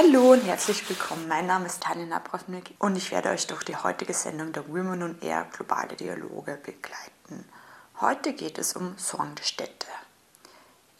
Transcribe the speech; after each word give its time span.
Hallo 0.00 0.30
und 0.30 0.44
herzlich 0.44 0.88
willkommen. 0.88 1.26
Mein 1.26 1.48
Name 1.48 1.66
ist 1.66 1.82
Tanja 1.82 2.06
Nabrovnik 2.06 2.72
und 2.78 2.94
ich 2.94 3.10
werde 3.10 3.30
euch 3.30 3.48
durch 3.48 3.64
die 3.64 3.74
heutige 3.74 4.14
Sendung 4.14 4.52
der 4.52 4.68
Women 4.68 5.02
on 5.02 5.20
Air 5.20 5.48
Globale 5.52 5.96
Dialoge 5.96 6.56
begleiten. 6.56 7.44
Heute 8.00 8.32
geht 8.32 8.58
es 8.58 8.76
um 8.76 8.96
sorgende 8.96 9.42
Städte. 9.42 9.88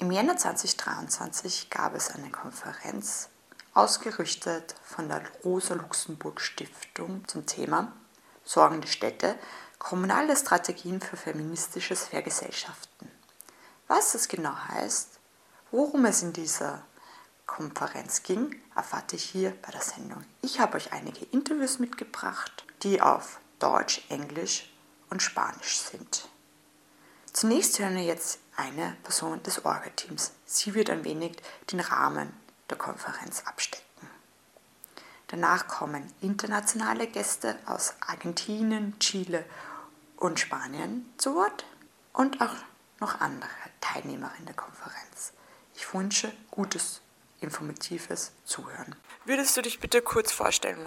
Im 0.00 0.10
Jänner 0.10 0.36
2023 0.36 1.70
gab 1.70 1.94
es 1.94 2.10
eine 2.10 2.32
Konferenz, 2.32 3.28
ausgerichtet 3.72 4.74
von 4.82 5.08
der 5.08 5.22
Rosa-Luxemburg-Stiftung 5.44 7.22
zum 7.28 7.46
Thema 7.46 7.92
Sorgende 8.42 8.88
Städte, 8.88 9.36
kommunale 9.78 10.36
Strategien 10.36 11.00
für 11.00 11.16
feministisches 11.16 12.06
Vergesellschaften. 12.06 13.08
Was 13.86 14.10
das 14.10 14.26
genau 14.26 14.56
heißt, 14.70 15.20
worum 15.70 16.04
es 16.04 16.22
in 16.22 16.32
dieser 16.32 16.82
Konferenz 17.48 18.22
ging, 18.22 18.54
erfahrt 18.76 19.12
ihr 19.12 19.18
hier 19.18 19.50
bei 19.62 19.72
der 19.72 19.80
Sendung. 19.80 20.24
Ich 20.42 20.60
habe 20.60 20.76
euch 20.76 20.92
einige 20.92 21.24
Interviews 21.24 21.80
mitgebracht, 21.80 22.64
die 22.84 23.00
auf 23.02 23.40
Deutsch, 23.58 24.02
Englisch 24.10 24.72
und 25.10 25.20
Spanisch 25.20 25.78
sind. 25.78 26.28
Zunächst 27.32 27.80
hören 27.80 27.96
wir 27.96 28.04
jetzt 28.04 28.38
eine 28.56 28.96
Person 29.02 29.42
des 29.42 29.64
Orga-Teams. 29.64 30.32
Sie 30.44 30.74
wird 30.74 30.90
ein 30.90 31.04
wenig 31.04 31.36
den 31.72 31.80
Rahmen 31.80 32.32
der 32.70 32.78
Konferenz 32.78 33.42
abstecken. 33.46 33.84
Danach 35.26 35.66
kommen 35.66 36.12
internationale 36.20 37.08
Gäste 37.08 37.58
aus 37.66 37.94
Argentinien, 38.06 38.98
Chile 39.00 39.44
und 40.16 40.38
Spanien 40.38 41.12
zu 41.16 41.34
Wort 41.34 41.64
und 42.12 42.40
auch 42.40 42.54
noch 43.00 43.20
andere 43.20 43.50
Teilnehmerinnen 43.80 44.46
der 44.46 44.54
Konferenz. 44.54 45.32
Ich 45.74 45.92
wünsche 45.94 46.32
gutes 46.50 47.00
informatives 47.40 48.32
Zuhören. 48.44 48.94
Würdest 49.24 49.56
du 49.56 49.62
dich 49.62 49.78
bitte 49.78 50.00
kurz 50.02 50.32
vorstellen? 50.32 50.78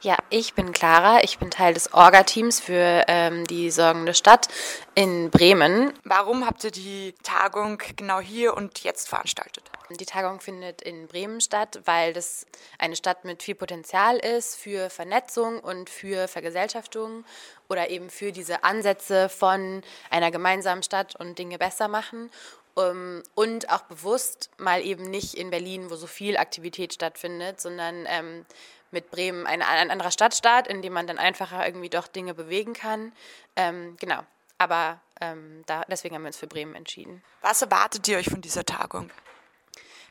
Ja, 0.00 0.16
ich 0.28 0.54
bin 0.54 0.72
Clara. 0.72 1.22
Ich 1.24 1.38
bin 1.38 1.50
Teil 1.50 1.74
des 1.74 1.92
Orga-Teams 1.94 2.60
für 2.60 3.04
ähm, 3.08 3.46
die 3.46 3.70
Sorgende 3.70 4.14
Stadt 4.14 4.48
in 4.94 5.30
Bremen. 5.30 5.92
Warum 6.04 6.46
habt 6.46 6.64
ihr 6.64 6.70
die 6.70 7.14
Tagung 7.22 7.82
genau 7.96 8.20
hier 8.20 8.56
und 8.56 8.80
jetzt 8.80 9.08
veranstaltet? 9.08 9.64
Die 9.90 10.04
Tagung 10.04 10.40
findet 10.40 10.82
in 10.82 11.06
Bremen 11.06 11.40
statt, 11.40 11.80
weil 11.84 12.12
das 12.12 12.46
eine 12.78 12.96
Stadt 12.96 13.24
mit 13.24 13.42
viel 13.42 13.54
Potenzial 13.54 14.18
ist 14.18 14.56
für 14.56 14.90
Vernetzung 14.90 15.60
und 15.60 15.88
für 15.88 16.28
Vergesellschaftung 16.28 17.24
oder 17.68 17.88
eben 17.88 18.10
für 18.10 18.32
diese 18.32 18.64
Ansätze 18.64 19.28
von 19.28 19.82
einer 20.10 20.30
gemeinsamen 20.30 20.82
Stadt 20.82 21.16
und 21.16 21.38
Dinge 21.38 21.58
besser 21.58 21.88
machen. 21.88 22.30
Um, 22.78 23.22
und 23.34 23.70
auch 23.70 23.84
bewusst 23.84 24.50
mal 24.58 24.84
eben 24.84 25.04
nicht 25.04 25.32
in 25.32 25.48
Berlin, 25.48 25.88
wo 25.88 25.96
so 25.96 26.06
viel 26.06 26.36
Aktivität 26.36 26.92
stattfindet, 26.92 27.58
sondern 27.58 28.04
ähm, 28.06 28.44
mit 28.90 29.10
Bremen 29.10 29.46
ein, 29.46 29.62
ein 29.62 29.90
anderer 29.90 30.10
Stadtstaat, 30.10 30.68
in 30.68 30.82
dem 30.82 30.92
man 30.92 31.06
dann 31.06 31.16
einfacher 31.16 31.64
irgendwie 31.64 31.88
doch 31.88 32.06
Dinge 32.06 32.34
bewegen 32.34 32.74
kann. 32.74 33.14
Ähm, 33.56 33.96
genau, 33.98 34.20
aber 34.58 35.00
ähm, 35.22 35.62
da, 35.64 35.86
deswegen 35.88 36.14
haben 36.14 36.22
wir 36.22 36.28
uns 36.28 36.36
für 36.36 36.46
Bremen 36.46 36.74
entschieden. 36.74 37.22
Was 37.40 37.62
erwartet 37.62 38.06
ihr 38.08 38.18
euch 38.18 38.28
von 38.28 38.42
dieser 38.42 38.66
Tagung? 38.66 39.10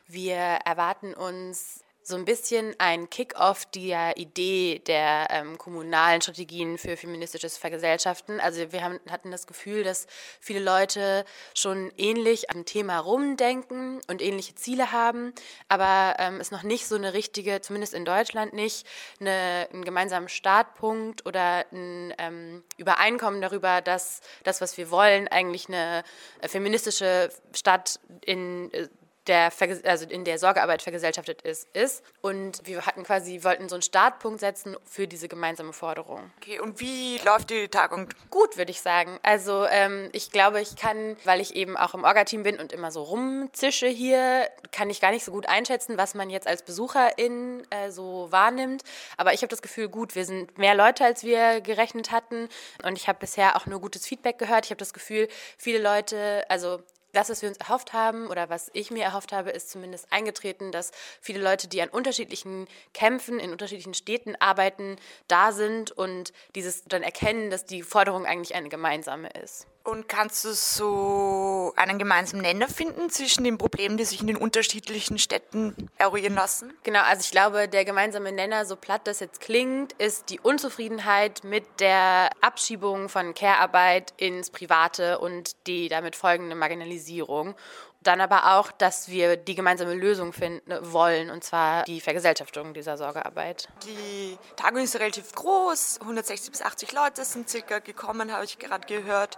Wir 0.08 0.36
erwarten 0.36 1.14
uns 1.14 1.84
so 2.08 2.14
ein 2.14 2.24
bisschen 2.24 2.72
ein 2.78 3.10
Kick-off 3.10 3.66
der 3.66 4.16
Idee 4.16 4.80
der 4.86 5.26
ähm, 5.30 5.58
kommunalen 5.58 6.22
Strategien 6.22 6.78
für 6.78 6.96
feministisches 6.96 7.56
Vergesellschaften. 7.58 8.38
Also 8.38 8.70
wir 8.70 8.84
haben, 8.84 9.00
hatten 9.10 9.32
das 9.32 9.48
Gefühl, 9.48 9.82
dass 9.82 10.06
viele 10.38 10.60
Leute 10.60 11.24
schon 11.52 11.90
ähnlich 11.96 12.48
am 12.48 12.64
Thema 12.64 13.00
rumdenken 13.00 14.00
und 14.06 14.22
ähnliche 14.22 14.54
Ziele 14.54 14.92
haben, 14.92 15.34
aber 15.68 16.14
ähm, 16.20 16.38
es 16.38 16.52
noch 16.52 16.62
nicht 16.62 16.86
so 16.86 16.94
eine 16.94 17.12
richtige, 17.12 17.60
zumindest 17.60 17.92
in 17.92 18.04
Deutschland 18.04 18.52
nicht, 18.52 18.86
eine, 19.18 19.66
einen 19.72 19.84
gemeinsamen 19.84 20.28
Startpunkt 20.28 21.26
oder 21.26 21.64
ein 21.72 22.14
ähm, 22.18 22.62
Übereinkommen 22.76 23.40
darüber, 23.40 23.80
dass 23.80 24.20
das, 24.44 24.60
was 24.60 24.78
wir 24.78 24.92
wollen, 24.92 25.26
eigentlich 25.26 25.66
eine 25.66 26.04
äh, 26.40 26.46
feministische 26.46 27.30
Stadt 27.52 27.98
in 28.24 28.72
äh, 28.72 28.86
der, 29.26 29.52
also 29.84 30.06
in 30.06 30.24
der 30.24 30.38
Sorgearbeit 30.38 30.82
vergesellschaftet 30.82 31.42
ist, 31.42 31.68
ist. 31.74 32.02
Und 32.20 32.60
wir 32.64 32.86
hatten 32.86 33.02
quasi, 33.04 33.42
wollten 33.42 33.68
so 33.68 33.76
einen 33.76 33.82
Startpunkt 33.82 34.40
setzen 34.40 34.76
für 34.84 35.06
diese 35.06 35.28
gemeinsame 35.28 35.72
Forderung. 35.72 36.30
Okay, 36.40 36.60
und 36.60 36.80
wie 36.80 37.18
läuft 37.18 37.50
die 37.50 37.68
Tagung? 37.68 38.08
Gut, 38.30 38.56
würde 38.56 38.70
ich 38.70 38.80
sagen. 38.80 39.18
Also 39.22 39.66
ähm, 39.66 40.08
ich 40.12 40.30
glaube, 40.30 40.60
ich 40.60 40.76
kann, 40.76 41.16
weil 41.24 41.40
ich 41.40 41.54
eben 41.56 41.76
auch 41.76 41.94
im 41.94 42.04
Orga-Team 42.04 42.42
bin 42.42 42.58
und 42.58 42.72
immer 42.72 42.90
so 42.90 43.02
rumzische 43.02 43.88
hier, 43.88 44.48
kann 44.72 44.90
ich 44.90 45.00
gar 45.00 45.10
nicht 45.10 45.24
so 45.24 45.32
gut 45.32 45.48
einschätzen, 45.48 45.98
was 45.98 46.14
man 46.14 46.30
jetzt 46.30 46.46
als 46.46 46.62
Besucherin 46.62 47.62
äh, 47.70 47.90
so 47.90 48.28
wahrnimmt. 48.30 48.82
Aber 49.16 49.32
ich 49.32 49.42
habe 49.42 49.48
das 49.48 49.62
Gefühl, 49.62 49.88
gut, 49.88 50.14
wir 50.14 50.24
sind 50.24 50.58
mehr 50.58 50.74
Leute, 50.74 51.04
als 51.04 51.24
wir 51.24 51.60
gerechnet 51.60 52.10
hatten. 52.10 52.48
Und 52.84 52.96
ich 52.96 53.08
habe 53.08 53.18
bisher 53.18 53.56
auch 53.56 53.66
nur 53.66 53.80
gutes 53.80 54.06
Feedback 54.06 54.38
gehört. 54.38 54.66
Ich 54.66 54.70
habe 54.70 54.78
das 54.78 54.92
Gefühl, 54.92 55.28
viele 55.56 55.78
Leute, 55.78 56.44
also 56.48 56.80
das, 57.16 57.30
was 57.30 57.42
wir 57.42 57.48
uns 57.48 57.58
erhofft 57.58 57.92
haben 57.92 58.26
oder 58.28 58.50
was 58.50 58.70
ich 58.74 58.90
mir 58.90 59.04
erhofft 59.04 59.32
habe, 59.32 59.50
ist 59.50 59.70
zumindest 59.70 60.12
eingetreten, 60.12 60.70
dass 60.70 60.92
viele 61.20 61.42
Leute, 61.42 61.66
die 61.66 61.80
an 61.80 61.88
unterschiedlichen 61.88 62.66
Kämpfen 62.92 63.38
in 63.38 63.52
unterschiedlichen 63.52 63.94
Städten 63.94 64.36
arbeiten, 64.36 64.96
da 65.26 65.52
sind 65.52 65.92
und 65.92 66.32
dieses 66.54 66.84
dann 66.84 67.02
erkennen, 67.02 67.50
dass 67.50 67.64
die 67.64 67.82
Forderung 67.82 68.26
eigentlich 68.26 68.54
eine 68.54 68.68
gemeinsame 68.68 69.30
ist. 69.42 69.66
Und 69.86 70.08
kannst 70.08 70.44
du 70.44 70.52
so 70.52 71.72
einen 71.76 71.96
gemeinsamen 71.96 72.42
Nenner 72.42 72.66
finden 72.66 73.08
zwischen 73.08 73.44
den 73.44 73.56
Problemen, 73.56 73.96
die 73.96 74.04
sich 74.04 74.20
in 74.20 74.26
den 74.26 74.36
unterschiedlichen 74.36 75.16
Städten 75.16 75.88
eruieren 75.96 76.34
lassen? 76.34 76.74
Genau, 76.82 77.02
also 77.02 77.20
ich 77.20 77.30
glaube, 77.30 77.68
der 77.68 77.84
gemeinsame 77.84 78.32
Nenner, 78.32 78.66
so 78.66 78.74
platt 78.74 79.02
das 79.06 79.20
jetzt 79.20 79.40
klingt, 79.40 79.92
ist 79.92 80.30
die 80.30 80.40
Unzufriedenheit 80.40 81.44
mit 81.44 81.64
der 81.78 82.30
Abschiebung 82.40 83.08
von 83.08 83.32
Care-Arbeit 83.32 84.12
ins 84.16 84.50
Private 84.50 85.20
und 85.20 85.54
die 85.68 85.88
damit 85.88 86.16
folgende 86.16 86.56
Marginalisierung 86.56 87.54
dann 88.02 88.20
aber 88.20 88.56
auch, 88.56 88.70
dass 88.72 89.08
wir 89.08 89.36
die 89.36 89.54
gemeinsame 89.54 89.94
Lösung 89.94 90.32
finden 90.32 90.72
wollen, 90.92 91.30
und 91.30 91.44
zwar 91.44 91.84
die 91.84 92.00
Vergesellschaftung 92.00 92.74
dieser 92.74 92.96
Sorgearbeit. 92.96 93.68
Die 93.84 94.38
Tagung 94.56 94.82
ist 94.82 94.96
relativ 94.96 95.32
groß, 95.32 95.98
160 96.00 96.50
bis 96.50 96.62
80 96.62 96.92
Leute 96.92 97.24
sind 97.24 97.48
circa 97.48 97.78
gekommen, 97.80 98.32
habe 98.32 98.44
ich 98.44 98.58
gerade 98.58 98.86
gehört. 98.86 99.36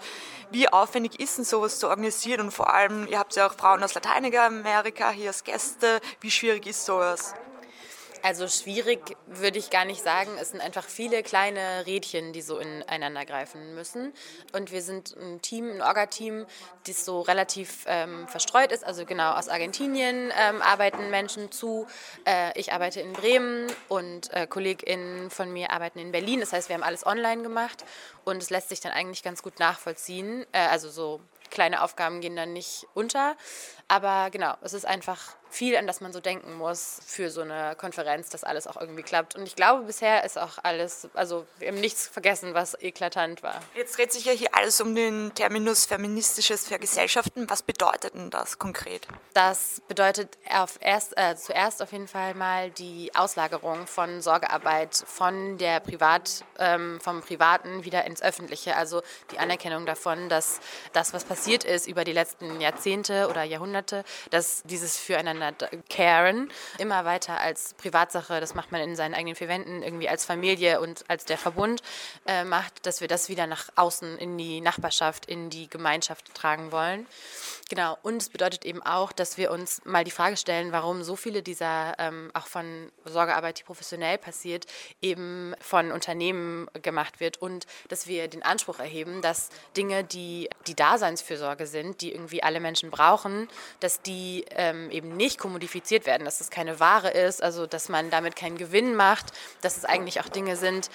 Wie 0.50 0.68
aufwendig 0.68 1.18
ist 1.20 1.38
denn 1.38 1.44
sowas 1.44 1.78
zu 1.78 1.88
organisieren? 1.88 2.40
Und 2.42 2.50
vor 2.52 2.72
allem, 2.72 3.06
ihr 3.06 3.18
habt 3.18 3.34
ja 3.36 3.48
auch 3.48 3.54
Frauen 3.54 3.82
aus 3.82 3.94
Lateinamerika 3.94 5.10
hier 5.10 5.28
als 5.28 5.44
Gäste. 5.44 6.00
Wie 6.20 6.30
schwierig 6.30 6.66
ist 6.66 6.84
sowas? 6.84 7.34
Also 8.22 8.48
schwierig 8.48 9.16
würde 9.26 9.58
ich 9.58 9.70
gar 9.70 9.84
nicht 9.84 10.02
sagen. 10.02 10.30
Es 10.40 10.50
sind 10.50 10.60
einfach 10.60 10.84
viele 10.84 11.22
kleine 11.22 11.86
Rädchen, 11.86 12.32
die 12.32 12.42
so 12.42 12.58
ineinander 12.58 13.24
greifen 13.24 13.74
müssen. 13.74 14.12
Und 14.52 14.72
wir 14.72 14.82
sind 14.82 15.16
ein 15.16 15.40
Team, 15.40 15.70
ein 15.70 15.82
Orga-Team, 15.82 16.46
das 16.86 17.04
so 17.04 17.20
relativ 17.20 17.84
ähm, 17.86 18.26
verstreut 18.28 18.72
ist. 18.72 18.84
Also 18.84 19.04
genau 19.04 19.32
aus 19.32 19.48
Argentinien 19.48 20.32
ähm, 20.38 20.62
arbeiten 20.62 21.10
Menschen 21.10 21.52
zu. 21.52 21.86
Äh, 22.26 22.58
ich 22.58 22.72
arbeite 22.72 23.00
in 23.00 23.12
Bremen 23.12 23.66
und 23.88 24.32
äh, 24.32 24.46
KollegInnen 24.46 25.30
von 25.30 25.52
mir 25.52 25.70
arbeiten 25.70 25.98
in 25.98 26.12
Berlin. 26.12 26.40
Das 26.40 26.52
heißt, 26.52 26.68
wir 26.68 26.74
haben 26.74 26.82
alles 26.82 27.06
online 27.06 27.42
gemacht 27.42 27.84
und 28.24 28.42
es 28.42 28.50
lässt 28.50 28.68
sich 28.68 28.80
dann 28.80 28.92
eigentlich 28.92 29.22
ganz 29.22 29.42
gut 29.42 29.58
nachvollziehen. 29.58 30.44
Äh, 30.52 30.66
also 30.68 30.90
so 30.90 31.20
kleine 31.50 31.82
Aufgaben 31.82 32.20
gehen 32.20 32.36
dann 32.36 32.52
nicht 32.52 32.86
unter. 32.94 33.36
Aber 33.88 34.30
genau, 34.30 34.54
es 34.62 34.74
ist 34.74 34.84
einfach 34.84 35.36
viel, 35.50 35.76
an 35.76 35.86
das 35.86 36.00
man 36.00 36.12
so 36.12 36.20
denken 36.20 36.54
muss 36.54 37.00
für 37.06 37.30
so 37.30 37.40
eine 37.40 37.74
Konferenz, 37.76 38.28
dass 38.28 38.44
alles 38.44 38.66
auch 38.66 38.76
irgendwie 38.80 39.02
klappt. 39.02 39.36
Und 39.36 39.46
ich 39.46 39.56
glaube, 39.56 39.84
bisher 39.84 40.24
ist 40.24 40.38
auch 40.38 40.58
alles, 40.62 41.08
also 41.14 41.46
wir 41.58 41.68
haben 41.68 41.80
nichts 41.80 42.06
vergessen, 42.06 42.54
was 42.54 42.74
eklatant 42.80 43.42
war. 43.42 43.60
Jetzt 43.74 43.96
dreht 43.96 44.12
sich 44.12 44.24
ja 44.24 44.32
hier 44.32 44.54
alles 44.54 44.80
um 44.80 44.94
den 44.94 45.32
Terminus 45.34 45.86
feministisches 45.86 46.66
Vergesellschaften. 46.66 47.48
Was 47.48 47.62
bedeutet 47.62 48.14
denn 48.14 48.30
das 48.30 48.58
konkret? 48.58 49.06
Das 49.34 49.82
bedeutet 49.88 50.36
auf 50.50 50.78
erst, 50.80 51.16
äh, 51.16 51.36
zuerst 51.36 51.82
auf 51.82 51.92
jeden 51.92 52.08
Fall 52.08 52.34
mal 52.34 52.70
die 52.70 53.14
Auslagerung 53.14 53.86
von 53.86 54.20
Sorgearbeit 54.20 54.94
von 54.94 55.58
der 55.58 55.80
Privat, 55.80 56.44
ähm, 56.58 57.00
vom 57.00 57.22
Privaten 57.22 57.84
wieder 57.84 58.04
ins 58.04 58.22
Öffentliche. 58.22 58.76
Also 58.76 59.02
die 59.32 59.38
Anerkennung 59.38 59.86
davon, 59.86 60.28
dass 60.28 60.60
das, 60.92 61.12
was 61.12 61.24
passiert 61.24 61.64
ist 61.64 61.86
über 61.86 62.04
die 62.04 62.12
letzten 62.12 62.60
Jahrzehnte 62.60 63.28
oder 63.28 63.42
Jahrhunderte, 63.44 64.04
dass 64.30 64.62
dieses 64.64 64.98
Füreinander 64.98 65.37
füreinander 65.38 65.68
caren, 65.88 66.50
immer 66.78 67.04
weiter 67.04 67.40
als 67.40 67.74
Privatsache, 67.74 68.40
das 68.40 68.54
macht 68.54 68.72
man 68.72 68.80
in 68.80 68.96
seinen 68.96 69.14
eigenen 69.14 69.36
vier 69.36 69.48
Wänden, 69.48 69.82
irgendwie 69.82 70.08
als 70.08 70.24
Familie 70.24 70.80
und 70.80 71.04
als 71.08 71.24
der 71.24 71.38
Verbund 71.38 71.82
äh, 72.26 72.44
macht, 72.44 72.86
dass 72.86 73.00
wir 73.00 73.08
das 73.08 73.28
wieder 73.28 73.46
nach 73.46 73.68
außen 73.76 74.18
in 74.18 74.36
die 74.36 74.60
Nachbarschaft, 74.60 75.26
in 75.26 75.50
die 75.50 75.68
Gemeinschaft 75.68 76.34
tragen 76.34 76.72
wollen. 76.72 77.06
Genau, 77.68 77.98
und 78.02 78.22
es 78.22 78.30
bedeutet 78.30 78.64
eben 78.64 78.82
auch, 78.82 79.12
dass 79.12 79.36
wir 79.36 79.50
uns 79.50 79.84
mal 79.84 80.02
die 80.02 80.10
Frage 80.10 80.36
stellen, 80.36 80.72
warum 80.72 81.02
so 81.02 81.16
viele 81.16 81.42
dieser, 81.42 81.94
ähm, 81.98 82.30
auch 82.32 82.46
von 82.46 82.90
Sorgearbeit, 83.04 83.58
die 83.58 83.64
professionell 83.64 84.16
passiert, 84.16 84.66
eben 85.02 85.54
von 85.60 85.92
Unternehmen 85.92 86.68
gemacht 86.82 87.20
wird 87.20 87.36
und 87.42 87.66
dass 87.88 88.06
wir 88.06 88.28
den 88.28 88.42
Anspruch 88.42 88.78
erheben, 88.78 89.20
dass 89.20 89.50
Dinge, 89.76 90.02
die 90.02 90.48
die 90.66 90.74
Daseinsfürsorge 90.74 91.66
sind, 91.66 92.00
die 92.00 92.12
irgendwie 92.12 92.42
alle 92.42 92.60
Menschen 92.60 92.90
brauchen, 92.90 93.48
dass 93.80 94.00
die 94.00 94.46
ähm, 94.50 94.90
eben 94.90 95.16
nicht 95.16 95.27
kommodifiziert 95.36 96.06
werden, 96.06 96.24
dass 96.24 96.40
es 96.40 96.48
keine 96.48 96.80
Ware 96.80 97.10
ist, 97.10 97.42
also 97.42 97.66
dass 97.66 97.90
man 97.90 98.08
damit 98.08 98.36
keinen 98.36 98.56
Gewinn 98.56 98.94
macht, 98.94 99.26
dass 99.60 99.76
es 99.76 99.84
eigentlich 99.84 100.20
auch 100.20 100.28
Dinge 100.28 100.56
sind, 100.56 100.88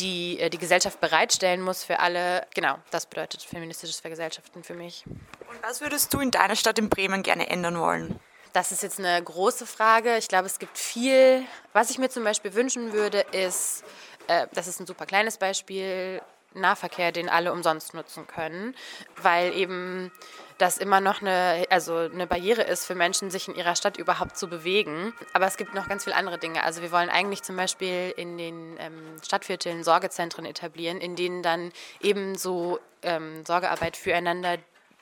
die 0.00 0.40
äh, 0.40 0.50
die 0.50 0.58
Gesellschaft 0.58 1.00
bereitstellen 1.00 1.60
muss 1.60 1.84
für 1.84 2.00
alle. 2.00 2.46
Genau, 2.54 2.78
das 2.90 3.06
bedeutet 3.06 3.42
feministisches 3.42 4.00
Vergesellschaften 4.00 4.64
für 4.64 4.74
mich. 4.74 5.04
Und 5.06 5.62
was 5.62 5.80
würdest 5.80 6.12
du 6.12 6.20
in 6.20 6.30
deiner 6.30 6.56
Stadt 6.56 6.78
in 6.78 6.88
Bremen 6.88 7.22
gerne 7.22 7.48
ändern 7.48 7.78
wollen? 7.78 8.18
Das 8.52 8.72
ist 8.72 8.82
jetzt 8.82 8.98
eine 8.98 9.22
große 9.22 9.66
Frage. 9.66 10.16
Ich 10.16 10.26
glaube, 10.26 10.46
es 10.46 10.58
gibt 10.58 10.78
viel. 10.78 11.44
Was 11.72 11.90
ich 11.90 11.98
mir 11.98 12.08
zum 12.08 12.24
Beispiel 12.24 12.54
wünschen 12.54 12.92
würde, 12.92 13.20
ist, 13.32 13.84
äh, 14.26 14.46
das 14.54 14.66
ist 14.66 14.80
ein 14.80 14.86
super 14.86 15.06
kleines 15.06 15.36
Beispiel, 15.36 16.22
Nahverkehr, 16.54 17.12
den 17.12 17.28
alle 17.28 17.52
umsonst 17.52 17.94
nutzen 17.94 18.26
können, 18.26 18.74
weil 19.22 19.54
eben 19.54 20.10
das 20.58 20.76
immer 20.76 21.00
noch 21.00 21.22
eine, 21.22 21.64
also 21.70 21.96
eine 21.96 22.26
Barriere 22.26 22.62
ist 22.62 22.84
für 22.84 22.94
Menschen, 22.94 23.30
sich 23.30 23.48
in 23.48 23.54
ihrer 23.54 23.76
Stadt 23.76 23.96
überhaupt 23.96 24.36
zu 24.36 24.48
bewegen. 24.48 25.14
Aber 25.32 25.46
es 25.46 25.56
gibt 25.56 25.74
noch 25.74 25.88
ganz 25.88 26.04
viele 26.04 26.16
andere 26.16 26.38
Dinge. 26.38 26.64
Also 26.64 26.82
wir 26.82 26.90
wollen 26.90 27.08
eigentlich 27.08 27.42
zum 27.42 27.56
Beispiel 27.56 28.12
in 28.16 28.36
den 28.36 28.76
ähm, 28.78 29.16
Stadtvierteln 29.24 29.84
Sorgezentren 29.84 30.44
etablieren, 30.44 31.00
in 31.00 31.14
denen 31.14 31.42
dann 31.42 31.72
eben 32.00 32.36
so 32.36 32.80
ähm, 33.02 33.44
Sorgearbeit 33.46 33.96
füreinander 33.96 34.58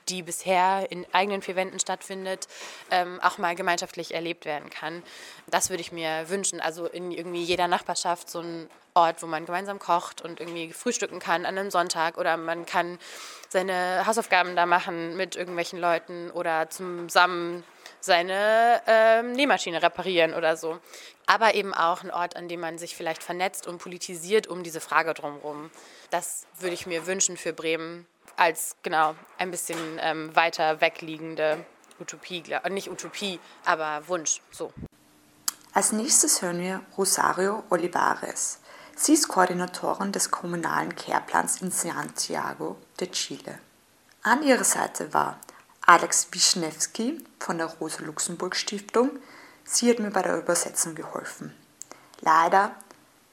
die 0.08 0.22
bisher 0.22 0.86
in 0.90 1.06
eigenen 1.12 1.42
vier 1.42 1.56
Wänden 1.56 1.78
stattfindet, 1.78 2.48
ähm, 2.90 3.20
auch 3.22 3.38
mal 3.38 3.54
gemeinschaftlich 3.54 4.14
erlebt 4.14 4.44
werden 4.44 4.70
kann. 4.70 5.02
Das 5.46 5.70
würde 5.70 5.80
ich 5.80 5.92
mir 5.92 6.28
wünschen. 6.28 6.60
Also 6.60 6.86
in 6.86 7.10
irgendwie 7.10 7.42
jeder 7.42 7.68
Nachbarschaft 7.68 8.30
so 8.30 8.40
ein 8.40 8.68
Ort, 8.94 9.22
wo 9.22 9.26
man 9.26 9.44
gemeinsam 9.44 9.78
kocht 9.78 10.22
und 10.22 10.40
irgendwie 10.40 10.72
frühstücken 10.72 11.18
kann 11.18 11.44
an 11.44 11.58
einem 11.58 11.70
Sonntag 11.70 12.16
oder 12.16 12.38
man 12.38 12.64
kann 12.64 12.98
seine 13.50 14.06
Hausaufgaben 14.06 14.56
da 14.56 14.64
machen 14.64 15.16
mit 15.16 15.36
irgendwelchen 15.36 15.78
Leuten 15.78 16.30
oder 16.30 16.70
zusammen 16.70 17.62
seine 18.00 18.80
ähm, 18.86 19.32
Nähmaschine 19.32 19.82
reparieren 19.82 20.32
oder 20.32 20.56
so. 20.56 20.78
Aber 21.26 21.54
eben 21.54 21.74
auch 21.74 22.04
ein 22.04 22.10
Ort, 22.10 22.36
an 22.36 22.48
dem 22.48 22.60
man 22.60 22.78
sich 22.78 22.96
vielleicht 22.96 23.22
vernetzt 23.22 23.66
und 23.66 23.78
politisiert 23.78 24.46
um 24.46 24.62
diese 24.62 24.80
Frage 24.80 25.12
drumherum. 25.12 25.70
Das 26.10 26.46
würde 26.58 26.74
ich 26.74 26.86
mir 26.86 27.06
wünschen 27.06 27.36
für 27.36 27.52
Bremen 27.52 28.06
als 28.36 28.76
genau 28.82 29.14
ein 29.38 29.50
bisschen 29.50 29.98
ähm, 30.00 30.34
weiter 30.34 30.80
wegliegende 30.80 31.64
Utopie, 32.00 32.42
nicht 32.68 32.90
Utopie, 32.90 33.40
aber 33.64 34.06
Wunsch. 34.08 34.40
So. 34.50 34.72
Als 35.72 35.92
nächstes 35.92 36.42
hören 36.42 36.60
wir 36.60 36.82
Rosario 36.96 37.62
Olivares. 37.70 38.58
Sie 38.94 39.12
ist 39.12 39.28
Koordinatorin 39.28 40.10
des 40.10 40.30
kommunalen 40.30 40.94
Care-Plans 40.94 41.60
in 41.60 41.70
Santiago 41.70 42.76
de 42.98 43.10
Chile. 43.10 43.58
An 44.22 44.42
ihrer 44.42 44.64
Seite 44.64 45.12
war 45.12 45.38
Alex 45.82 46.28
Wischnewski 46.32 47.22
von 47.38 47.58
der 47.58 47.66
Rosa-Luxemburg-Stiftung. 47.66 49.10
Sie 49.64 49.90
hat 49.90 49.98
mir 49.98 50.10
bei 50.10 50.22
der 50.22 50.38
Übersetzung 50.38 50.94
geholfen. 50.94 51.54
Leider 52.20 52.74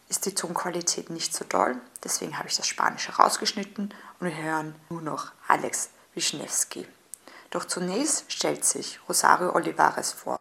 ist 0.09 0.25
die 0.25 0.35
Tonqualität 0.35 1.09
nicht 1.09 1.33
so 1.33 1.45
toll, 1.45 1.77
deswegen 2.03 2.37
habe 2.37 2.49
ich 2.49 2.57
das 2.57 2.67
Spanische 2.67 3.13
rausgeschnitten 3.13 3.93
und 4.23 4.41
hören 4.41 4.75
nur 4.89 5.01
noch 5.01 5.31
Alex 5.47 5.89
Wischnewski. 6.13 6.87
Doch 7.49 7.65
zunächst 7.65 8.31
stellt 8.31 8.63
sich 8.63 8.99
Rosario 9.09 9.53
Olivares 9.53 10.13
vor. 10.13 10.39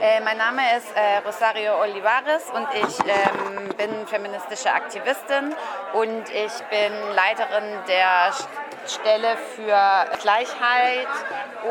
Äh, 0.00 0.20
mein 0.20 0.38
Name 0.38 0.62
ist 0.76 0.86
äh, 0.94 1.18
Rosario 1.18 1.80
Olivares 1.80 2.44
und 2.54 2.68
ich 2.74 2.98
ähm, 3.06 3.68
bin 3.76 4.06
feministische 4.06 4.72
Aktivistin 4.72 5.52
und 5.94 6.28
ich 6.30 6.52
bin 6.70 6.92
Leiterin 7.14 7.80
der 7.88 8.32
Stelle 8.86 9.36
für 9.56 10.16
Gleichheit 10.22 11.08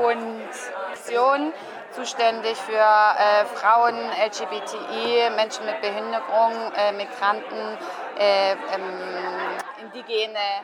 und 0.04 0.50
Vision 0.94 1.54
zuständig 1.92 2.58
für 2.58 2.74
äh, 2.74 3.46
Frauen, 3.56 3.96
LGBTI, 3.96 5.30
Menschen 5.36 5.66
mit 5.66 5.80
Behinderung, 5.82 6.74
äh, 6.76 6.92
Migranten, 6.92 7.78
äh, 8.18 8.52
ähm, 8.52 9.63
Indigene 9.84 10.64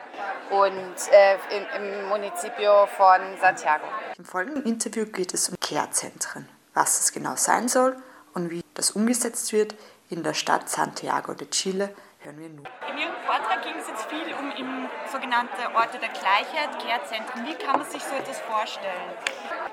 und 0.50 1.12
äh, 1.12 1.34
im, 1.56 1.82
im 1.82 2.08
Municipio 2.08 2.86
von 2.96 3.20
Santiago. 3.40 3.84
Im 4.16 4.24
folgenden 4.24 4.64
Interview 4.64 5.04
geht 5.06 5.34
es 5.34 5.48
um 5.48 5.56
Care-Zentren, 5.60 6.48
was 6.74 7.00
es 7.00 7.12
genau 7.12 7.36
sein 7.36 7.68
soll 7.68 7.96
und 8.34 8.50
wie 8.50 8.62
das 8.74 8.92
umgesetzt 8.92 9.52
wird 9.52 9.74
in 10.08 10.22
der 10.22 10.34
Stadt 10.34 10.68
Santiago 10.68 11.34
de 11.34 11.48
Chile 11.50 11.94
hören 12.24 12.38
wir 12.38 12.48
nun. 12.48 12.68
In 12.90 12.98
Ihrem 12.98 13.14
Vortrag 13.24 13.62
ging 13.62 13.74
es 13.78 13.88
jetzt 13.88 14.04
viel 14.10 14.34
um 14.34 14.50
im 14.52 14.88
sogenannte 15.10 15.74
Orte 15.74 15.98
der 15.98 16.10
Gleichheit, 16.10 16.70
Care-Zentren. 16.78 17.46
Wie 17.46 17.54
kann 17.54 17.78
man 17.78 17.88
sich 17.88 18.02
so 18.02 18.14
etwas 18.14 18.40
vorstellen? 18.40 19.10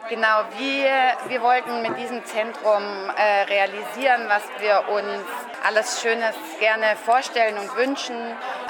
Genau, 0.10 0.44
wir, 0.58 1.18
wir 1.28 1.42
wollten 1.42 1.82
mit 1.82 1.98
diesem 1.98 2.24
Zentrum 2.24 2.84
äh, 3.18 3.44
realisieren, 3.44 4.30
was 4.30 4.44
wir 4.60 4.88
uns 4.90 5.26
alles 5.66 6.02
Schönes 6.02 6.36
gerne 6.60 6.96
vorstellen 6.96 7.58
und 7.58 7.76
wünschen. 7.76 8.16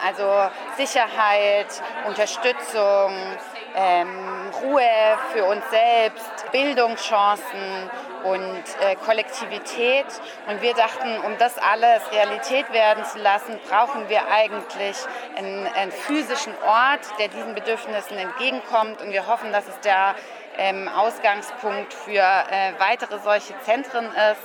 Also 0.04 0.50
Sicherheit, 0.78 1.68
Unterstützung, 2.08 3.38
ähm, 3.76 4.52
Ruhe 4.64 5.20
für 5.34 5.46
uns 5.46 5.64
selbst, 5.70 6.52
Bildungschancen 6.52 7.92
und 8.28 8.64
äh, 8.82 8.96
Kollektivität. 8.96 10.06
Und 10.48 10.62
wir 10.62 10.74
dachten, 10.74 11.20
um 11.26 11.38
das 11.38 11.58
alles 11.58 12.02
Realität 12.12 12.72
werden 12.74 13.04
zu 13.06 13.20
lassen, 13.20 13.60
brauchen 13.70 14.10
wir 14.10 14.28
eigentlich 14.28 14.98
einen, 15.36 15.68
einen 15.68 15.92
physischen 15.92 16.54
Ort, 16.66 17.02
der 17.20 17.30
diesen 17.30 17.56
Bedürfnissen 17.56 18.18
entgegenkommt. 18.18 19.02
Und 19.02 19.12
wir 19.12 19.28
hoffen, 19.28 19.52
dass 19.52 19.68
es 19.68 19.80
der 19.82 20.16
ähm, 20.58 20.88
Ausgangspunkt 20.88 21.94
für 21.94 22.20
äh, 22.20 22.74
weitere 22.80 23.20
solche 23.20 23.54
Zentren 23.62 24.06
ist. 24.06 24.42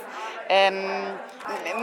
Ähm, 0.49 0.89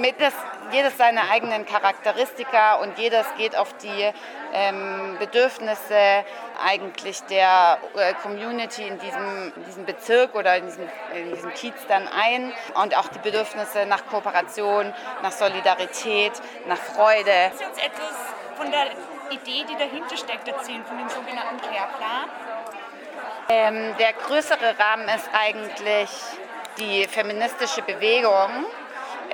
mit 0.01 0.21
das, 0.21 0.35
jedes 0.71 0.97
seine 0.97 1.31
eigenen 1.31 1.67
Charakteristika 1.67 2.75
und 2.75 2.99
jedes 2.99 3.27
geht 3.37 3.57
auf 3.57 3.73
die 3.79 4.13
ähm, 4.53 5.17
Bedürfnisse 5.19 6.25
eigentlich 6.63 7.23
der 7.25 7.79
äh, 7.97 8.15
Community 8.23 8.87
in 8.87 8.99
diesem, 8.99 9.53
in 9.57 9.65
diesem 9.65 9.85
Bezirk 9.87 10.35
oder 10.35 10.57
in 10.57 10.67
diesem, 10.67 10.89
in 11.15 11.35
diesem 11.35 11.53
Kiez 11.55 11.75
dann 11.89 12.07
ein 12.09 12.53
und 12.75 12.97
auch 12.97 13.09
die 13.09 13.19
Bedürfnisse 13.19 13.87
nach 13.87 14.07
Kooperation, 14.07 14.93
nach 15.23 15.33
Solidarität, 15.33 16.33
nach 16.69 16.79
Freude. 16.79 17.51
Ist 17.53 17.61
jetzt 17.61 17.85
etwas 17.85 18.15
von 18.57 18.71
der 18.71 18.87
Idee, 19.31 19.65
die 19.71 19.77
dahinter 19.77 20.17
steckt, 20.17 20.49
erzählen, 20.49 20.85
von 20.85 20.99
dem 20.99 21.09
sogenannten 21.09 21.61
Care-Plan? 21.61 22.29
Ähm, 23.53 23.97
der 23.99 24.13
größere 24.13 24.79
Rahmen 24.79 25.09
ist 25.09 25.29
eigentlich 25.33 26.09
die 26.79 27.05
feministische 27.09 27.83
Bewegung, 27.83 28.65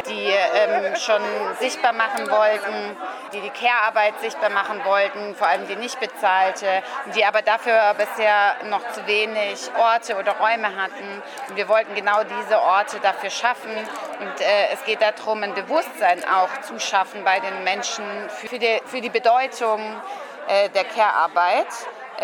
die 0.09 0.33
ähm, 0.55 0.97
schon 0.97 1.21
sichtbar 1.61 1.93
machen 1.93 2.31
wollten, 2.31 2.97
die 3.35 3.43
die 3.43 3.51
Care-Arbeit 3.51 4.19
sichtbar 4.23 4.49
machen 4.49 4.83
wollten, 4.87 5.35
vor 5.35 5.49
allem 5.49 5.69
die 5.69 5.77
nicht 5.77 6.01
bezahlte, 6.01 6.83
die 7.15 7.27
aber 7.27 7.43
dafür 7.43 7.93
bisher 7.99 8.57
noch 8.71 8.91
zu 8.93 9.07
wenig 9.07 9.71
Orte 9.79 10.17
oder 10.17 10.33
Räume 10.33 10.75
hatten. 10.75 11.23
Und 11.51 11.57
wir 11.57 11.69
wollten 11.69 11.95
genau 11.95 12.23
diese 12.25 12.59
Orte 12.59 12.99
dafür 13.01 13.29
schaffen. 13.29 13.77
Und 14.21 14.41
äh, 14.41 14.69
es 14.73 14.83
geht 14.87 15.03
darum, 15.03 15.43
ein 15.43 15.53
Bewusstsein 15.53 16.25
auch 16.25 16.63
zu 16.63 16.81
schaffen 16.81 17.23
bei 17.23 17.39
den 17.41 17.65
Menschen 17.65 18.05
für 18.31 18.59
die, 18.59 18.81
für 18.87 19.03
die 19.03 19.11
Bedeutung 19.11 20.01
äh, 20.49 20.71
der 20.71 20.85
Care-Arbeit. 20.85 21.67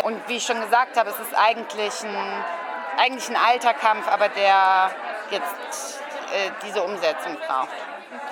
Und 0.01 0.27
wie 0.27 0.37
ich 0.37 0.43
schon 0.43 0.59
gesagt 0.59 0.97
habe, 0.97 1.11
es 1.11 1.19
ist 1.19 1.35
eigentlich 1.35 2.03
ein, 2.03 2.43
eigentlich 2.97 3.29
ein 3.29 3.35
alter 3.35 3.73
Kampf, 3.73 4.07
aber 4.07 4.29
der 4.29 4.91
jetzt 5.29 6.01
äh, 6.33 6.49
diese 6.65 6.81
Umsetzung 6.81 7.37
braucht. 7.47 7.69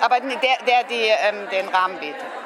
Aber 0.00 0.18
der, 0.20 0.38
der 0.66 0.84
die, 0.84 1.06
ähm, 1.06 1.48
den 1.50 1.68
Rahmen 1.68 1.98
bietet. 1.98 2.41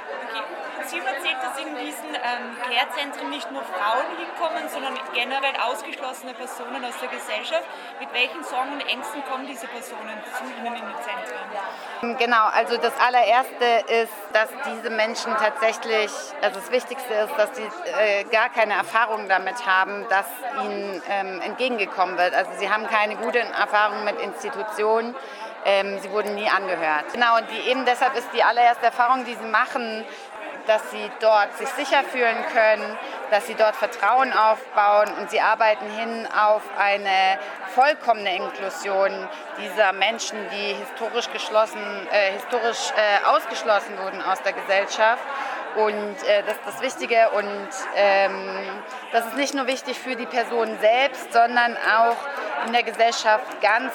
Sie 0.86 0.98
erzählt, 0.98 1.36
dass 1.42 1.58
in 1.58 1.74
diesen 1.74 2.14
ähm, 2.14 2.56
Care-Zentren 2.62 3.30
nicht 3.30 3.50
nur 3.50 3.62
Frauen 3.62 4.06
hinkommen, 4.18 4.68
sondern 4.68 4.94
generell 5.12 5.56
ausgeschlossene 5.60 6.32
Personen 6.34 6.84
aus 6.84 6.94
der 7.00 7.08
Gesellschaft. 7.08 7.64
Mit 7.98 8.12
welchen 8.12 8.44
Sorgen 8.44 8.72
und 8.72 8.86
Ängsten 8.86 9.24
kommen 9.24 9.46
diese 9.46 9.66
Personen 9.66 10.22
zu 10.36 10.44
Ihnen 10.44 10.74
in 10.74 10.82
die 10.86 11.02
Zentren? 11.02 12.16
Genau, 12.18 12.46
also 12.52 12.76
das 12.76 12.92
allererste 13.00 13.64
ist, 14.02 14.12
dass 14.32 14.48
diese 14.66 14.90
Menschen 14.90 15.34
tatsächlich, 15.36 16.10
also 16.42 16.60
das 16.60 16.70
Wichtigste 16.70 17.14
ist, 17.14 17.34
dass 17.36 17.56
sie 17.56 17.68
äh, 17.98 18.24
gar 18.24 18.48
keine 18.50 18.74
Erfahrung 18.74 19.28
damit 19.28 19.66
haben, 19.66 20.06
dass 20.08 20.26
ihnen 20.62 21.02
ähm, 21.08 21.40
entgegengekommen 21.40 22.16
wird. 22.16 22.34
Also 22.34 22.50
sie 22.58 22.70
haben 22.70 22.86
keine 22.86 23.16
guten 23.16 23.52
Erfahrungen 23.52 24.04
mit 24.04 24.20
Institutionen. 24.20 25.14
Ähm, 25.68 25.98
sie 25.98 26.12
wurden 26.12 26.36
nie 26.36 26.48
angehört. 26.48 27.06
Genau, 27.12 27.38
und 27.38 27.50
die, 27.50 27.68
eben 27.68 27.84
deshalb 27.84 28.16
ist 28.16 28.28
die 28.32 28.44
allererste 28.44 28.86
Erfahrung, 28.86 29.24
die 29.24 29.34
sie 29.34 29.46
machen, 29.46 30.04
dass 30.66 30.90
sie 30.90 31.10
dort 31.20 31.56
sich 31.56 31.68
sicher 31.70 32.02
fühlen 32.04 32.36
können, 32.52 32.98
dass 33.30 33.46
sie 33.46 33.54
dort 33.54 33.76
Vertrauen 33.76 34.32
aufbauen 34.32 35.12
und 35.18 35.30
sie 35.30 35.40
arbeiten 35.40 35.88
hin 35.90 36.26
auf 36.26 36.62
eine 36.78 37.38
vollkommene 37.74 38.36
Inklusion 38.36 39.28
dieser 39.58 39.92
Menschen, 39.92 40.38
die 40.50 40.74
historisch, 40.74 41.30
geschlossen, 41.32 42.08
äh, 42.10 42.32
historisch 42.32 42.92
äh, 42.96 43.26
ausgeschlossen 43.26 43.98
wurden 43.98 44.22
aus 44.22 44.42
der 44.42 44.52
Gesellschaft. 44.52 45.22
Und 45.76 46.22
äh, 46.26 46.42
das 46.46 46.56
ist 46.56 46.66
das 46.66 46.80
Wichtige 46.80 47.30
und 47.30 47.68
ähm, 47.96 48.82
das 49.12 49.26
ist 49.26 49.36
nicht 49.36 49.54
nur 49.54 49.66
wichtig 49.66 49.98
für 49.98 50.16
die 50.16 50.24
Person 50.24 50.78
selbst, 50.80 51.32
sondern 51.32 51.76
auch 51.76 52.16
in 52.66 52.72
der 52.72 52.82
Gesellschaft 52.82 53.60
ganz 53.60 53.92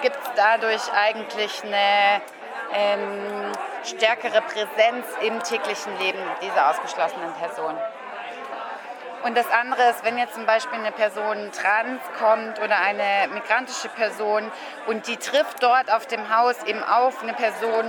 gibt 0.00 0.16
es 0.16 0.30
dadurch 0.34 0.82
eigentlich 0.92 1.62
eine 1.64 2.22
ähm, 2.74 3.52
stärkere 3.84 4.42
Präsenz 4.42 5.06
im 5.22 5.42
täglichen 5.42 5.96
Leben 5.98 6.18
dieser 6.42 6.70
ausgeschlossenen 6.70 7.32
Person. 7.34 7.76
Und 9.22 9.36
das 9.36 9.50
andere 9.50 9.90
ist, 9.90 10.02
wenn 10.02 10.16
jetzt 10.16 10.34
zum 10.34 10.46
Beispiel 10.46 10.78
eine 10.78 10.92
Person 10.92 11.50
trans 11.52 12.00
kommt 12.18 12.58
oder 12.58 12.78
eine 12.78 13.28
migrantische 13.32 13.88
Person 13.88 14.50
und 14.86 15.06
die 15.06 15.16
trifft 15.18 15.62
dort 15.62 15.92
auf 15.92 16.06
dem 16.06 16.34
Haus 16.34 16.62
eben 16.64 16.82
auf 16.82 17.22
eine 17.22 17.34
Person, 17.34 17.84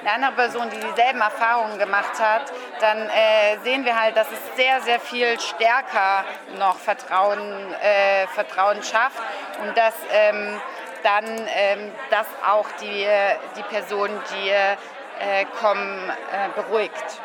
eine 0.00 0.12
andere 0.12 0.32
Person, 0.32 0.70
die 0.70 0.78
dieselben 0.78 1.20
Erfahrungen 1.20 1.78
gemacht 1.78 2.20
hat, 2.20 2.52
dann 2.80 3.08
äh, 3.08 3.58
sehen 3.64 3.84
wir 3.84 4.00
halt, 4.00 4.16
dass 4.16 4.28
es 4.30 4.56
sehr, 4.56 4.80
sehr 4.82 5.00
viel 5.00 5.40
stärker 5.40 6.24
noch 6.58 6.78
Vertrauen, 6.78 7.74
äh, 7.82 8.28
Vertrauen 8.28 8.80
schafft 8.84 9.20
und 9.62 9.76
dass 9.76 9.94
ähm, 10.12 10.60
dann 11.06 11.24
ähm, 11.54 11.92
dass 12.10 12.26
auch 12.44 12.66
die, 12.80 13.06
die 13.56 13.62
Person, 13.62 14.10
die 14.34 14.50
äh, 14.50 15.44
kommen, 15.60 16.10
äh, 16.10 16.48
beruhigt 16.60 17.20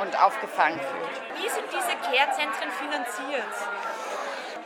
und 0.00 0.20
aufgefangen 0.20 0.80
fühlt. 0.80 1.42
Wie 1.42 1.48
sind 1.48 1.66
diese 1.70 1.94
Care-Zentren 2.02 2.70
finanziert? 2.70 3.44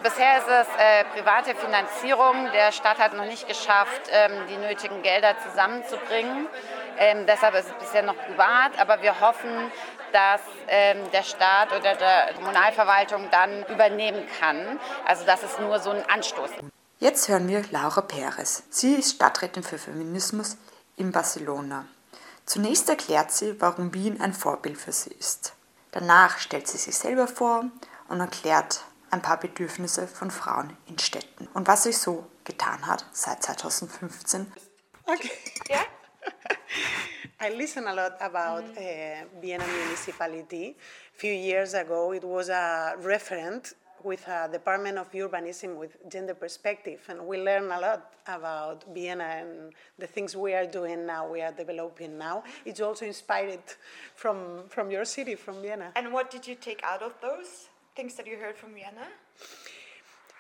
Bisher 0.03 0.39
ist 0.39 0.49
es 0.49 0.69
äh, 0.79 1.05
private 1.15 1.55
Finanzierung. 1.55 2.51
Der 2.53 2.73
Staat 2.73 2.99
hat 2.99 3.13
noch 3.13 3.27
nicht 3.27 3.47
geschafft, 3.47 4.03
ähm, 4.11 4.33
die 4.49 4.57
nötigen 4.57 5.03
Gelder 5.03 5.35
zusammenzubringen. 5.41 6.49
Ähm, 6.97 7.27
deshalb 7.27 7.55
ist 7.55 7.67
es 7.67 7.73
bisher 7.75 8.03
noch 8.03 8.17
privat, 8.17 8.79
aber 8.81 9.03
wir 9.03 9.21
hoffen, 9.21 9.71
dass 10.13 10.41
ähm, 10.69 11.11
der 11.13 11.23
Staat 11.23 11.73
oder 11.73 11.95
der 11.97 12.33
Kommunalverwaltung 12.35 13.29
dann 13.31 13.65
übernehmen 13.67 14.27
kann. 14.41 14.81
Also 15.07 15.27
das 15.27 15.43
ist 15.43 15.61
nur 15.61 15.79
so 15.81 15.91
ein 15.91 16.03
Anstoß. 16.09 16.51
Jetzt 17.01 17.31
hören 17.31 17.49
wir 17.49 17.65
Laura 17.71 18.03
Perez. 18.03 18.63
Sie 18.69 18.93
ist 18.97 19.15
Stadträtin 19.15 19.63
für 19.63 19.79
Feminismus 19.79 20.59
in 20.97 21.13
Barcelona. 21.13 21.87
Zunächst 22.45 22.91
erklärt 22.91 23.33
sie, 23.33 23.59
warum 23.59 23.95
Wien 23.95 24.21
ein 24.21 24.35
Vorbild 24.35 24.77
für 24.77 24.93
sie 24.93 25.15
ist. 25.15 25.55
Danach 25.93 26.39
stellt 26.39 26.69
sie 26.69 26.77
sich 26.77 26.95
selber 26.95 27.27
vor 27.27 27.65
und 28.11 28.21
erklärt 28.21 28.85
ein 29.11 29.23
paar 29.23 29.41
Bedürfnisse 29.41 30.07
von 30.07 30.31
Frauen 30.31 30.77
in 30.89 30.99
Städten 30.99 31.49
und 31.55 31.69
was 31.69 31.85
sich 31.85 31.97
so 31.97 32.27
getan 32.45 32.87
hat 32.87 33.07
seit 33.13 33.43
2015. 33.45 34.53
Okay. 35.07 35.31
Yeah. 35.71 35.87
I 37.41 37.57
listen 37.57 37.89
a 37.89 37.95
lot 37.95 38.21
about 38.21 38.77
uh, 38.77 39.41
Vienna 39.41 39.65
municipality. 39.85 40.77
A 41.17 41.19
few 41.19 41.33
years 41.33 41.73
ago, 41.73 42.13
it 42.13 42.25
was 42.25 42.51
a 42.51 42.95
referent 43.03 43.75
with 44.05 44.27
a 44.29 44.49
Department 44.51 44.99
of 44.99 45.11
Urbanism 45.13 45.77
with 45.77 45.97
gender 46.09 46.35
perspective, 46.35 47.01
and 47.09 47.27
we 47.27 47.39
learn 47.39 47.65
a 47.71 47.81
lot 47.81 48.15
about 48.27 48.85
Vienna 48.93 49.25
and 49.25 49.73
the 49.99 50.07
things 50.07 50.37
we 50.37 50.55
are 50.55 50.67
doing 50.67 51.07
now, 51.07 51.29
we 51.29 51.41
are 51.43 51.53
developing 51.53 52.19
now. 52.19 52.45
It's 52.65 52.81
also 52.81 53.07
inspired 53.07 53.63
from, 54.15 54.65
from 54.69 54.91
your 54.91 55.05
city, 55.05 55.35
from 55.35 55.63
Vienna. 55.63 55.93
And 55.97 56.13
what 56.13 56.31
did 56.31 56.47
you 56.47 56.55
take 56.55 56.83
out 56.85 57.03
of 57.03 57.15
those 57.21 57.69
things 57.97 58.15
that 58.15 58.27
you 58.27 58.37
heard 58.37 58.57
from 58.57 58.75
Vienna? 58.75 59.07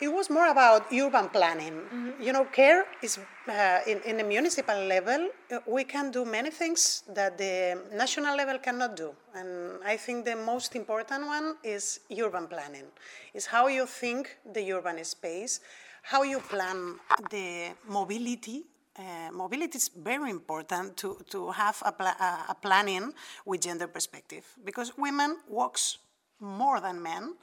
It 0.00 0.08
was 0.08 0.30
more 0.30 0.48
about 0.48 0.90
urban 0.92 1.28
planning. 1.28 1.74
Mm-hmm. 1.74 2.22
You 2.22 2.32
know, 2.32 2.44
care 2.46 2.86
is 3.02 3.18
uh, 3.48 3.80
in, 3.86 4.00
in 4.06 4.16
the 4.16 4.24
municipal 4.24 4.78
level, 4.86 5.28
uh, 5.52 5.58
we 5.66 5.84
can 5.84 6.10
do 6.10 6.24
many 6.24 6.50
things 6.50 7.02
that 7.14 7.36
the 7.36 7.82
national 7.92 8.34
level 8.34 8.58
cannot 8.58 8.96
do. 8.96 9.12
And 9.34 9.82
I 9.84 9.98
think 9.98 10.24
the 10.24 10.36
most 10.36 10.74
important 10.74 11.26
one 11.26 11.56
is 11.62 12.00
urban 12.18 12.46
planning. 12.46 12.86
Is 13.34 13.44
how 13.44 13.66
you 13.66 13.84
think 13.84 14.38
the 14.54 14.72
urban 14.72 15.04
space, 15.04 15.60
how 16.02 16.22
you 16.22 16.40
plan 16.40 16.98
the 17.30 17.74
mobility 17.86 18.64
uh, 18.98 19.30
mobility 19.32 19.78
is 19.78 19.88
very 19.88 20.30
important 20.30 20.96
to, 20.96 21.16
to 21.30 21.50
have 21.52 21.80
a, 21.86 21.92
pla- 21.92 22.44
a, 22.48 22.54
planning 22.60 23.12
with 23.46 23.60
gender 23.62 23.86
perspective 23.86 24.44
because 24.64 24.92
women 24.98 25.36
walks 25.48 25.98
more 26.40 26.80
than 26.80 27.00
men 27.02 27.34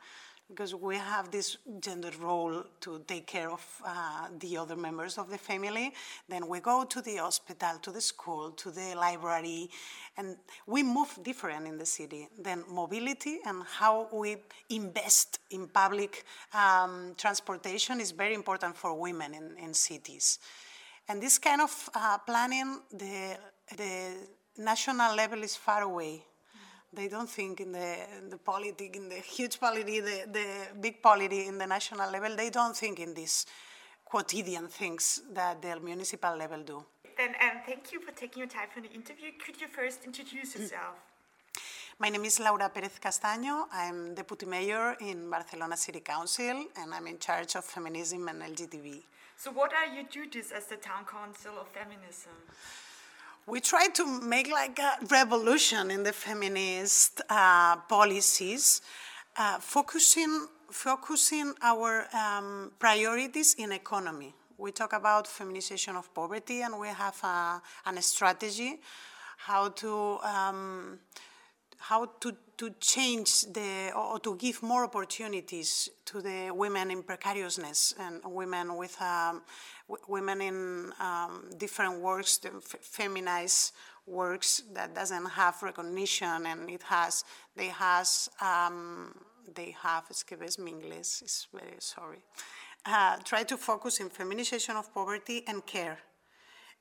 because 0.50 0.74
we 0.74 0.96
have 0.96 1.30
this 1.30 1.58
gender 1.82 2.12
role 2.22 2.64
to 2.80 3.00
take 3.08 3.28
care 3.28 3.52
of 3.52 3.66
uh, 3.86 4.28
the 4.40 4.58
other 4.58 4.76
members 4.76 5.18
of 5.18 5.30
the 5.30 5.38
family. 5.38 5.94
Then 6.30 6.48
we 6.48 6.60
go 6.62 6.86
to 6.86 7.02
the 7.02 7.18
hospital, 7.18 7.78
to 7.82 7.92
the 7.92 8.02
school, 8.02 8.52
to 8.52 8.72
the 8.72 8.96
library, 8.96 9.70
and 10.16 10.38
we 10.66 10.84
move 10.84 11.18
different 11.22 11.68
in 11.68 11.78
the 11.78 11.86
city. 11.86 12.30
Then 12.40 12.64
mobility 12.70 13.40
and 13.46 13.64
how 13.64 14.08
we 14.14 14.38
invest 14.70 15.40
in 15.52 15.68
public 15.68 16.24
um, 16.54 17.14
transportation 17.18 18.00
is 18.00 18.12
very 18.12 18.34
important 18.34 18.78
for 18.78 18.94
women 18.94 19.34
in, 19.34 19.58
in 19.58 19.74
cities. 19.74 20.40
And 21.10 21.22
this 21.22 21.38
kind 21.38 21.62
of 21.62 21.90
uh, 21.94 22.18
planning, 22.20 22.80
the, 22.92 23.38
the 23.76 24.16
national 24.58 25.16
level 25.16 25.44
is 25.44 25.56
far 25.56 25.84
away 25.84 26.24
they 26.94 27.08
don't 27.08 27.30
think 27.30 27.60
in 27.60 27.72
the, 27.72 27.96
in 28.18 28.30
the 28.30 28.38
politic, 28.38 28.96
in 28.96 29.10
the 29.10 29.16
huge 29.16 29.60
polity, 29.60 30.00
the, 30.00 30.26
the 30.32 30.48
big 30.80 31.02
polity 31.02 31.48
in 31.48 31.58
the 31.58 31.68
national 31.68 32.12
level, 32.12 32.36
they 32.36 32.50
don't 32.50 32.76
think 32.76 33.00
in 33.00 33.14
these 33.14 33.46
quotidian 34.06 34.68
things 34.68 35.22
that 35.34 35.62
the 35.62 35.80
municipal 35.80 36.36
level 36.38 36.64
do. 36.64 36.84
Then 37.18 37.30
um, 37.42 37.62
thank 37.66 37.92
you 37.92 38.00
for 38.00 38.12
taking 38.12 38.40
your 38.40 38.48
time 38.48 38.70
for 38.74 38.82
the 38.82 38.92
interview. 38.92 39.32
Could 39.44 39.60
you 39.60 39.68
first 39.68 40.06
introduce 40.06 40.56
yourself? 40.56 40.96
My 42.00 42.10
name 42.10 42.26
is 42.26 42.40
Laura 42.40 42.70
Pérez 42.70 43.00
Castaño. 43.00 43.66
I'm 43.74 44.14
deputy 44.14 44.46
mayor 44.46 44.96
in 45.02 45.30
Barcelona 45.32 45.76
City 45.76 46.02
Council, 46.02 46.68
and 46.80 46.94
I'm 46.94 47.08
in 47.08 47.18
charge 47.18 47.56
of 47.56 47.66
feminism 47.66 48.28
and 48.28 48.44
LGTB. 48.44 49.02
So, 49.36 49.52
what 49.52 49.72
are 49.74 49.88
your 49.94 50.04
duties 50.04 50.52
as 50.56 50.68
the 50.68 50.76
town 50.76 51.06
council 51.06 51.54
of 51.60 51.68
feminism? 51.70 52.34
We 53.48 53.62
try 53.62 53.88
to 53.88 54.06
make 54.22 54.52
like 54.52 54.78
a 54.78 54.98
revolution 55.10 55.90
in 55.90 56.04
the 56.04 56.12
feminist 56.12 57.22
uh, 57.30 57.78
policies, 57.88 58.82
uh, 59.38 59.58
focusing 59.60 60.48
focusing 60.70 61.54
our 61.62 62.08
um, 62.14 62.72
priorities 62.78 63.54
in 63.54 63.72
economy. 63.72 64.34
We 64.58 64.74
talk 64.74 64.92
about 64.92 65.26
feminization 65.26 65.96
of 65.96 66.14
poverty, 66.14 66.62
and 66.62 66.78
we 66.78 66.90
have 66.90 67.18
a, 67.24 67.62
a 67.86 68.02
strategy 68.02 68.82
how 69.38 69.70
to 69.70 70.20
um, 70.24 71.00
how 71.78 72.06
to, 72.20 72.36
to 72.58 72.72
change 72.80 73.42
the 73.54 73.92
or 73.96 74.20
to 74.20 74.36
give 74.36 74.64
more 74.64 74.86
opportunities 74.86 75.90
to 76.06 76.22
the 76.22 76.52
women 76.52 76.90
in 76.90 77.04
precariousness 77.04 77.94
and 78.00 78.22
women 78.26 78.76
with 78.76 79.00
um, 79.02 79.44
women 80.08 80.42
in 80.42 80.92
um, 81.00 81.50
different 81.58 82.02
works, 82.02 82.40
feminized 82.82 83.74
works 84.08 84.64
that 84.74 84.96
doesn't 84.96 85.26
have 85.26 85.62
recognition 85.62 86.46
and 86.46 86.70
it 86.70 86.82
has 86.84 87.24
they 87.56 87.68
has 87.68 88.30
um, 88.42 89.14
they 89.54 89.76
have 89.84 90.06
excuse 90.10 90.58
me 90.58 90.72
English 90.72 91.22
is 91.22 91.48
very 91.54 91.78
sorry. 91.80 92.20
Uh, 92.86 93.18
try 93.24 93.44
to 93.44 93.58
focus 93.58 94.00
in 94.00 94.10
feminization 94.10 94.76
of 94.76 94.94
poverty 94.94 95.44
and 95.48 95.66
care. 95.66 96.00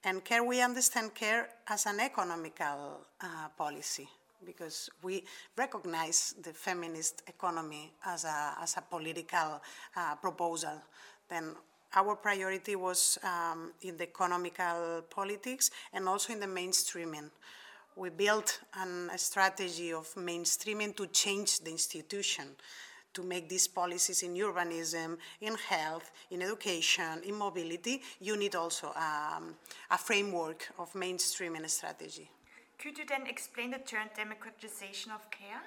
And 0.04 0.24
care, 0.24 0.44
we 0.44 0.60
understand 0.62 1.14
care 1.14 1.48
as 1.68 1.84
an 1.86 1.98
economical 1.98 3.00
uh, 3.20 3.48
policy 3.58 4.08
because 4.44 4.90
we 5.02 5.24
recognize 5.56 6.34
the 6.42 6.52
feminist 6.52 7.22
economy 7.26 7.92
as 8.04 8.24
a, 8.24 8.54
as 8.60 8.76
a 8.76 8.82
political 8.82 9.60
uh, 9.96 10.14
proposal. 10.16 10.82
Then 11.28 11.54
our 11.94 12.16
priority 12.16 12.76
was 12.76 13.18
um, 13.22 13.72
in 13.82 13.96
the 13.96 14.04
economical 14.04 15.02
politics 15.08 15.70
and 15.92 16.08
also 16.08 16.32
in 16.32 16.40
the 16.40 16.46
mainstreaming. 16.46 17.30
we 17.96 18.10
built 18.10 18.60
an, 18.74 19.10
a 19.12 19.18
strategy 19.18 19.92
of 19.92 20.14
mainstreaming 20.14 20.94
to 20.94 21.06
change 21.06 21.60
the 21.60 21.70
institution, 21.70 22.44
to 23.14 23.22
make 23.22 23.48
these 23.48 23.66
policies 23.66 24.22
in 24.22 24.34
urbanism, 24.34 25.16
in 25.40 25.54
health, 25.54 26.12
in 26.30 26.42
education, 26.42 27.22
in 27.24 27.34
mobility. 27.34 28.02
You 28.20 28.36
need 28.36 28.54
also 28.54 28.88
um, 28.88 29.56
a 29.90 29.96
framework 29.96 30.68
of 30.78 30.92
mainstreaming 30.92 31.68
strategy. 31.70 32.30
Could 32.78 32.98
you 32.98 33.06
then 33.06 33.26
explain 33.26 33.70
the 33.70 33.78
term 33.78 34.08
democratization 34.14 35.10
of 35.12 35.30
care? 35.30 35.62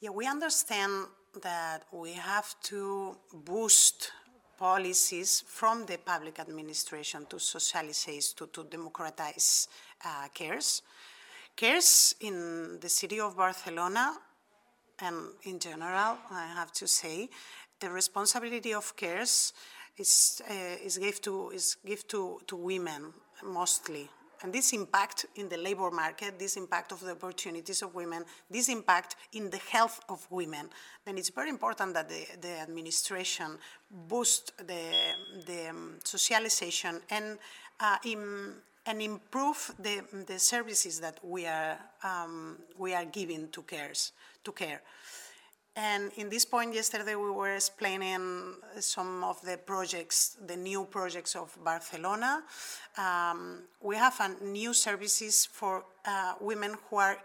Yeah, 0.00 0.10
we 0.10 0.26
understand 0.26 1.06
that 1.42 1.82
we 1.92 2.12
have 2.12 2.54
to 2.64 3.16
boost 3.32 4.10
policies 4.58 5.42
from 5.46 5.84
the 5.84 5.98
public 5.98 6.38
administration 6.38 7.26
to 7.26 7.38
socialize, 7.38 8.32
to, 8.36 8.46
to 8.46 8.64
democratize 8.64 9.68
uh, 10.04 10.28
cares. 10.32 10.82
Cares 11.54 12.14
in 12.20 12.78
the 12.80 12.88
city 12.88 13.20
of 13.20 13.36
Barcelona 13.36 14.16
and 15.00 15.16
in 15.42 15.58
general, 15.58 16.16
I 16.30 16.46
have 16.54 16.72
to 16.72 16.88
say, 16.88 17.28
the 17.78 17.90
responsibility 17.90 18.72
of 18.72 18.96
cares 18.96 19.52
is, 19.98 20.40
uh, 20.48 20.84
is 20.84 20.96
given 20.98 21.20
to, 21.22 21.50
is 21.50 21.76
to, 22.08 22.40
to 22.46 22.56
women 22.56 23.12
mostly 23.44 24.08
and 24.44 24.52
this 24.52 24.74
impact 24.74 25.24
in 25.36 25.48
the 25.48 25.56
labor 25.56 25.90
market, 25.90 26.38
this 26.38 26.58
impact 26.58 26.92
of 26.92 27.00
the 27.00 27.12
opportunities 27.12 27.80
of 27.80 27.94
women, 27.94 28.26
this 28.50 28.68
impact 28.68 29.16
in 29.32 29.48
the 29.48 29.56
health 29.56 30.00
of 30.10 30.26
women, 30.30 30.68
then 31.06 31.16
it's 31.16 31.30
very 31.30 31.48
important 31.48 31.94
that 31.94 32.10
the, 32.10 32.26
the 32.42 32.60
administration 32.60 33.56
boost 34.06 34.52
the, 34.58 34.82
the 35.46 35.70
um, 35.70 35.94
socialization 36.04 37.00
and, 37.08 37.38
uh, 37.80 37.96
in, 38.04 38.52
and 38.84 39.00
improve 39.00 39.74
the, 39.78 40.02
the 40.26 40.38
services 40.38 41.00
that 41.00 41.18
we 41.22 41.46
are, 41.46 41.78
um, 42.02 42.58
we 42.76 42.92
are 42.92 43.06
giving 43.06 43.48
to, 43.48 43.62
cares, 43.62 44.12
to 44.44 44.52
care. 44.52 44.82
And 45.76 46.12
in 46.16 46.28
this 46.28 46.44
point, 46.44 46.72
yesterday 46.72 47.16
we 47.16 47.30
were 47.30 47.56
explaining 47.56 48.54
some 48.78 49.24
of 49.24 49.40
the 49.42 49.56
projects, 49.56 50.36
the 50.46 50.56
new 50.56 50.84
projects 50.84 51.34
of 51.34 51.56
Barcelona. 51.64 52.44
Um, 52.96 53.62
we 53.82 53.96
have 53.96 54.20
a 54.20 54.44
new 54.44 54.72
services 54.72 55.44
for 55.46 55.84
uh, 56.04 56.34
women 56.40 56.76
who 56.88 56.96
are 56.96 57.18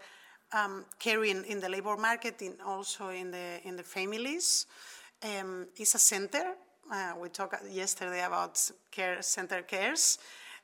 um, 0.52 0.84
caring 0.98 1.44
in 1.44 1.60
the 1.60 1.68
labor 1.68 1.96
market, 1.96 2.42
and 2.42 2.56
also 2.66 3.10
in 3.10 3.30
the 3.30 3.60
in 3.64 3.76
the 3.76 3.84
families. 3.84 4.66
Um, 5.22 5.68
it's 5.76 5.94
a 5.94 5.98
center. 5.98 6.54
Uh, 6.90 7.12
we 7.20 7.28
talked 7.28 7.62
yesterday 7.70 8.24
about 8.24 8.58
care 8.90 9.22
center 9.22 9.62
cares, 9.62 10.18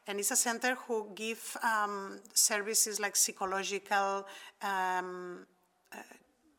and 0.09 0.19
it's 0.19 0.33
a 0.33 0.37
center 0.37 0.75
who 0.75 1.07
give 1.14 1.57
um, 1.62 2.19
services 2.35 2.99
like 2.99 3.14
psychological. 3.14 4.26
Um, 4.61 5.47
uh, 5.93 5.99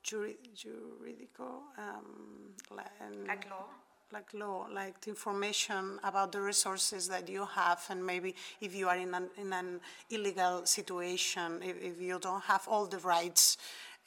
juri, 0.07 0.37
juridical, 0.55 1.63
um, 1.77 2.55
like 2.71 3.45
law, 3.49 3.65
like 4.13 4.33
law, 4.33 4.67
like 4.73 5.01
the 5.01 5.09
information 5.09 5.99
about 6.03 6.31
the 6.31 6.41
resources 6.41 7.09
that 7.09 7.27
you 7.27 7.45
have, 7.45 7.85
and 7.89 8.05
maybe 8.05 8.33
if 8.61 8.73
you 8.73 8.87
are 8.87 8.95
in 8.95 9.13
an, 9.13 9.29
in 9.37 9.51
an 9.51 9.81
illegal 10.09 10.65
situation, 10.65 11.59
if, 11.61 11.75
if 11.81 12.01
you 12.01 12.17
don't 12.19 12.43
have 12.43 12.65
all 12.67 12.85
the 12.85 12.99
rights. 12.99 13.57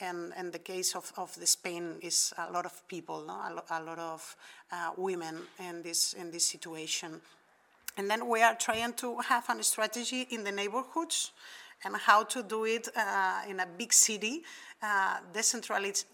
And, 0.03 0.33
and 0.35 0.51
the 0.51 0.59
case 0.59 0.97
of, 0.97 1.13
of 1.19 1.39
the 1.39 1.45
Spain 1.45 1.97
is 2.01 2.33
a 2.39 2.51
lot 2.51 2.65
of 2.65 2.89
people, 2.89 3.23
no? 3.27 3.35
a, 3.35 3.53
lo, 3.53 3.63
a 3.71 3.83
lot 3.83 3.99
of 3.99 4.37
uh, 4.73 4.93
women 4.97 5.37
in 5.59 5.83
this 5.83 6.15
in 6.15 6.31
this 6.31 6.47
situation. 6.47 7.21
And 7.99 8.09
then 8.09 8.27
we 8.27 8.41
are 8.41 8.55
trying 8.55 8.95
to 8.95 9.19
have 9.19 9.51
a 9.51 9.63
strategy 9.63 10.27
in 10.31 10.43
the 10.43 10.53
neighborhoods 10.53 11.33
and 11.85 11.97
how 11.97 12.23
to 12.25 12.43
do 12.43 12.65
it 12.65 12.89
uh, 12.97 13.43
in 13.49 13.61
a 13.61 13.67
big 13.67 13.93
city, 13.93 14.43
uh, 14.83 15.19
decentralize, 15.33 16.05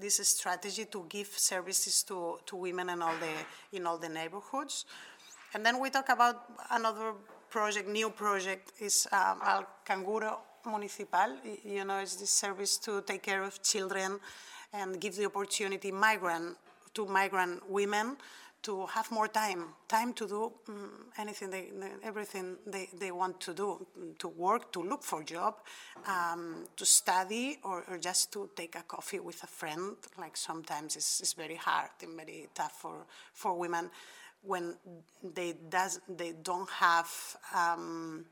this 0.00 0.28
strategy 0.28 0.84
to 0.86 1.04
give 1.08 1.28
services 1.28 2.02
to, 2.02 2.38
to 2.46 2.56
women 2.56 2.90
in 2.90 3.02
all, 3.02 3.14
the, 3.20 3.76
in 3.76 3.86
all 3.86 3.98
the 3.98 4.08
neighborhoods. 4.08 4.84
And 5.54 5.64
then 5.64 5.80
we 5.80 5.90
talk 5.90 6.08
about 6.08 6.44
another 6.70 7.12
project, 7.50 7.88
new 7.88 8.10
project, 8.10 8.72
is 8.80 9.06
um, 9.12 9.40
Al 9.42 9.66
Canguro 9.86 10.38
Municipal. 10.66 11.36
You 11.64 11.84
know, 11.84 11.98
it's 11.98 12.16
this 12.16 12.30
service 12.30 12.76
to 12.78 13.02
take 13.02 13.22
care 13.22 13.42
of 13.42 13.62
children 13.62 14.20
and 14.72 15.00
give 15.00 15.16
the 15.16 15.24
opportunity 15.26 15.90
migrant 15.90 16.56
to 16.94 17.06
migrant 17.06 17.68
women 17.70 18.16
to 18.68 18.84
have 18.84 19.10
more 19.10 19.28
time, 19.28 19.64
time 19.88 20.12
to 20.12 20.28
do 20.28 20.52
um, 20.68 20.90
anything, 21.16 21.48
they, 21.48 21.70
everything 22.02 22.56
they, 22.66 22.86
they 23.00 23.10
want 23.10 23.40
to 23.40 23.54
do, 23.54 23.86
to 24.18 24.28
work, 24.28 24.70
to 24.72 24.82
look 24.82 25.02
for 25.02 25.22
a 25.22 25.24
job, 25.24 25.54
um, 26.06 26.66
to 26.76 26.84
study, 26.84 27.58
or, 27.64 27.82
or, 27.88 27.96
just 27.96 28.30
to 28.30 28.50
take 28.54 28.76
a 28.76 28.82
coffee 28.82 29.20
with 29.20 29.42
a 29.42 29.46
friend. 29.46 29.96
Like 30.18 30.36
sometimes 30.36 30.96
it's, 30.96 31.20
it's 31.20 31.32
very 31.32 31.54
hard 31.54 31.88
and 32.02 32.14
very 32.14 32.48
tough 32.54 32.72
for, 32.72 33.06
for 33.32 33.58
women 33.58 33.88
when 34.42 34.76
they, 35.34 35.54
does, 35.70 36.00
they 36.06 36.34
don't 36.42 36.68
have 36.68 37.10
um, 37.56 38.26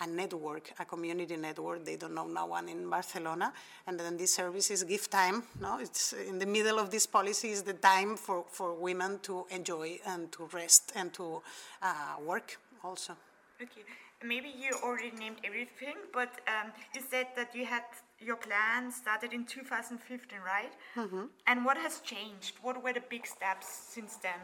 a 0.00 0.06
network, 0.06 0.72
a 0.78 0.84
community 0.84 1.36
network. 1.36 1.84
They 1.84 1.96
don't 1.96 2.14
know 2.14 2.26
no 2.26 2.46
one 2.46 2.68
in 2.68 2.88
Barcelona. 2.88 3.52
And 3.86 3.98
then 3.98 4.16
these 4.16 4.34
services 4.34 4.82
give 4.84 5.08
time. 5.10 5.42
No, 5.60 5.78
it's 5.78 6.12
in 6.12 6.38
the 6.38 6.46
middle 6.46 6.78
of 6.78 6.90
this 6.90 7.06
policy 7.06 7.50
is 7.50 7.62
the 7.62 7.74
time 7.74 8.16
for, 8.16 8.44
for 8.48 8.74
women 8.74 9.18
to 9.22 9.46
enjoy 9.50 9.98
and 10.06 10.32
to 10.32 10.48
rest 10.52 10.92
and 10.94 11.12
to 11.14 11.42
uh, 11.82 12.16
work 12.24 12.58
also. 12.82 13.16
Okay. 13.60 13.82
Maybe 14.24 14.52
you 14.56 14.70
already 14.84 15.10
named 15.18 15.38
everything, 15.42 15.96
but 16.12 16.30
um, 16.46 16.70
you 16.94 17.00
said 17.10 17.26
that 17.34 17.54
you 17.56 17.64
had 17.66 17.82
your 18.20 18.36
plan 18.36 18.92
started 18.92 19.32
in 19.32 19.44
2015, 19.44 20.38
right? 20.46 20.72
Mm-hmm. 20.94 21.24
And 21.48 21.64
what 21.64 21.76
has 21.76 22.00
changed? 22.00 22.54
What 22.62 22.82
were 22.82 22.92
the 22.92 23.02
big 23.10 23.26
steps 23.26 23.66
since 23.66 24.16
then 24.16 24.38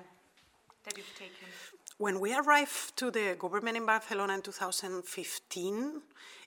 that 0.84 0.96
you've 0.96 1.14
taken? 1.14 1.46
When 1.98 2.20
we 2.20 2.32
arrived 2.32 2.96
to 2.98 3.10
the 3.10 3.34
government 3.36 3.76
in 3.76 3.84
Barcelona 3.84 4.34
in 4.34 4.42
2015, 4.42 6.00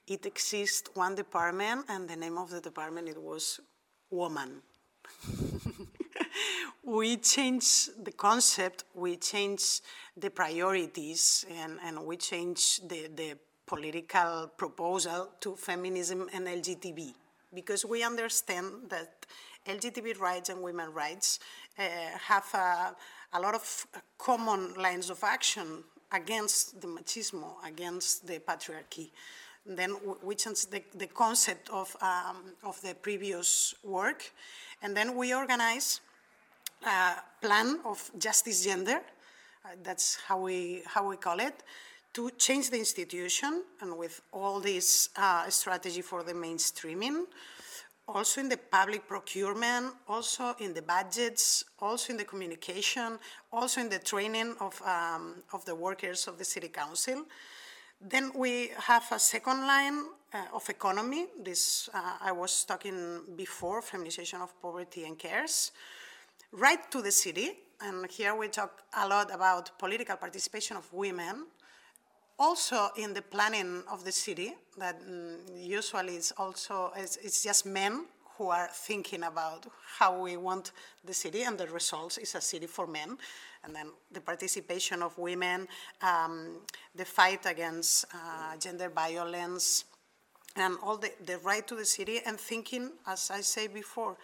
it 0.06 0.24
exists 0.24 0.88
one 0.94 1.14
department, 1.14 1.84
and 1.90 2.08
the 2.08 2.16
name 2.16 2.38
of 2.38 2.48
the 2.48 2.62
department 2.62 3.06
it 3.06 3.20
was 3.20 3.60
woman. 4.08 4.62
we 6.82 7.18
changed 7.18 8.02
the 8.02 8.12
concept, 8.12 8.84
we 8.94 9.18
changed 9.18 9.82
the 10.16 10.30
priorities, 10.30 11.44
and, 11.50 11.78
and 11.84 12.02
we 12.06 12.16
changed 12.16 12.88
the, 12.88 13.10
the 13.14 13.36
political 13.66 14.50
proposal 14.56 15.32
to 15.40 15.54
feminism 15.54 16.30
and 16.32 16.46
LGTB 16.46 17.12
because 17.52 17.84
we 17.84 18.02
understand 18.02 18.88
that 18.88 19.26
LGBT 19.66 20.18
rights 20.18 20.48
and 20.48 20.62
women's 20.62 20.94
rights 20.94 21.38
uh, 21.78 21.82
have 22.26 22.46
a, 22.54 22.96
a 23.34 23.40
lot 23.40 23.54
of 23.54 23.86
common 24.18 24.74
lines 24.74 25.10
of 25.10 25.22
action 25.24 25.84
against 26.12 26.80
the 26.80 26.86
machismo, 26.86 27.54
against 27.66 28.26
the 28.26 28.38
patriarchy. 28.38 29.10
then 29.64 29.96
we 30.22 30.34
changed 30.34 30.70
the, 30.70 30.82
the 30.94 31.06
concept 31.06 31.70
of, 31.70 31.96
um, 32.02 32.54
of 32.64 32.80
the 32.82 32.94
previous 32.94 33.74
work, 33.84 34.32
and 34.82 34.96
then 34.96 35.16
we 35.16 35.32
organize 35.32 36.00
a 36.84 37.14
plan 37.40 37.78
of 37.84 38.10
justice 38.18 38.64
gender, 38.64 39.00
uh, 39.64 39.68
that's 39.82 40.18
how 40.26 40.40
we, 40.40 40.82
how 40.86 41.08
we 41.08 41.16
call 41.16 41.38
it, 41.38 41.62
to 42.12 42.30
change 42.30 42.70
the 42.70 42.78
institution, 42.78 43.62
and 43.80 43.96
with 43.96 44.20
all 44.32 44.60
this 44.60 45.08
uh, 45.16 45.48
strategy 45.48 46.02
for 46.02 46.22
the 46.22 46.32
mainstreaming, 46.32 47.24
also 48.14 48.40
in 48.40 48.48
the 48.48 48.56
public 48.56 49.06
procurement, 49.08 49.94
also 50.06 50.54
in 50.60 50.74
the 50.74 50.82
budgets, 50.82 51.64
also 51.80 52.12
in 52.12 52.18
the 52.18 52.24
communication, 52.24 53.18
also 53.52 53.80
in 53.80 53.88
the 53.88 53.98
training 53.98 54.54
of, 54.60 54.80
um, 54.82 55.42
of 55.52 55.64
the 55.64 55.74
workers 55.74 56.28
of 56.28 56.38
the 56.38 56.44
city 56.44 56.68
council. 56.68 57.24
Then 58.00 58.32
we 58.34 58.70
have 58.78 59.04
a 59.12 59.18
second 59.18 59.66
line 59.66 60.04
uh, 60.34 60.44
of 60.54 60.68
economy. 60.68 61.26
This 61.42 61.88
uh, 61.94 62.16
I 62.20 62.32
was 62.32 62.64
talking 62.64 63.20
before, 63.36 63.80
feminization 63.80 64.40
of 64.40 64.60
poverty 64.60 65.04
and 65.04 65.18
cares. 65.18 65.72
Right 66.52 66.90
to 66.90 67.00
the 67.00 67.12
city, 67.12 67.52
and 67.80 68.10
here 68.10 68.34
we 68.34 68.48
talk 68.48 68.82
a 68.98 69.08
lot 69.08 69.34
about 69.34 69.78
political 69.78 70.16
participation 70.16 70.76
of 70.76 70.92
women, 70.92 71.46
also 72.38 72.90
in 72.96 73.14
the 73.14 73.22
planning 73.22 73.82
of 73.90 74.04
the 74.04 74.12
city, 74.12 74.54
that 74.78 75.00
mm, 75.00 75.38
usually 75.54 76.16
is 76.16 76.32
also 76.36 76.92
it's, 76.96 77.16
it's, 77.16 77.42
just 77.42 77.66
men 77.66 78.06
who 78.36 78.48
are 78.48 78.68
thinking 78.72 79.24
about 79.24 79.66
how 79.98 80.20
we 80.22 80.36
want 80.36 80.72
the 81.04 81.14
city, 81.14 81.42
and 81.42 81.58
the 81.58 81.66
results 81.68 82.18
is 82.18 82.34
a 82.34 82.40
city 82.40 82.66
for 82.66 82.86
men. 82.86 83.18
And 83.64 83.74
then 83.74 83.90
the 84.10 84.20
participation 84.20 85.02
of 85.02 85.16
women, 85.18 85.68
um, 86.02 86.58
the 86.94 87.04
fight 87.04 87.46
against 87.46 88.06
uh, 88.12 88.56
gender 88.56 88.88
violence, 88.88 89.84
and 90.56 90.76
all 90.82 90.96
the, 90.96 91.12
the 91.24 91.38
right 91.38 91.66
to 91.68 91.76
the 91.76 91.84
city, 91.84 92.20
and 92.26 92.38
thinking, 92.38 92.90
as 93.06 93.30
I 93.30 93.40
say 93.42 93.68
before, 93.68 94.16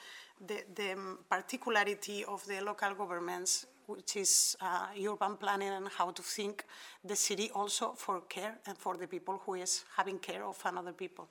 the, 0.47 0.62
the 0.75 0.97
particularity 1.31 2.25
of 2.25 2.44
the 2.47 2.61
local 2.61 2.94
governments 2.94 3.66
which 3.88 4.16
is 4.16 4.57
uh, 4.61 4.88
urban 5.11 5.37
planning 5.37 5.70
and 5.70 5.88
how 5.96 6.11
to 6.11 6.22
think 6.22 6.64
the 7.03 7.16
city 7.16 7.51
also 7.55 7.94
for 7.96 8.20
care 8.29 8.59
and 8.66 8.77
for 8.77 8.96
the 8.98 9.07
people 9.07 9.40
who 9.46 9.55
is 9.55 9.85
having 9.96 10.18
care 10.18 10.44
of 10.44 10.61
another 10.66 10.92
people. 10.92 11.27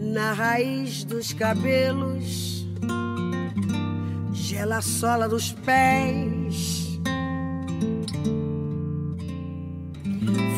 Na 0.00 0.32
raiz 0.32 1.04
dos 1.04 1.34
cabelos, 1.34 2.64
gela 4.32 4.78
a 4.78 4.82
sola 4.82 5.28
dos 5.28 5.52
pés. 5.52 6.86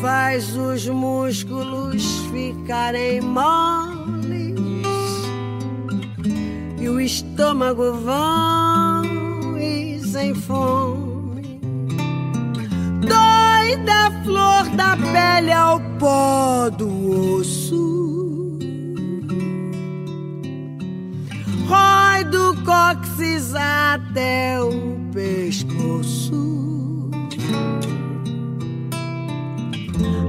Faz 0.01 0.55
os 0.55 0.87
músculos 0.87 2.03
ficarem 2.31 3.19
moles 3.19 4.57
e 6.79 6.87
o 6.87 7.01
estômago 7.01 7.83
e 7.83 8.68
sem 10.11 10.33
fome. 10.33 11.61
Dói 13.01 13.77
da 13.85 14.11
flor 14.23 14.67
da 14.75 14.97
pele 14.97 15.51
ao 15.51 15.79
pó 15.99 16.69
do 16.69 17.37
osso. 17.37 18.57
Rói 21.67 22.23
do 22.25 22.55
cóccix 22.65 23.53
até 23.53 24.59
o 24.59 24.97
pescoço. 25.13 27.11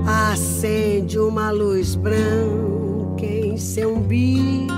Acende 0.07 1.19
uma 1.19 1.51
luz 1.51 1.95
branca 1.95 3.25
em 3.25 3.57
seu 3.57 3.95
umbigo. 3.95 4.75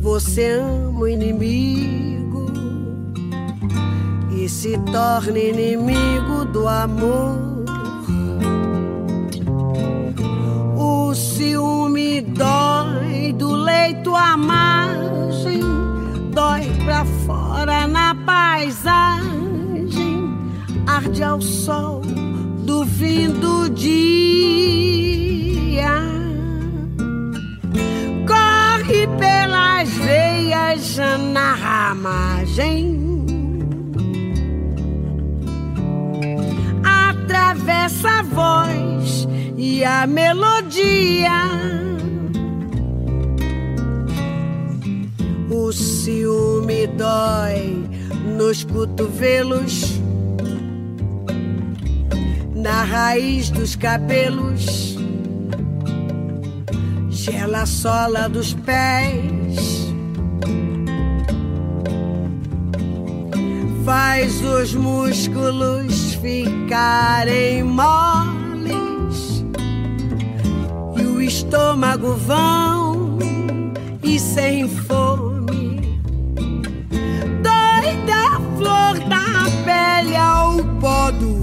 Você 0.00 0.50
ama 0.52 1.00
o 1.00 1.08
inimigo 1.08 2.15
se 4.56 4.78
torna 4.90 5.38
inimigo 5.38 6.46
do 6.46 6.66
amor. 6.66 7.36
O 10.74 11.14
ciúme 11.14 12.22
dói 12.22 13.34
do 13.34 13.52
leito 13.52 14.16
à 14.16 14.34
margem, 14.34 15.60
dói 16.32 16.72
pra 16.86 17.04
fora 17.26 17.86
na 17.86 18.14
paisagem, 18.14 19.20
arde 20.86 21.22
ao 21.22 21.42
sol 21.42 22.00
do 22.64 22.86
fim 22.86 23.28
do 23.28 23.68
dia. 23.68 24.06
Corre 28.26 29.06
pelas 29.18 29.90
veias 29.90 30.96
na 31.34 31.52
ramagem. 31.52 33.05
Atravessa 37.56 38.18
a 38.18 38.22
voz 38.22 39.26
e 39.56 39.82
a 39.82 40.06
melodia. 40.06 41.48
O 45.50 45.72
ciúme 45.72 46.86
dói 46.86 47.88
nos 48.36 48.62
cotovelos 48.64 49.98
na 52.54 52.84
raiz 52.84 53.48
dos 53.48 53.74
cabelos, 53.74 54.98
gela 57.08 57.62
a 57.62 57.66
sola 57.66 58.28
dos 58.28 58.52
pés, 58.52 59.35
faz 63.86 64.42
os 64.42 64.74
músculos 64.74 66.14
ficarem 66.14 67.62
moles 67.62 69.44
e 70.96 71.02
o 71.02 71.22
estômago 71.22 72.14
vão 72.14 73.16
e 74.02 74.18
sem 74.18 74.68
fome. 74.68 76.00
Dói 77.44 77.94
da 78.06 78.40
flor 78.56 78.98
da 79.08 79.46
pele 79.64 80.16
ao 80.16 80.56
pó 80.80 81.12
do 81.12 81.35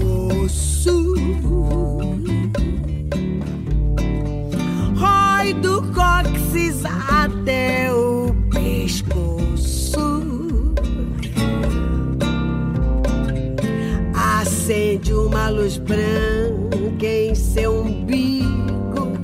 uma 15.34 15.48
luz 15.48 15.78
branca 15.78 17.04
em 17.04 17.34
seu 17.34 17.80
umbigo. 17.80 19.18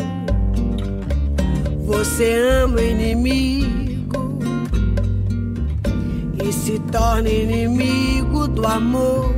Você 1.87 2.35
ama 2.65 2.79
o 2.79 2.81
inimigo 2.81 4.41
e 6.43 6.53
se 6.53 6.81
torna 6.91 7.29
inimigo 7.29 8.49
do 8.49 8.67
amor. 8.67 9.33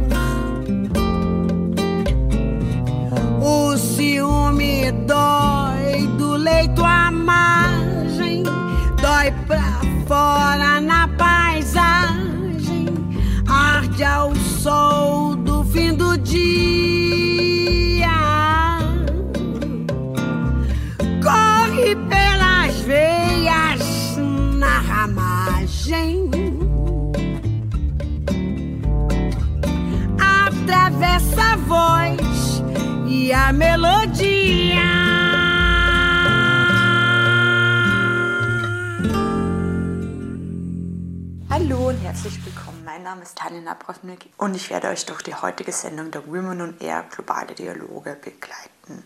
O 3.43 3.77
ciúme 3.77 4.91
dói 5.07 6.07
do 6.17 6.37
leito 6.37 6.83
à 6.83 7.11
margem, 7.11 8.45
dói 8.45 9.31
pra 9.47 9.79
fora 10.07 10.81
na 10.81 11.07
paisagem, 11.19 12.87
arde 13.47 14.03
ao 14.03 14.35
sol 14.35 15.12
voz 31.73 32.63
e 33.09 33.33
a 33.33 33.51
melodia. 33.51 34.83
Hallo 41.49 41.89
und 41.89 41.97
herzlich 42.03 42.45
willkommen. 42.45 42.85
Mein 42.85 43.03
Name 43.03 43.23
ist 43.23 43.39
Tanja 43.39 43.63
Nabrownik 43.63 44.29
und 44.37 44.55
ich 44.55 44.69
werde 44.69 44.89
euch 44.89 45.07
durch 45.07 45.23
die 45.23 45.35
heutige 45.35 45.73
Sendung 45.73 46.11
der 46.11 46.27
Women 46.27 46.61
on 46.61 46.77
Air 46.81 47.07
Globale 47.11 47.55
Dialoge 47.55 48.19
begleiten. 48.23 49.05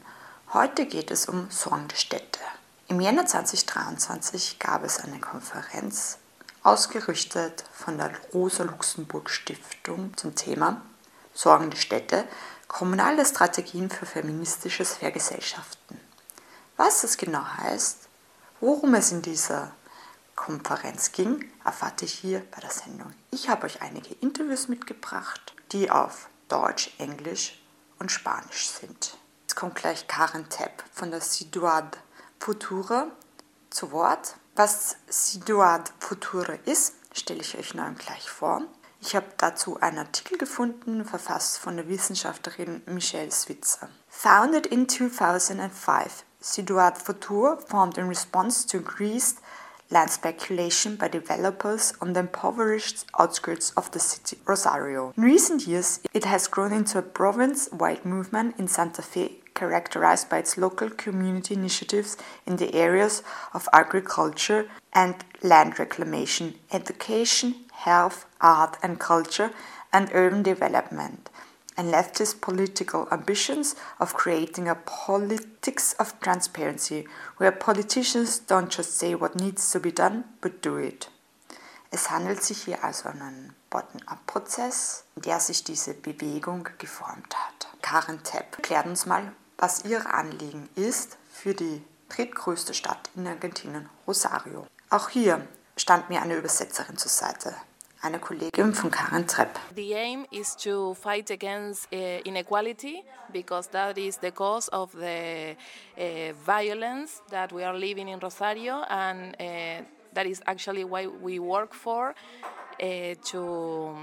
Heute 0.52 0.86
geht 0.86 1.12
es 1.12 1.26
um 1.26 1.48
sorgende 1.50 1.94
Städte. 1.94 2.40
Im 2.88 3.00
Jänner 3.00 3.26
2023 3.26 4.58
gab 4.58 4.82
es 4.82 4.98
eine 5.04 5.20
Konferenz, 5.20 6.18
ausgerichtet 6.64 7.62
von 7.72 7.96
der 7.96 8.10
Rosa-Luxemburg-Stiftung 8.34 10.16
zum 10.16 10.34
Thema 10.34 10.82
Sorgende 11.36 11.76
Städte, 11.76 12.24
kommunale 12.68 13.24
Strategien 13.24 13.90
für 13.90 14.06
feministisches 14.06 14.94
Vergesellschaften. 14.94 16.00
Was 16.76 17.02
das 17.02 17.16
genau 17.16 17.44
heißt, 17.44 18.08
worum 18.60 18.94
es 18.94 19.12
in 19.12 19.22
dieser 19.22 19.72
Konferenz 20.34 21.12
ging, 21.12 21.50
erfahrt 21.64 22.02
ihr 22.02 22.08
hier 22.08 22.42
bei 22.50 22.60
der 22.60 22.70
Sendung. 22.70 23.12
Ich 23.30 23.48
habe 23.48 23.66
euch 23.66 23.80
einige 23.82 24.14
Interviews 24.16 24.68
mitgebracht, 24.68 25.54
die 25.72 25.90
auf 25.90 26.28
Deutsch, 26.48 26.94
Englisch 26.98 27.60
und 27.98 28.12
Spanisch 28.12 28.68
sind. 28.68 29.16
Jetzt 29.42 29.56
kommt 29.56 29.74
gleich 29.74 30.06
Karen 30.06 30.48
Tepp 30.48 30.84
von 30.92 31.10
der 31.10 31.20
Ciudad 31.20 31.98
Futura 32.38 33.08
zu 33.70 33.90
Wort. 33.92 34.36
Was 34.54 34.96
Ciudad 35.08 35.92
Futura 35.98 36.54
ist, 36.66 36.94
stelle 37.12 37.40
ich 37.40 37.56
euch 37.58 37.74
nun 37.74 37.96
gleich 37.96 38.30
vor. 38.30 38.62
Ich 39.00 39.14
habe 39.14 39.26
dazu 39.36 39.80
einen 39.80 39.98
Artikel 39.98 40.38
gefunden, 40.38 41.04
verfasst 41.04 41.58
von 41.58 41.76
der 41.76 41.88
Wissenschaftlerin 41.88 42.82
Michelle 42.86 43.30
Switzer. 43.30 43.88
Founded 44.08 44.66
in 44.66 44.88
2005, 44.88 46.24
Ciudad 46.40 46.96
Futura 46.98 47.56
formed 47.56 47.98
in 47.98 48.08
response 48.08 48.66
to 48.66 48.78
increased 48.78 49.38
land 49.90 50.10
speculation 50.10 50.96
by 50.96 51.08
developers 51.08 51.94
on 52.00 52.14
the 52.14 52.20
impoverished 52.20 53.04
outskirts 53.18 53.72
of 53.76 53.90
the 53.92 54.00
city, 54.00 54.38
Rosario. 54.46 55.12
In 55.16 55.22
recent 55.22 55.66
years, 55.66 56.00
it 56.12 56.24
has 56.24 56.48
grown 56.48 56.72
into 56.72 56.98
a 56.98 57.02
province 57.02 57.68
wide 57.72 58.04
movement 58.04 58.58
in 58.58 58.68
Santa 58.68 59.02
Fe 59.02 59.40
characterized 59.54 60.28
by 60.28 60.38
its 60.38 60.58
local 60.58 60.90
community 60.90 61.54
initiatives 61.54 62.16
in 62.46 62.56
the 62.56 62.74
areas 62.74 63.22
of 63.54 63.68
agriculture 63.72 64.68
and 64.92 65.14
land 65.42 65.78
reclamation, 65.78 66.54
education, 66.72 67.54
health, 67.72 68.26
art 68.40 68.78
and 68.82 68.98
culture, 68.98 69.50
and 69.92 70.10
urban 70.12 70.42
development 70.42 71.30
and 71.76 71.92
leftist 71.92 72.40
political 72.40 73.06
ambitions 73.10 73.76
of 74.00 74.14
creating 74.14 74.68
a 74.68 74.74
politics 74.74 75.94
of 75.98 76.18
transparency 76.20 77.06
where 77.36 77.52
politicians 77.52 78.38
don't 78.38 78.70
just 78.70 78.96
say 78.96 79.14
what 79.14 79.36
needs 79.36 79.70
to 79.70 79.80
be 79.80 79.92
done 79.92 80.24
but 80.40 80.62
do 80.62 80.76
it. 80.76 81.10
Es 81.90 82.10
handelt 82.10 82.42
sich 82.42 82.64
hier 82.64 82.82
also 82.82 83.08
um 83.08 83.22
einen 83.22 83.54
Bottom-up-Prozess, 83.70 85.04
in 85.14 85.22
der 85.22 85.40
sich 85.40 85.64
diese 85.64 85.94
Bewegung 85.94 86.68
geformt 86.78 87.36
hat. 87.36 87.68
Karen 87.80 88.22
Tepp 88.22 88.62
klärt 88.62 88.86
uns 88.86 89.06
mal, 89.06 89.32
was 89.58 89.84
ihr 89.84 90.12
Anliegen 90.12 90.68
ist 90.74 91.16
für 91.32 91.54
die 91.54 91.82
drittgrößte 92.08 92.74
Stadt 92.74 93.10
in 93.14 93.26
Argentinien, 93.26 93.88
Rosario. 94.06 94.66
Auch 94.90 95.08
hier 95.08 95.46
stand 95.76 96.10
mir 96.10 96.22
eine 96.22 96.36
Übersetzerin 96.36 96.96
zur 96.96 97.10
Seite. 97.10 97.54
Eine 98.06 98.20
Kollegin 98.20 98.72
von 98.72 98.88
Karen 98.88 99.26
Trepp. 99.26 99.58
The 99.74 99.94
aim 99.94 100.26
is 100.30 100.54
to 100.58 100.94
fight 100.94 101.28
against 101.32 101.92
uh, 101.92 102.20
inequality 102.24 103.02
because 103.32 103.66
that 103.72 103.98
is 103.98 104.18
the 104.18 104.30
cause 104.30 104.68
of 104.68 104.92
the 104.92 105.56
uh, 105.98 106.32
violence 106.44 107.20
that 107.30 107.52
we 107.52 107.64
are 107.64 107.76
living 107.76 108.06
in 108.06 108.20
Rosario 108.20 108.84
and 108.88 109.34
uh, 109.40 109.82
that 110.12 110.24
is 110.24 110.40
actually 110.46 110.84
why 110.84 111.08
we 111.08 111.40
work 111.40 111.74
for 111.74 112.14
to 112.78 113.96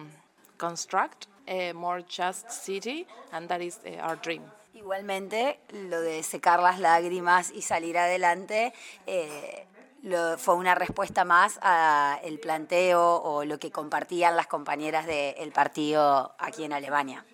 construct 0.57 1.27
a 1.47 1.71
more 1.71 2.01
just 2.01 2.51
city 2.51 3.07
and 3.31 3.47
that 3.47 3.61
is 3.61 3.79
our 4.01 4.17
dream. 4.17 4.41
Igualmente, 4.75 5.59
lo 5.71 6.01
de 6.01 6.21
secar 6.23 6.59
las 6.59 6.79
lágrimas 6.79 7.51
y 7.51 7.61
salir 7.61 7.97
adelante 7.97 8.73
eh, 9.07 9.65
lo, 10.03 10.37
fue 10.37 10.55
una 10.55 10.75
respuesta 10.75 11.25
más 11.25 11.57
al 11.61 12.37
planteo 12.39 13.01
o 13.01 13.43
lo 13.45 13.57
que 13.57 13.71
compartían 13.71 14.35
las 14.35 14.47
compañeras 14.47 15.07
del 15.07 15.51
partido 15.51 16.33
aquí 16.37 16.63
en 16.63 16.73
Alemania. 16.73 17.25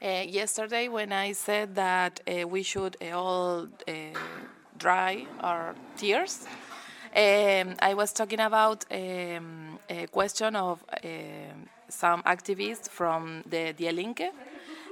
Uh, 0.00 0.22
yesterday, 0.30 0.88
when 0.88 1.12
I 1.12 1.32
said 1.32 1.74
that 1.74 2.20
uh, 2.28 2.46
we 2.46 2.62
should 2.62 2.96
uh, 3.02 3.18
all 3.18 3.66
dry 4.76 5.26
our 5.40 5.74
tears, 5.96 6.46
um, 7.16 7.74
I 7.80 7.94
was 7.94 8.12
talking 8.12 8.38
about 8.38 8.84
um, 8.92 9.80
a 9.88 10.06
question 10.06 10.54
of 10.54 10.84
some 11.88 12.22
activists 12.22 12.88
from 12.88 13.42
the 13.50 13.72
Die 13.72 13.90
Linke 13.90 14.30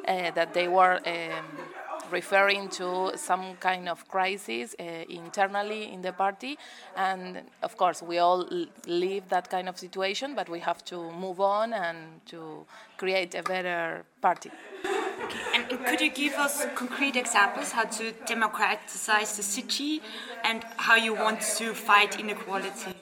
that 0.04 0.52
they 0.54 0.66
were. 0.66 1.00
Um, 1.06 1.75
referring 2.10 2.68
to 2.68 3.12
some 3.16 3.56
kind 3.60 3.88
of 3.88 4.06
crisis 4.08 4.74
uh, 4.78 4.82
internally 5.08 5.92
in 5.92 6.02
the 6.02 6.12
party. 6.12 6.58
And 6.96 7.42
of 7.62 7.76
course, 7.76 8.02
we 8.02 8.18
all 8.18 8.46
live 8.86 9.28
that 9.28 9.50
kind 9.50 9.68
of 9.68 9.78
situation, 9.78 10.34
but 10.34 10.48
we 10.48 10.60
have 10.60 10.84
to 10.86 11.10
move 11.12 11.40
on 11.40 11.72
and 11.72 12.20
to 12.26 12.66
create 12.96 13.34
a 13.34 13.42
better 13.42 14.04
party. 14.20 14.50
Okay. 15.24 15.38
And 15.54 15.68
could 15.86 16.00
you 16.00 16.10
give 16.10 16.34
us 16.34 16.66
concrete 16.74 17.16
examples 17.16 17.72
how 17.72 17.84
to 17.84 18.12
democratize 18.26 19.36
the 19.36 19.42
city 19.42 20.02
and 20.44 20.62
how 20.76 20.96
you 20.96 21.14
want 21.14 21.40
to 21.58 21.74
fight 21.74 22.18
inequality? 22.18 22.94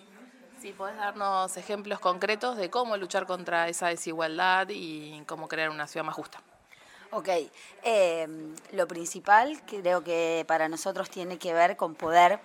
Sí, 0.60 0.72
puedes 0.72 0.96
darnos 0.96 1.58
ejemplos 1.58 2.00
concretos 2.00 2.56
de 2.56 2.70
cómo 2.70 2.96
luchar 2.96 3.26
contra 3.26 3.68
esa 3.68 3.88
desigualdad 3.88 4.68
y 4.70 5.22
cómo 5.26 5.46
crear 5.46 5.68
una 5.68 5.86
ciudad 5.86 6.06
más 6.06 6.14
justa. 6.14 6.40
Ok, 7.16 7.28
eh, 7.84 8.26
lo 8.72 8.88
principal 8.88 9.60
creo 9.66 10.02
que 10.02 10.44
para 10.48 10.68
nosotros 10.68 11.08
tiene 11.08 11.38
que 11.38 11.54
ver 11.54 11.76
con 11.76 11.94
poder 11.94 12.40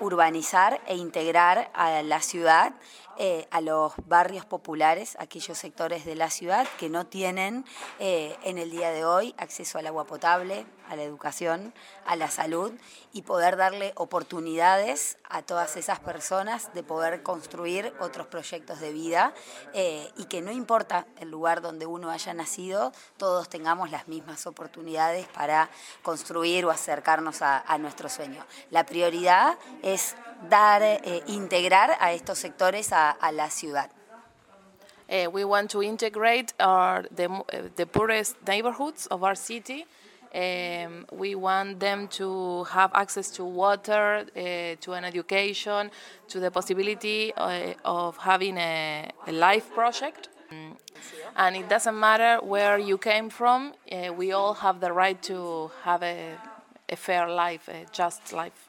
urbanizar 0.00 0.80
e 0.86 0.96
integrar 0.96 1.70
a 1.74 2.02
la 2.02 2.20
ciudad 2.20 2.74
eh, 3.18 3.48
a 3.50 3.62
los 3.62 3.94
barrios 4.04 4.44
populares, 4.44 5.16
aquellos 5.18 5.56
sectores 5.56 6.04
de 6.04 6.16
la 6.16 6.28
ciudad 6.28 6.68
que 6.78 6.90
no 6.90 7.06
tienen 7.06 7.64
eh, 7.98 8.36
en 8.42 8.58
el 8.58 8.70
día 8.70 8.90
de 8.90 9.06
hoy 9.06 9.34
acceso 9.38 9.78
al 9.78 9.86
agua 9.86 10.04
potable, 10.04 10.66
a 10.90 10.96
la 10.96 11.02
educación, 11.02 11.72
a 12.04 12.14
la 12.14 12.30
salud 12.30 12.72
y 13.12 13.22
poder 13.22 13.56
darle 13.56 13.92
oportunidades 13.96 15.16
a 15.28 15.40
todas 15.40 15.76
esas 15.76 15.98
personas 15.98 16.74
de 16.74 16.82
poder 16.82 17.22
construir 17.22 17.94
otros 18.00 18.26
proyectos 18.26 18.80
de 18.80 18.92
vida 18.92 19.32
eh, 19.72 20.12
y 20.18 20.26
que 20.26 20.42
no 20.42 20.52
importa 20.52 21.06
el 21.18 21.30
lugar 21.30 21.62
donde 21.62 21.86
uno 21.86 22.10
haya 22.10 22.34
nacido, 22.34 22.92
todos 23.16 23.48
tengamos 23.48 23.90
las 23.90 24.08
mismas 24.08 24.46
oportunidades 24.46 25.26
para 25.28 25.70
construir 26.02 26.66
o 26.66 26.70
acercarnos 26.70 27.40
a, 27.40 27.60
a 27.60 27.78
nuestro 27.78 28.10
sueño. 28.10 28.44
La 28.70 28.84
prioridad 28.84 29.58
es 29.86 30.16
dar, 30.50 30.82
eh, 30.82 31.22
integrar 31.28 31.96
a 32.00 32.12
estos 32.12 32.38
sectores 32.38 32.92
a, 32.92 33.10
a 33.10 33.30
la 33.30 33.50
ciudad. 33.50 33.90
Uh, 35.08 35.30
we 35.30 35.44
want 35.44 35.70
to 35.70 35.82
integrate 35.82 36.52
our, 36.58 37.04
the, 37.14 37.30
uh, 37.30 37.68
the 37.76 37.86
poorest 37.86 38.36
neighborhoods 38.44 39.06
of 39.06 39.22
our 39.22 39.36
city. 39.36 39.86
Um, 40.34 41.06
we 41.12 41.36
want 41.36 41.78
them 41.78 42.08
to 42.08 42.64
have 42.64 42.90
access 42.92 43.30
to 43.30 43.44
water, 43.44 44.26
uh, 44.34 44.74
to 44.80 44.92
an 44.92 45.04
education, 45.04 45.92
to 46.26 46.40
the 46.40 46.50
possibility 46.50 47.32
of 47.84 48.16
having 48.16 48.58
a, 48.58 49.08
a 49.28 49.32
life 49.32 49.72
project. 49.72 50.28
And 51.36 51.56
it 51.56 51.68
doesn't 51.68 51.98
matter 51.98 52.44
where 52.44 52.78
you 52.78 52.98
came 52.98 53.30
from, 53.30 53.74
we 54.16 54.32
all 54.32 54.54
have 54.54 54.80
the 54.80 54.92
right 54.92 55.20
to 55.22 55.70
have 55.82 56.02
a, 56.02 56.34
a 56.88 56.96
fair 56.96 57.28
life, 57.28 57.68
a 57.68 57.86
just 57.92 58.32
life. 58.32 58.65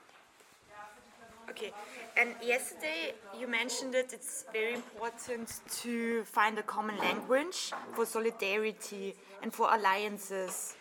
Okay. 1.50 1.72
And 2.18 2.36
yesterday 2.42 3.14
you 3.40 3.48
mentioned 3.48 3.94
that 3.94 4.12
it's 4.14 4.46
very 4.52 4.74
important 4.74 5.50
to 5.84 6.24
find 6.26 6.58
a 6.58 6.64
common 6.64 6.98
language 6.98 7.72
for 7.94 8.06
solidarity 8.06 9.16
and 9.42 9.54
for 9.54 9.74
alliances. 9.74 10.76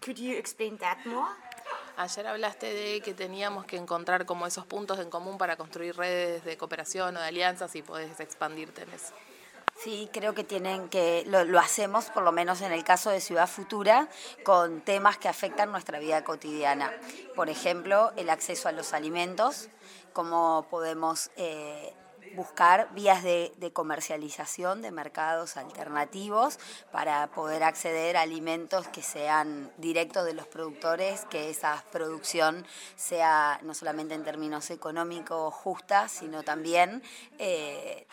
Could 0.00 0.18
you 0.18 0.36
explain 0.36 0.76
that 0.78 0.98
more? 1.06 1.28
Ayer 1.98 2.26
hablaste 2.26 2.66
de 2.66 3.00
que 3.00 3.14
teníamos 3.14 3.64
que 3.64 3.76
encontrar 3.76 4.26
como 4.26 4.46
esos 4.46 4.66
puntos 4.66 4.98
en 4.98 5.10
común 5.10 5.38
para 5.38 5.56
construir 5.56 5.96
redes 5.96 6.44
de 6.44 6.56
cooperación 6.56 7.16
o 7.16 7.20
de 7.20 7.26
alianzas 7.26 7.74
y 7.74 7.82
podés 7.82 8.20
expandirte 8.20 8.82
en 8.82 8.90
eso. 8.90 9.14
Sí, 9.78 10.08
creo 10.10 10.34
que 10.34 10.42
tienen 10.42 10.88
que, 10.88 11.24
lo, 11.26 11.44
lo, 11.44 11.58
hacemos 11.58 12.06
por 12.06 12.22
lo 12.22 12.32
menos 12.32 12.62
en 12.62 12.72
el 12.72 12.82
caso 12.82 13.10
de 13.10 13.20
Ciudad 13.20 13.46
Futura, 13.46 14.08
con 14.42 14.80
temas 14.80 15.18
que 15.18 15.28
afectan 15.28 15.70
nuestra 15.70 15.98
vida 15.98 16.24
cotidiana. 16.24 16.90
Por 17.34 17.50
ejemplo, 17.50 18.12
el 18.16 18.30
acceso 18.30 18.68
a 18.68 18.72
los 18.72 18.94
alimentos, 18.94 19.68
cómo 20.14 20.66
podemos 20.70 21.30
eh, 21.36 21.92
buscar 22.36 22.88
vías 22.94 23.22
de, 23.22 23.52
comercialización 23.72 24.80
de 24.82 24.92
mercados 24.92 25.56
alternativos 25.56 26.58
para 26.92 27.26
poder 27.28 27.64
acceder 27.64 28.16
a 28.16 28.20
alimentos 28.20 28.86
que 28.88 29.02
sean 29.02 29.72
directos 29.78 30.24
de 30.24 30.34
los 30.34 30.46
productores, 30.46 31.24
que 31.24 31.50
esa 31.50 31.84
producción 31.90 32.64
sea 32.94 33.58
no 33.62 33.74
solamente 33.74 34.14
en 34.14 34.22
términos 34.22 34.70
económicos 34.70 35.52
justa, 35.52 36.08
sino 36.08 36.42
también 36.42 37.02
eh, 37.38 38.06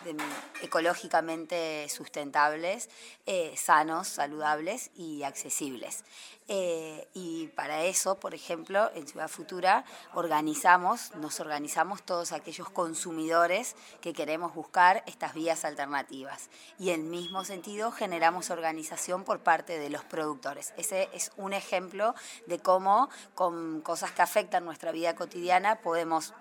ecológicamente 0.62 1.88
sustentables, 1.88 2.90
eh, 3.26 3.54
sanos, 3.56 4.08
saludables 4.08 4.90
y 4.96 5.22
accesibles. 5.22 6.04
Eh, 6.46 7.08
y 7.14 7.46
para 7.48 7.84
eso, 7.84 8.16
por 8.20 8.34
ejemplo, 8.34 8.90
en 8.94 9.08
Ciudad 9.08 9.28
Futura 9.28 9.84
organizamos, 10.12 11.14
nos 11.14 11.40
organizamos 11.40 12.02
todos 12.02 12.32
aquellos 12.32 12.68
consumidores 12.68 13.76
que 14.02 14.12
queremos 14.12 14.54
buscar 14.54 15.02
estas 15.06 15.32
vías 15.32 15.64
alternativas. 15.64 16.50
Y 16.78 16.90
en 16.90 17.00
el 17.00 17.06
mismo 17.06 17.44
sentido 17.46 17.92
generamos 17.92 18.50
organización 18.50 19.24
por 19.24 19.40
parte 19.40 19.78
de 19.78 19.88
los 19.88 20.04
productores. 20.04 20.74
Ese 20.76 21.08
es 21.14 21.32
un 21.38 21.54
ejemplo 21.54 22.14
de 22.46 22.58
cómo 22.58 23.08
con 23.34 23.80
cosas 23.80 24.12
que 24.12 24.20
afectan 24.20 24.66
nuestra 24.66 24.92
vida 24.92 25.14
cotidiana 25.14 25.76
podemos 25.76 26.34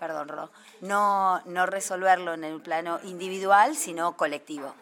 perdón, 0.00 0.50
no, 0.80 1.40
no 1.44 1.66
resolverlo 1.66 2.34
en 2.34 2.42
el 2.42 2.60
plano 2.60 2.98
individual, 3.04 3.76
sino 3.76 4.16
colectivo. 4.16 4.74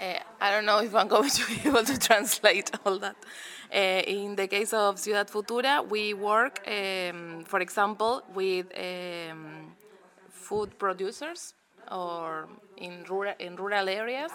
Uh, 0.00 0.14
I 0.40 0.52
don't 0.52 0.64
know 0.64 0.78
if 0.78 0.94
I'm 0.94 1.08
going 1.08 1.28
to 1.28 1.46
be 1.62 1.68
able 1.68 1.84
to 1.84 1.98
translate 1.98 2.70
all 2.84 2.98
that. 3.00 3.16
Uh, 3.74 4.02
in 4.06 4.36
the 4.36 4.46
case 4.46 4.72
of 4.72 4.98
Ciudad 4.98 5.28
Futura, 5.28 5.86
we 5.86 6.14
work, 6.14 6.62
um, 6.66 7.44
for 7.44 7.60
example, 7.60 8.22
with 8.32 8.66
um, 8.78 9.72
food 10.30 10.78
producers 10.78 11.54
or 11.90 12.48
in 12.76 13.04
rural, 13.08 13.34
in 13.38 13.56
rural 13.56 13.88
areas. 13.88 14.30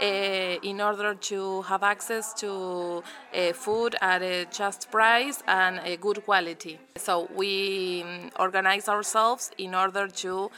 Uh, 0.00 0.56
in 0.62 0.80
order 0.80 1.14
to 1.14 1.60
have 1.62 1.82
access 1.82 2.32
to 2.32 3.04
food 3.52 3.94
at 4.00 4.22
a 4.22 4.46
just 4.46 4.90
price 4.90 5.42
and 5.46 5.80
a 5.84 5.96
good 5.98 6.24
quality. 6.24 6.78
So 6.96 7.28
we 7.36 8.02
um, 8.02 8.30
organize 8.40 8.88
ourselves 8.88 9.50
in 9.58 9.74
order 9.74 10.08
to 10.08 10.50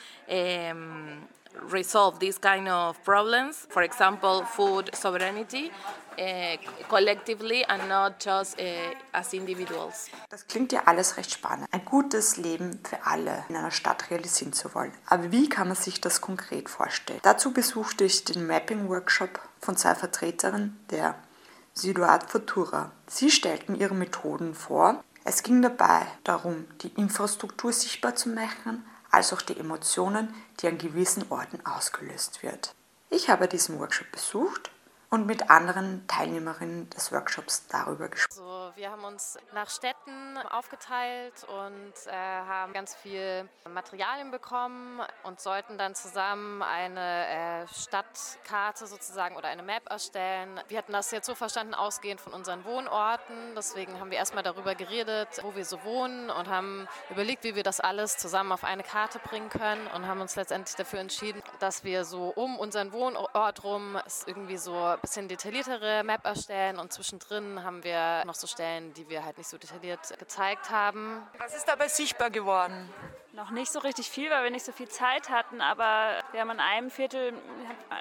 resolve 1.70 2.18
these 2.18 2.40
kind 2.40 2.68
of 2.68 3.02
problems. 3.04 3.66
For 3.70 3.82
example, 3.82 4.44
food 4.46 4.94
sovereignty. 4.94 5.70
Uh, 6.16 6.56
collectively 6.88 7.64
and 7.68 7.88
not 7.88 8.24
just 8.24 8.56
uh, 8.60 8.64
as 9.10 9.32
individuals. 9.32 10.08
Das 10.28 10.46
klingt 10.46 10.70
ja 10.70 10.82
alles 10.86 11.16
recht 11.16 11.32
spannend. 11.32 11.66
Ein 11.72 11.84
gutes 11.84 12.36
Leben 12.36 12.78
für 12.84 13.04
alle 13.04 13.44
in 13.48 13.56
einer 13.56 13.72
Stadt 13.72 14.12
realisieren 14.12 14.52
zu 14.52 14.72
wollen. 14.76 14.92
Aber 15.06 15.32
wie 15.32 15.48
kann 15.48 15.66
man 15.66 15.76
sich 15.76 16.00
das 16.00 16.20
konkret 16.20 16.70
vorstellen? 16.70 17.18
Dazu 17.24 17.52
besuchte 17.52 18.04
ich 18.04 18.24
den 18.24 18.46
Mapping-Workshop 18.46 19.40
von 19.60 19.76
zwei 19.76 19.96
Vertreterinnen 19.96 20.78
der 20.90 21.16
Ciudad 21.74 22.30
Futura. 22.30 22.92
Sie 23.08 23.32
stellten 23.32 23.74
ihre 23.74 23.96
Methoden 23.96 24.54
vor. 24.54 25.02
Es 25.24 25.42
ging 25.42 25.62
dabei 25.62 26.06
darum, 26.22 26.66
die 26.82 26.92
Infrastruktur 26.94 27.72
sichtbar 27.72 28.14
zu 28.14 28.28
machen, 28.28 28.84
als 29.14 29.32
auch 29.32 29.42
die 29.42 29.58
Emotionen, 29.58 30.34
die 30.60 30.66
an 30.66 30.76
gewissen 30.76 31.24
Orten 31.30 31.64
ausgelöst 31.64 32.42
wird. 32.42 32.74
Ich 33.10 33.28
habe 33.28 33.46
diesen 33.46 33.78
Workshop 33.78 34.10
besucht 34.10 34.72
und 35.14 35.26
mit 35.26 35.48
anderen 35.48 36.04
Teilnehmerinnen 36.08 36.90
des 36.90 37.12
Workshops 37.12 37.68
darüber 37.68 38.08
gesprochen. 38.08 38.40
Also 38.40 38.72
wir 38.74 38.90
haben 38.90 39.04
uns 39.04 39.38
nach 39.54 39.70
Städten 39.70 40.36
aufgeteilt 40.50 41.46
und 41.46 42.12
äh, 42.12 42.12
haben 42.12 42.72
ganz 42.72 42.96
viel 42.96 43.48
Materialien 43.72 44.32
bekommen 44.32 45.00
und 45.22 45.38
sollten 45.38 45.78
dann 45.78 45.94
zusammen 45.94 46.64
eine 46.64 47.28
äh, 47.62 47.68
Stadtkarte 47.68 48.88
sozusagen 48.88 49.36
oder 49.36 49.46
eine 49.46 49.62
Map 49.62 49.88
erstellen. 49.88 50.60
Wir 50.66 50.78
hatten 50.78 50.90
das 50.90 51.12
jetzt 51.12 51.26
so 51.26 51.36
verstanden, 51.36 51.74
ausgehend 51.74 52.20
von 52.20 52.32
unseren 52.32 52.64
Wohnorten. 52.64 53.54
Deswegen 53.56 54.00
haben 54.00 54.10
wir 54.10 54.18
erstmal 54.18 54.42
darüber 54.42 54.74
geredet, 54.74 55.28
wo 55.42 55.54
wir 55.54 55.64
so 55.64 55.84
wohnen 55.84 56.28
und 56.28 56.48
haben 56.48 56.88
überlegt, 57.08 57.44
wie 57.44 57.54
wir 57.54 57.62
das 57.62 57.78
alles 57.78 58.16
zusammen 58.16 58.50
auf 58.50 58.64
eine 58.64 58.82
Karte 58.82 59.20
bringen 59.20 59.48
können 59.48 59.86
und 59.94 60.08
haben 60.08 60.20
uns 60.20 60.34
letztendlich 60.34 60.74
dafür 60.74 60.98
entschieden, 60.98 61.40
dass 61.60 61.84
wir 61.84 62.04
so 62.04 62.30
um 62.30 62.58
unseren 62.58 62.92
Wohnort 62.92 63.62
rum 63.62 63.96
es 64.04 64.24
irgendwie 64.26 64.56
so 64.56 64.96
bisschen 65.04 65.28
detailliertere 65.28 66.02
Map 66.02 66.24
erstellen 66.24 66.78
und 66.78 66.90
zwischendrin 66.90 67.62
haben 67.62 67.84
wir 67.84 68.24
noch 68.24 68.34
so 68.34 68.46
Stellen, 68.46 68.94
die 68.94 69.06
wir 69.10 69.22
halt 69.22 69.36
nicht 69.36 69.50
so 69.50 69.58
detailliert 69.58 70.18
gezeigt 70.18 70.70
haben. 70.70 71.22
Was 71.36 71.54
ist 71.54 71.68
dabei 71.68 71.88
sichtbar 71.88 72.30
geworden? 72.30 72.88
Noch 73.36 73.50
nicht 73.50 73.72
so 73.72 73.80
richtig 73.80 74.08
viel, 74.08 74.30
weil 74.30 74.44
wir 74.44 74.50
nicht 74.52 74.64
so 74.64 74.70
viel 74.70 74.88
Zeit 74.88 75.28
hatten, 75.28 75.60
aber 75.60 76.20
wir 76.30 76.40
haben 76.40 76.50
in 76.50 76.60
einem 76.60 76.88
Viertel 76.88 77.32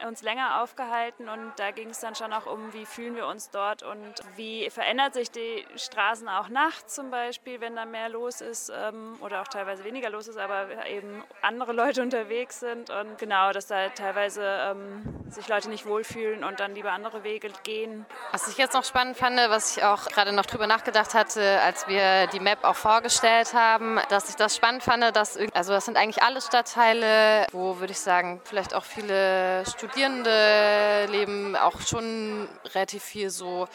uns 0.08 0.22
länger 0.22 0.62
aufgehalten 0.62 1.28
und 1.28 1.54
da 1.56 1.72
ging 1.72 1.90
es 1.90 2.00
dann 2.02 2.14
schon 2.14 2.32
auch 2.34 2.46
um, 2.46 2.72
wie 2.74 2.86
fühlen 2.86 3.16
wir 3.16 3.26
uns 3.26 3.50
dort 3.50 3.82
und 3.82 4.14
wie 4.36 4.70
verändert 4.70 5.16
sich 5.16 5.32
die 5.32 5.66
Straßen 5.76 6.30
auch 6.30 6.50
nachts 6.50 6.94
zum 6.94 7.10
Beispiel, 7.10 7.62
wenn 7.62 7.76
da 7.76 7.86
mehr 7.86 8.10
los 8.10 8.42
ist 8.42 8.72
ähm, 8.76 9.18
oder 9.22 9.42
auch 9.42 9.48
teilweise 9.48 9.84
weniger 9.84 10.12
los 10.12 10.28
ist, 10.28 10.38
aber 10.38 10.86
eben 10.86 11.24
andere 11.42 11.74
Leute 11.74 12.02
unterwegs 12.04 12.60
sind 12.60 12.92
und 12.92 13.18
genau, 13.18 13.52
dass 13.54 13.66
da 13.66 13.90
teilweise 13.90 14.44
ähm, 14.44 15.02
sich 15.32 15.48
Leute 15.48 15.68
nicht 15.70 15.88
wohlfühlen 15.88 16.44
und 16.44 16.60
dann 16.60 16.76
lieber 16.76 16.92
andere 16.92 17.24
Wege 17.24 17.50
gehen. 17.64 18.06
Was 18.32 18.48
ich 18.48 18.58
jetzt 18.58 18.74
noch 18.74 18.84
spannend 18.84 19.18
fand, 19.18 19.38
was 19.50 19.78
ich 19.78 19.84
auch 19.84 20.06
gerade 20.06 20.32
noch 20.32 20.46
drüber 20.46 20.68
nachgedacht 20.68 21.16
hatte, 21.16 21.60
als 21.62 21.88
wir 21.88 22.28
die 22.28 22.40
Map 22.40 22.64
auch 22.64 22.76
vorgestellt 22.76 23.56
haben, 23.56 24.00
dass 24.10 24.30
ich 24.30 24.36
das 24.36 24.56
spannend 24.56 24.84
fand, 24.84 25.16
dass 25.16 25.23
das, 25.24 25.38
also 25.54 25.72
das 25.72 25.86
sind 25.86 25.98
eigentlich 25.98 26.22
alle 26.22 26.42
Stadtteile, 26.42 27.48
wo 27.52 27.80
würde 27.80 27.92
ich 27.92 28.00
sagen, 28.00 28.42
vielleicht 28.44 28.74
auch 28.74 28.84
viele 28.84 29.64
Studierende 29.66 31.06
leben, 31.10 31.56
auch 31.56 31.80
schon 31.82 32.48
relativ 32.74 33.04
viel 33.04 33.30
so 33.30 33.68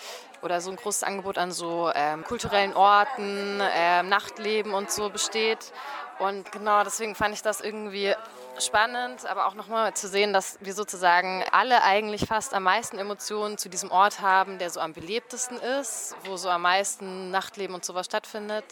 oder 0.43 0.61
so 0.61 0.71
ein 0.71 0.77
großes 0.77 1.03
Angebot 1.03 1.39
an 1.39 1.51
so 1.51 1.91
ähm, 1.95 2.23
kulturellen 2.25 2.75
Orten, 2.75 3.61
ähm, 3.75 4.09
Nachtleben 4.09 4.75
und 4.75 4.91
so 4.91 5.09
besteht. 5.09 5.73
Und 6.19 6.53
genau 6.53 6.85
deswegen 6.85 7.15
fand 7.15 7.35
ich 7.35 7.43
das 7.43 7.61
irgendwie 7.61 8.15
spannend, 8.61 9.27
aber 9.27 9.47
auch 9.47 9.55
nochmal 9.55 9.95
zu 9.95 10.09
sehen, 10.09 10.33
dass 10.33 10.59
wir 10.61 10.75
sozusagen 10.75 11.45
alle 11.53 11.83
eigentlich 11.83 12.27
fast 12.27 12.55
am 12.55 12.65
meisten 12.65 12.99
Emotionen 12.99 13.59
zu 13.59 13.69
diesem 13.69 13.91
Ort 13.91 14.21
haben, 14.21 14.59
der 14.59 14.71
so 14.71 14.81
am 14.81 14.93
belebtesten 14.93 15.59
ist, 15.59 16.17
wo 16.25 16.37
so 16.37 16.49
am 16.49 16.63
meisten 16.63 17.31
Nachtleben 17.31 17.75
und 17.75 17.85
sowas 17.85 18.07
stattfindet 18.07 18.65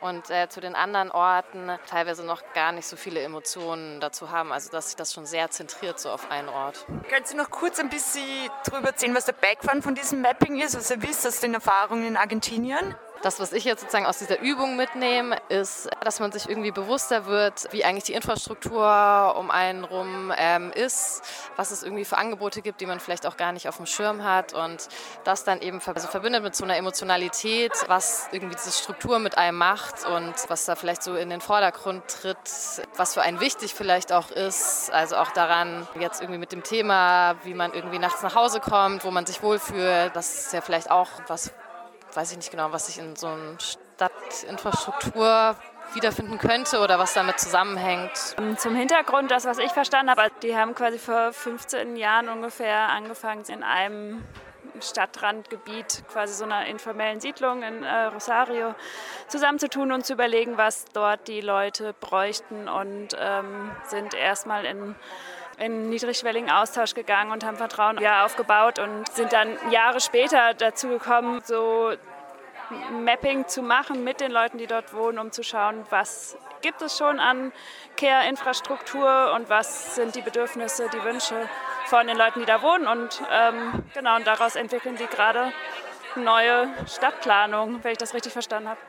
und 0.00 0.30
äh, 0.30 0.48
zu 0.48 0.60
den 0.60 0.74
anderen 0.74 1.10
Orten 1.10 1.70
teilweise 1.86 2.24
noch 2.24 2.42
gar 2.54 2.72
nicht 2.72 2.86
so 2.86 2.96
viele 2.96 3.20
Emotionen 3.20 4.00
dazu 4.00 4.30
haben, 4.30 4.52
also 4.52 4.70
dass 4.70 4.86
sich 4.86 4.96
das 4.96 5.12
schon 5.12 5.26
sehr 5.26 5.50
zentriert 5.50 5.98
so 5.98 6.10
auf 6.10 6.30
einen 6.30 6.48
Ort. 6.48 6.86
Können 7.08 7.24
Sie 7.24 7.36
noch 7.36 7.50
kurz 7.50 7.78
ein 7.78 7.88
bisschen 7.88 8.50
darüber 8.64 8.88
erzählen, 8.88 9.14
was 9.14 9.26
der 9.26 9.32
Background 9.32 9.84
von 9.84 9.94
diesem 9.94 10.20
Mapping 10.20 10.60
ist, 10.60 10.76
was 10.76 10.90
ihr 10.90 11.02
wisst 11.02 11.26
aus 11.26 11.40
den 11.40 11.54
Erfahrungen 11.54 12.06
in 12.06 12.16
Argentinien? 12.16 12.94
Das, 13.24 13.40
was 13.40 13.54
ich 13.54 13.64
jetzt 13.64 13.80
sozusagen 13.80 14.04
aus 14.04 14.18
dieser 14.18 14.38
Übung 14.40 14.76
mitnehme, 14.76 15.38
ist, 15.48 15.88
dass 16.02 16.20
man 16.20 16.30
sich 16.30 16.46
irgendwie 16.46 16.72
bewusster 16.72 17.24
wird, 17.24 17.72
wie 17.72 17.82
eigentlich 17.82 18.04
die 18.04 18.12
Infrastruktur 18.12 19.34
um 19.38 19.50
einen 19.50 19.84
rum 19.84 20.30
ähm, 20.36 20.70
ist, 20.72 21.22
was 21.56 21.70
es 21.70 21.84
irgendwie 21.84 22.04
für 22.04 22.18
Angebote 22.18 22.60
gibt, 22.60 22.82
die 22.82 22.86
man 22.86 23.00
vielleicht 23.00 23.24
auch 23.26 23.38
gar 23.38 23.52
nicht 23.52 23.66
auf 23.66 23.78
dem 23.78 23.86
Schirm 23.86 24.24
hat 24.24 24.52
und 24.52 24.88
das 25.24 25.42
dann 25.42 25.62
eben 25.62 25.80
also 25.82 26.06
verbindet 26.06 26.42
mit 26.42 26.54
so 26.54 26.64
einer 26.64 26.76
Emotionalität, 26.76 27.72
was 27.86 28.28
irgendwie 28.30 28.56
diese 28.56 28.72
Struktur 28.72 29.18
mit 29.18 29.38
einem 29.38 29.56
macht 29.56 30.04
und 30.04 30.34
was 30.48 30.66
da 30.66 30.76
vielleicht 30.76 31.02
so 31.02 31.16
in 31.16 31.30
den 31.30 31.40
Vordergrund 31.40 32.06
tritt, 32.06 32.36
was 32.96 33.14
für 33.14 33.22
einen 33.22 33.40
wichtig 33.40 33.72
vielleicht 33.72 34.12
auch 34.12 34.30
ist. 34.32 34.92
Also 34.92 35.16
auch 35.16 35.30
daran, 35.30 35.88
jetzt 35.98 36.20
irgendwie 36.20 36.40
mit 36.40 36.52
dem 36.52 36.62
Thema, 36.62 37.36
wie 37.44 37.54
man 37.54 37.72
irgendwie 37.72 37.98
nachts 37.98 38.22
nach 38.22 38.34
Hause 38.34 38.60
kommt, 38.60 39.02
wo 39.02 39.10
man 39.10 39.24
sich 39.24 39.42
wohlfühlt, 39.42 40.14
das 40.14 40.44
ist 40.44 40.52
ja 40.52 40.60
vielleicht 40.60 40.90
auch 40.90 41.08
was, 41.26 41.50
weiß 42.16 42.32
ich 42.32 42.36
nicht 42.36 42.50
genau, 42.50 42.72
was 42.72 42.86
sich 42.86 42.98
in 42.98 43.16
so 43.16 43.26
einer 43.26 43.58
Stadtinfrastruktur 43.58 45.56
wiederfinden 45.92 46.38
könnte 46.38 46.80
oder 46.80 46.98
was 46.98 47.14
damit 47.14 47.38
zusammenhängt. 47.38 48.34
Zum 48.58 48.74
Hintergrund, 48.74 49.30
das, 49.30 49.44
was 49.44 49.58
ich 49.58 49.70
verstanden 49.72 50.10
habe, 50.10 50.30
die 50.42 50.56
haben 50.56 50.74
quasi 50.74 50.98
vor 50.98 51.32
15 51.32 51.96
Jahren 51.96 52.28
ungefähr 52.28 52.88
angefangen, 52.88 53.44
in 53.48 53.62
einem 53.62 54.24
Stadtrandgebiet, 54.80 56.04
quasi 56.10 56.34
so 56.34 56.44
einer 56.44 56.66
informellen 56.66 57.20
Siedlung 57.20 57.62
in 57.62 57.82
äh, 57.82 58.04
Rosario, 58.06 58.74
zusammenzutun 59.28 59.92
und 59.92 60.04
zu 60.04 60.14
überlegen, 60.14 60.56
was 60.56 60.86
dort 60.92 61.28
die 61.28 61.40
Leute 61.40 61.94
bräuchten 62.00 62.68
und 62.68 63.08
ähm, 63.18 63.70
sind 63.84 64.14
erstmal 64.14 64.64
in 64.64 64.96
in 65.58 65.90
niedrigschwelligen 65.90 66.50
Austausch 66.50 66.94
gegangen 66.94 67.32
und 67.32 67.44
haben 67.44 67.56
Vertrauen 67.56 67.98
ja, 67.98 68.24
aufgebaut 68.24 68.78
und 68.78 69.08
sind 69.12 69.32
dann 69.32 69.56
Jahre 69.70 70.00
später 70.00 70.54
dazu 70.54 70.88
gekommen, 70.88 71.40
so 71.44 71.92
Mapping 72.90 73.46
zu 73.46 73.62
machen 73.62 74.04
mit 74.04 74.20
den 74.20 74.30
Leuten, 74.30 74.58
die 74.58 74.66
dort 74.66 74.94
wohnen, 74.94 75.18
um 75.18 75.32
zu 75.32 75.42
schauen, 75.42 75.84
was 75.90 76.36
gibt 76.62 76.80
es 76.80 76.96
schon 76.96 77.20
an 77.20 77.52
Care-Infrastruktur 77.96 79.32
und 79.34 79.50
was 79.50 79.96
sind 79.96 80.14
die 80.14 80.22
Bedürfnisse, 80.22 80.88
die 80.92 81.04
Wünsche 81.04 81.48
von 81.86 82.06
den 82.06 82.16
Leuten, 82.16 82.40
die 82.40 82.46
da 82.46 82.62
wohnen. 82.62 82.86
Und 82.86 83.22
ähm, 83.30 83.84
genau, 83.92 84.16
und 84.16 84.26
daraus 84.26 84.56
entwickeln 84.56 84.96
die 84.96 85.06
gerade 85.06 85.52
neue 86.16 86.68
Stadtplanung, 86.86 87.84
wenn 87.84 87.92
ich 87.92 87.98
das 87.98 88.14
richtig 88.14 88.32
verstanden 88.32 88.70
habe. 88.70 88.80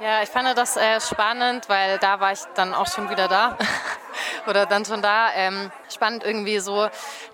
Ja. 0.00 0.22
ich 0.22 0.28
fand 0.28 0.56
das 0.56 0.76
äh, 0.76 1.00
spannend, 1.00 1.68
weil 1.68 1.98
da 1.98 2.20
war 2.20 2.32
ich 2.32 2.40
dann 2.54 2.74
auch 2.74 2.86
schon 2.86 3.10
wieder 3.10 3.28
da 3.28 3.56
oder 4.46 4.66
dann 4.66 4.84
schon 4.84 5.02
da. 5.02 5.32
Ähm, 5.34 5.70
spannend 5.92 6.24
irgendwie 6.24 6.58
so, 6.58 6.88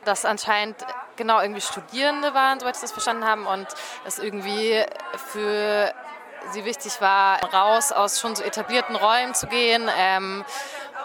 dass 0.04 0.24
anscheinend 0.24 0.76
genau 1.16 1.40
irgendwie 1.40 1.60
Studierende 1.60 2.34
waren, 2.34 2.60
soweit 2.60 2.74
ich 2.76 2.80
das 2.80 2.92
verstanden 2.92 3.26
habe, 3.26 3.42
und 3.42 3.66
es 4.04 4.18
irgendwie 4.18 4.84
für 5.32 5.92
sie 6.50 6.64
wichtig 6.64 7.00
war, 7.00 7.42
raus 7.52 7.92
aus 7.92 8.20
schon 8.20 8.36
so 8.36 8.42
etablierten 8.42 8.96
Räumen 8.96 9.34
zu 9.34 9.46
gehen, 9.46 9.88
ähm, 9.96 10.44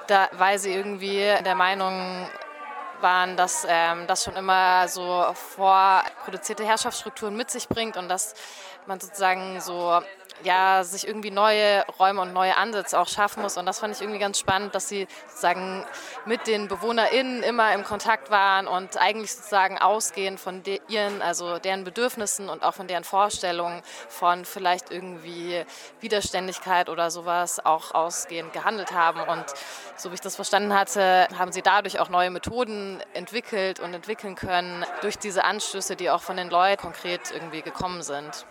da, 0.07 0.27
weil 0.33 0.59
sie 0.59 0.73
irgendwie 0.73 1.33
der 1.45 1.55
Meinung 1.55 2.27
waren, 3.01 3.37
dass 3.37 3.65
ähm, 3.69 4.07
das 4.07 4.23
schon 4.23 4.35
immer 4.35 4.87
so 4.87 5.25
vorproduzierte 5.33 6.65
Herrschaftsstrukturen 6.65 7.35
mit 7.35 7.49
sich 7.49 7.69
bringt 7.69 7.95
und 7.95 8.09
dass 8.09 8.33
man 8.87 8.99
sozusagen 8.99 9.61
so 9.61 10.01
ja, 10.43 10.83
sich 10.83 11.07
irgendwie 11.07 11.31
neue 11.31 11.85
Räume 11.99 12.21
und 12.21 12.33
neue 12.33 12.55
Ansätze 12.55 12.99
auch 12.99 13.07
schaffen 13.07 13.43
muss. 13.43 13.57
Und 13.57 13.65
das 13.65 13.79
fand 13.79 13.95
ich 13.95 14.01
irgendwie 14.01 14.19
ganz 14.19 14.39
spannend, 14.39 14.75
dass 14.75 14.89
sie 14.89 15.07
sozusagen 15.27 15.85
mit 16.25 16.47
den 16.47 16.67
BewohnerInnen 16.67 17.43
immer 17.43 17.73
im 17.73 17.83
Kontakt 17.83 18.29
waren 18.29 18.67
und 18.67 18.97
eigentlich 18.97 19.33
sozusagen 19.33 19.77
ausgehend 19.77 20.39
von 20.39 20.63
ihren, 20.87 21.21
also 21.21 21.59
deren 21.59 21.83
Bedürfnissen 21.83 22.49
und 22.49 22.63
auch 22.63 22.73
von 22.73 22.87
deren 22.87 23.03
Vorstellungen 23.03 23.81
von 24.07 24.45
vielleicht 24.45 24.91
irgendwie 24.91 25.65
Widerständigkeit 26.01 26.89
oder 26.89 27.11
sowas 27.11 27.63
auch 27.63 27.93
ausgehend 27.93 28.53
gehandelt 28.53 28.91
haben. 28.91 29.21
Und 29.21 29.45
so 29.95 30.11
wie 30.11 30.15
ich 30.15 30.21
das 30.21 30.35
verstanden 30.35 30.73
hatte, 30.73 31.27
haben 31.37 31.51
sie 31.51 31.61
dadurch 31.61 31.99
auch 31.99 32.09
neue 32.09 32.29
Methoden 32.29 33.01
entwickelt 33.13 33.79
und 33.79 33.93
entwickeln 33.93 34.35
können 34.35 34.85
durch 35.01 35.17
diese 35.17 35.43
Anstöße, 35.43 35.95
die 35.95 36.09
auch 36.09 36.21
von 36.21 36.37
den 36.37 36.49
Leuten 36.49 36.79
konkret 36.89 37.31
irgendwie 37.31 37.61
gekommen 37.61 38.01
sind. 38.01 38.45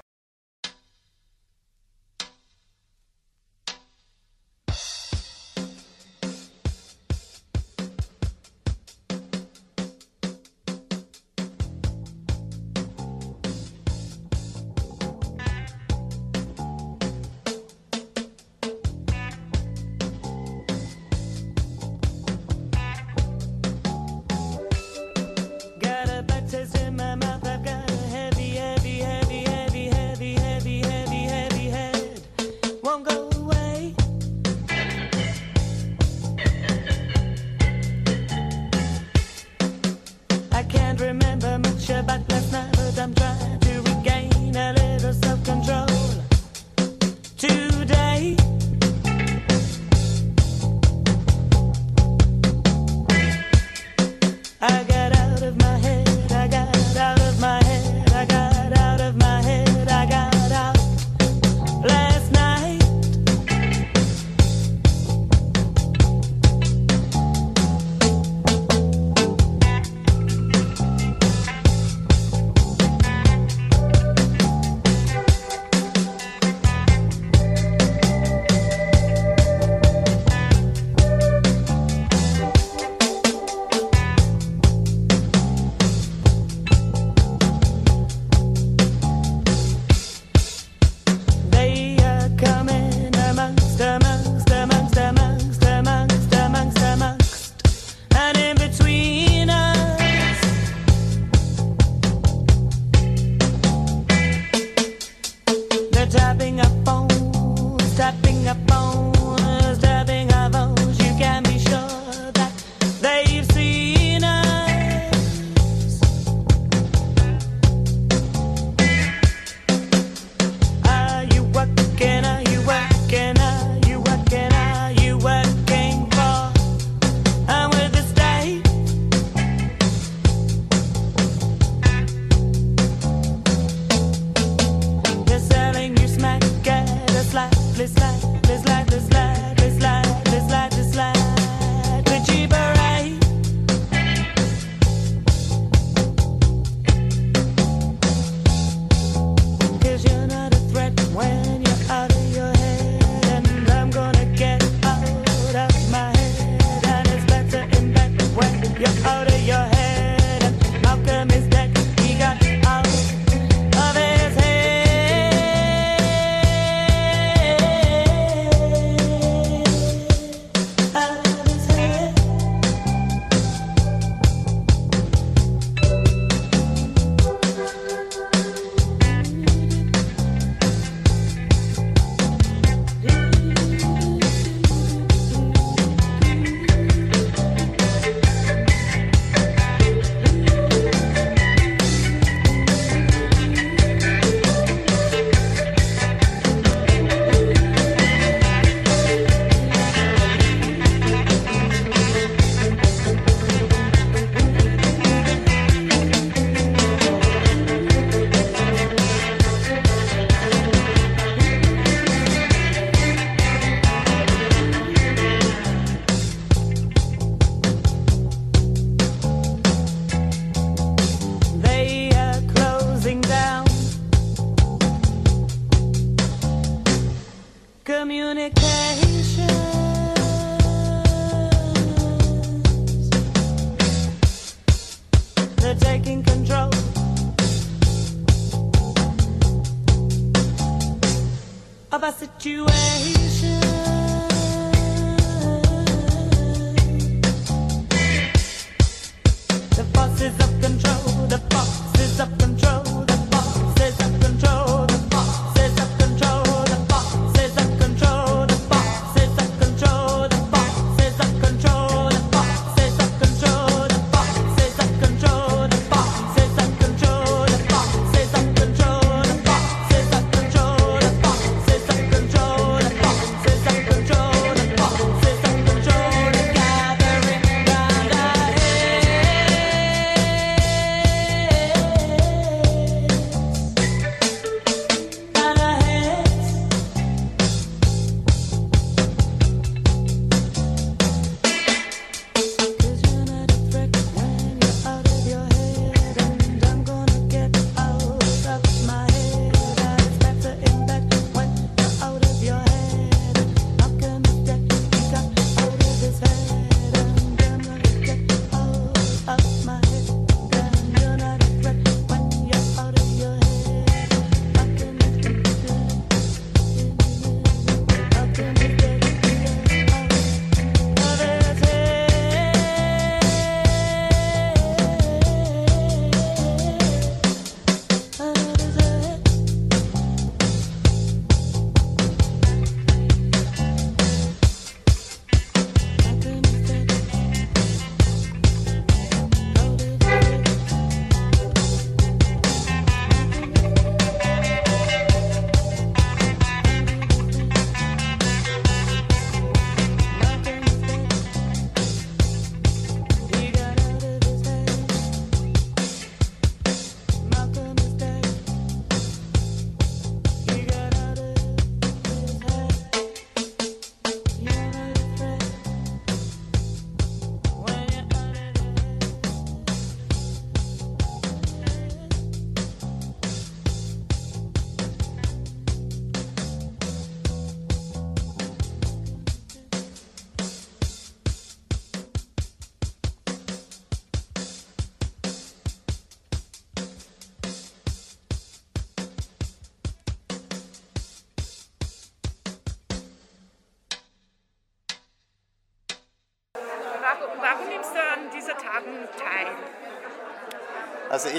patience. 242.89 243.78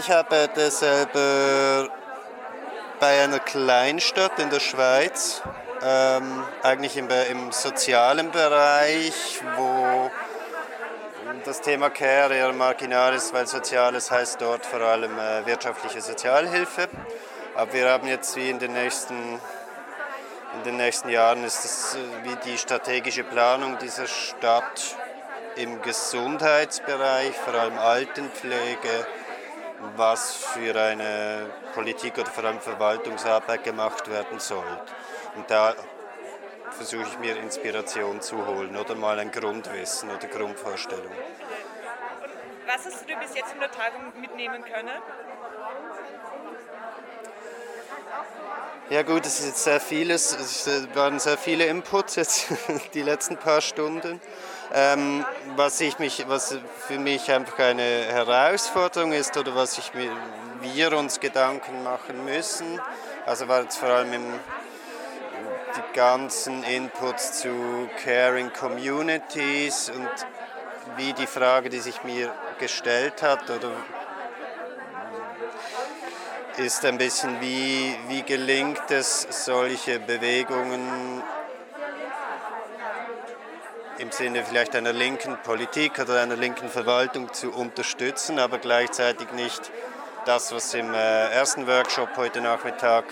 Ich 0.10 0.16
habe 0.16 0.50
das 0.56 0.80
selber 0.80 1.88
bei 3.00 3.24
einer 3.24 3.38
Kleinstadt 3.38 4.40
in 4.40 4.50
der 4.50 4.60
Schweiz, 4.60 5.44
ähm, 5.84 6.44
eigentlich 6.64 6.98
im, 6.98 7.08
im 7.30 7.52
sozialen 7.52 8.32
Bereich, 8.32 9.40
wo 9.56 10.10
das 11.46 11.62
Thema 11.62 11.92
Care 11.92 12.34
eher 12.34 12.52
marginal 12.54 13.14
ist, 13.14 13.36
weil 13.36 13.46
Soziales 13.46 14.10
heißt 14.10 14.42
dort 14.42 14.66
vor 14.66 14.82
allem 14.82 15.12
äh, 15.20 15.46
wirtschaftliche 15.46 16.02
Sozialhilfe. 16.02 16.90
Aber 17.56 17.72
wir 17.72 17.92
haben 17.92 18.08
jetzt 18.08 18.36
wie 18.36 18.50
in 18.50 18.58
den 18.58 18.74
nächsten, 18.74 19.40
in 20.56 20.64
den 20.66 20.78
nächsten 20.78 21.10
Jahren 21.10 21.44
ist 21.44 21.64
es 21.64 21.96
äh, 21.96 22.00
wie 22.24 22.36
die 22.50 22.58
strategische 22.58 23.24
Planung 23.24 23.78
dieser 23.78 24.08
Stadt 24.08 24.96
im 25.56 25.84
Gesundheitsbereich, 25.84 27.36
vor 27.36 27.54
allem 27.54 27.78
Altenpflege, 27.78 29.06
was 29.96 30.36
für 30.36 30.80
eine 30.80 31.50
Politik 31.74 32.18
oder 32.18 32.30
vor 32.30 32.44
allem 32.44 32.60
Verwaltungsarbeit 32.60 33.64
gemacht 33.64 34.10
werden 34.10 34.40
soll. 34.40 34.66
Und 35.36 35.50
da 35.50 35.76
versuche 36.72 37.04
ich 37.04 37.20
mir 37.20 37.38
Inspiration 37.38 38.22
zu 38.22 38.46
holen 38.46 38.76
oder 38.76 38.96
mal 38.96 39.20
ein 39.20 39.32
Grundwissen 39.32 40.10
oder 40.10 40.28
Grundvorstellung. 40.28 41.12
Was 42.68 42.86
hast 42.86 43.02
du 43.02 43.06
dir 43.08 43.18
bis 43.18 43.36
jetzt 43.36 43.50
von 43.50 43.60
der 43.60 43.72
Tagung 43.72 44.14
mitnehmen 44.20 44.64
können? 44.64 45.02
Ja 48.90 49.04
gut, 49.04 49.26
es 49.26 49.40
ist 49.40 49.46
jetzt 49.48 49.64
sehr 49.64 49.80
vieles, 49.80 50.34
es 50.34 50.68
waren 50.96 51.20
sehr 51.20 51.38
viele 51.38 51.66
Inputs 51.66 52.16
jetzt 52.16 52.48
die 52.94 53.02
letzten 53.02 53.38
paar 53.38 53.62
Stunden. 53.62 54.20
Ähm, 54.72 55.26
was, 55.56 55.82
ich 55.82 55.98
mich, 55.98 56.26
was 56.28 56.56
für 56.88 57.00
mich 57.00 57.32
einfach 57.32 57.58
eine 57.58 57.82
Herausforderung 57.82 59.14
ist 59.14 59.36
oder 59.36 59.56
was 59.56 59.80
ich 59.80 59.94
mir, 59.96 60.12
wir 60.62 60.96
uns 60.96 61.20
Gedanken 61.20 61.84
machen 61.84 62.24
müssen, 62.24 62.80
also 63.26 63.48
war 63.48 63.64
jetzt 63.64 63.78
vor 63.78 63.90
allem 63.90 64.14
im, 64.14 64.40
die 65.76 65.96
ganzen 65.98 66.64
Inputs 66.64 67.40
zu 67.40 67.90
Caring 68.04 68.54
Communities 68.54 69.90
und 69.90 70.08
wie 70.98 71.14
die 71.14 71.28
Frage, 71.28 71.70
die 71.70 71.80
sich 71.80 72.04
mir 72.04 72.32
gestellt 72.60 73.24
hat 73.24 73.50
oder 73.50 73.72
ist 76.58 76.86
ein 76.86 76.98
bisschen, 76.98 77.42
wie, 77.42 77.96
wie 78.08 78.22
gelingt 78.22 78.92
es, 78.92 79.26
solche 79.46 80.00
Bewegungen 80.00 81.24
im 84.00 84.12
Sinne 84.12 84.44
vielleicht 84.46 84.76
einer 84.76 84.94
linken 84.94 85.38
Politik 85.44 86.00
oder 86.00 86.22
einer 86.22 86.36
linken 86.36 86.70
Verwaltung 86.70 87.34
zu 87.34 87.52
unterstützen, 87.52 88.40
aber 88.40 88.58
gleichzeitig 88.58 89.32
nicht 89.34 89.72
das, 90.26 90.54
was 90.54 90.74
im 90.74 90.94
äh, 90.94 91.32
ersten 91.32 91.68
Workshop 91.68 92.10
heute 92.16 92.40
Nachmittag 92.40 93.06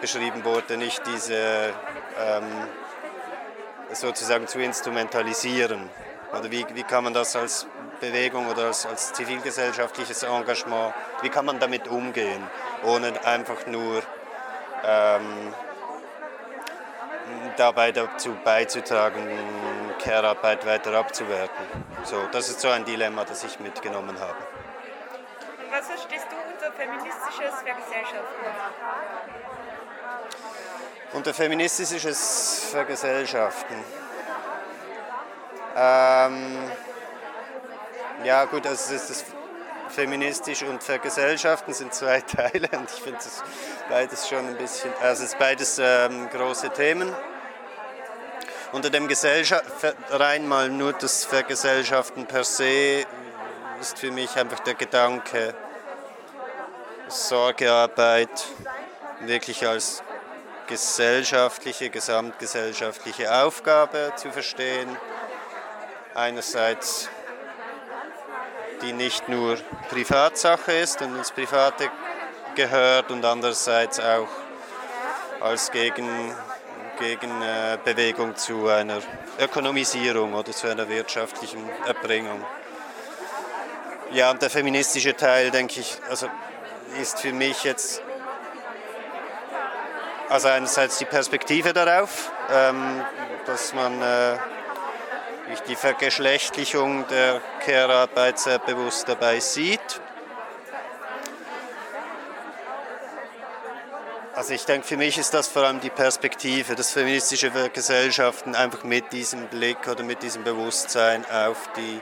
beschrieben 0.00 0.44
wurde, 0.44 0.76
nicht 0.76 1.00
diese 1.06 1.72
ähm, 2.20 2.44
sozusagen 3.92 4.46
zu 4.48 4.58
instrumentalisieren. 4.58 5.88
Oder 6.32 6.50
wie, 6.50 6.66
wie 6.74 6.82
kann 6.82 7.04
man 7.04 7.14
das 7.14 7.36
als 7.36 7.66
Bewegung 8.00 8.48
oder 8.48 8.66
als, 8.66 8.86
als 8.86 9.12
zivilgesellschaftliches 9.12 10.24
Engagement, 10.24 10.92
wie 11.22 11.28
kann 11.28 11.44
man 11.44 11.60
damit 11.60 11.86
umgehen, 11.86 12.42
ohne 12.84 13.12
einfach 13.24 13.66
nur 13.66 14.02
ähm, 14.84 15.54
dabei 17.56 17.92
dazu 17.92 18.36
beizutragen, 18.44 19.22
Care-Arbeit 20.04 20.66
weiter 20.66 20.92
abzuwerten. 20.92 21.64
So, 22.04 22.16
das 22.30 22.50
ist 22.50 22.60
so 22.60 22.68
ein 22.68 22.84
Dilemma, 22.84 23.24
das 23.24 23.42
ich 23.42 23.58
mitgenommen 23.58 24.18
habe. 24.20 24.36
Und 25.64 25.72
was 25.72 25.86
verstehst 25.86 26.26
du 26.30 26.36
unter 26.52 26.70
feministisches 26.76 27.54
Vergesellschaften? 27.64 28.46
Unter 31.14 31.34
feministisches 31.34 32.68
Vergesellschaften. 32.70 33.76
Ähm, 35.76 36.70
ja 38.24 38.44
gut, 38.44 38.66
also 38.66 38.92
das, 38.92 39.08
das, 39.08 39.24
feministisch 39.88 40.62
und 40.64 40.82
vergesellschaften 40.82 41.72
sind 41.72 41.94
zwei 41.94 42.20
Teile 42.36 42.68
und 42.72 42.90
ich 42.90 43.00
finde 43.00 43.18
das 43.18 43.42
beides 43.88 44.28
schon 44.28 44.46
ein 44.48 44.56
bisschen, 44.56 44.92
also 45.00 45.22
es 45.22 45.30
ist 45.30 45.38
beides 45.38 45.78
ähm, 45.78 46.28
große 46.30 46.70
Themen. 46.70 47.14
Unter 48.74 48.90
dem 48.90 49.06
Gesellschaft, 49.06 49.64
rein 50.10 50.48
mal 50.48 50.68
nur 50.68 50.94
das 50.94 51.24
Vergesellschaften 51.24 52.26
per 52.26 52.42
se 52.42 53.06
ist 53.80 54.00
für 54.00 54.10
mich 54.10 54.34
einfach 54.34 54.58
der 54.58 54.74
Gedanke, 54.74 55.54
Sorgearbeit 57.06 58.48
wirklich 59.20 59.64
als 59.64 60.02
gesellschaftliche, 60.66 61.88
gesamtgesellschaftliche 61.88 63.32
Aufgabe 63.32 64.12
zu 64.16 64.32
verstehen. 64.32 64.96
Einerseits, 66.16 67.08
die 68.82 68.92
nicht 68.92 69.28
nur 69.28 69.56
Privatsache 69.88 70.72
ist 70.72 71.00
und 71.00 71.16
ins 71.16 71.30
Private 71.30 71.92
gehört 72.56 73.12
und 73.12 73.24
andererseits 73.24 74.00
auch 74.00 74.26
als 75.40 75.70
Gegen, 75.70 76.34
Gegenbewegung 76.98 78.36
zu 78.36 78.68
einer 78.68 78.98
Ökonomisierung 79.38 80.34
oder 80.34 80.52
zu 80.52 80.68
einer 80.68 80.88
wirtschaftlichen 80.88 81.68
Erbringung. 81.86 82.44
Ja, 84.12 84.30
und 84.30 84.40
der 84.42 84.50
feministische 84.50 85.16
Teil, 85.16 85.50
denke 85.50 85.80
ich, 85.80 85.98
also 86.08 86.28
ist 87.00 87.20
für 87.20 87.32
mich 87.32 87.64
jetzt 87.64 88.02
also 90.28 90.48
einerseits 90.48 90.98
die 90.98 91.04
Perspektive 91.04 91.72
darauf, 91.72 92.32
ähm, 92.50 93.04
dass 93.46 93.72
man 93.74 94.00
äh, 94.00 94.36
die 95.68 95.76
Vergeschlechtlichung 95.76 97.06
der 97.08 97.40
Care-Arbeit 97.64 98.38
sehr 98.38 98.58
bewusst 98.58 99.08
dabei 99.08 99.40
sieht. 99.40 100.00
Also 104.36 104.52
ich 104.52 104.64
denke, 104.64 104.86
für 104.86 104.96
mich 104.96 105.16
ist 105.16 105.32
das 105.32 105.46
vor 105.46 105.62
allem 105.62 105.80
die 105.80 105.90
Perspektive, 105.90 106.74
das 106.74 106.90
feministische 106.90 107.50
Gesellschaften 107.70 108.56
einfach 108.56 108.82
mit 108.82 109.12
diesem 109.12 109.46
Blick 109.46 109.86
oder 109.86 110.02
mit 110.02 110.22
diesem 110.24 110.42
Bewusstsein 110.42 111.24
auf 111.30 111.68
die 111.76 112.00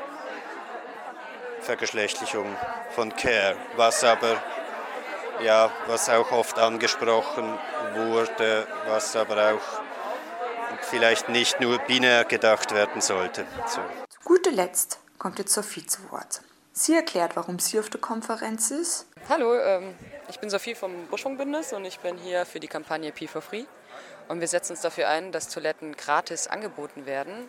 Vergeschlechtlichung 1.60 2.56
von 2.94 3.14
Care, 3.14 3.56
was 3.76 4.02
aber 4.02 4.42
ja, 5.42 5.70
was 5.86 6.08
auch 6.08 6.30
oft 6.32 6.58
angesprochen 6.58 7.58
wurde, 7.94 8.66
was 8.86 9.14
aber 9.14 9.54
auch 9.54 9.82
vielleicht 10.82 11.28
nicht 11.28 11.60
nur 11.60 11.78
binär 11.78 12.24
gedacht 12.24 12.72
werden 12.72 13.02
sollte. 13.02 13.44
So. 13.66 13.80
Zu 14.08 14.20
guter 14.24 14.52
Letzt 14.52 14.98
kommt 15.18 15.38
jetzt 15.38 15.52
Sophie 15.52 15.84
zu 15.86 16.10
Wort. 16.10 16.40
Sie 16.72 16.94
erklärt, 16.94 17.36
warum 17.36 17.58
sie 17.58 17.78
auf 17.78 17.90
der 17.90 18.00
Konferenz 18.00 18.70
ist. 18.70 19.06
Hallo, 19.28 19.54
ähm, 19.54 19.94
ich 20.28 20.40
bin 20.40 20.50
Sophie 20.50 20.74
vom 20.74 21.06
Buschfunkbündnis 21.08 21.72
und 21.72 21.84
ich 21.84 21.98
bin 22.00 22.16
hier 22.16 22.46
für 22.46 22.60
die 22.60 22.68
Kampagne 22.68 23.12
P 23.12 23.26
for 23.26 23.42
Free. 23.42 23.64
Und 24.28 24.40
wir 24.40 24.48
setzen 24.48 24.72
uns 24.72 24.80
dafür 24.80 25.08
ein, 25.08 25.32
dass 25.32 25.48
Toiletten 25.48 25.96
gratis 25.96 26.46
angeboten 26.46 27.04
werden. 27.06 27.46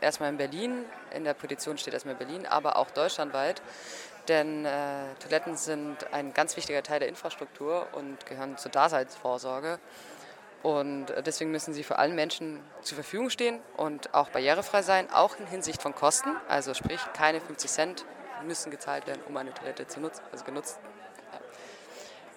Erstmal 0.00 0.28
in 0.28 0.36
Berlin, 0.36 0.84
in 1.14 1.24
der 1.24 1.34
Petition 1.34 1.78
steht 1.78 1.94
erstmal 1.94 2.14
Berlin, 2.14 2.46
aber 2.46 2.76
auch 2.76 2.90
deutschlandweit 2.90 3.62
denn 4.28 4.64
äh, 4.64 5.14
Toiletten 5.20 5.56
sind 5.56 6.12
ein 6.12 6.34
ganz 6.34 6.56
wichtiger 6.56 6.82
Teil 6.82 7.00
der 7.00 7.08
Infrastruktur 7.08 7.86
und 7.92 8.26
gehören 8.26 8.56
zur 8.56 8.70
Daseinsvorsorge. 8.70 9.78
Und 10.62 11.06
deswegen 11.24 11.50
müssen 11.52 11.72
sie 11.72 11.84
für 11.84 11.98
allen 11.98 12.14
Menschen 12.14 12.60
zur 12.82 12.96
Verfügung 12.96 13.30
stehen 13.30 13.60
und 13.76 14.12
auch 14.12 14.28
barrierefrei 14.30 14.82
sein, 14.82 15.10
auch 15.12 15.38
in 15.38 15.46
Hinsicht 15.46 15.80
von 15.80 15.94
Kosten. 15.94 16.30
Also 16.48 16.74
sprich, 16.74 17.00
keine 17.14 17.40
50 17.40 17.70
Cent 17.70 18.04
müssen 18.44 18.70
gezahlt 18.70 19.06
werden, 19.06 19.22
um 19.28 19.36
eine 19.36 19.52
Toilette 19.52 19.86
zu 19.86 20.00
nutzen, 20.00 20.22
also 20.32 20.44
genutzt, 20.44 20.78
ja, 21.32 21.40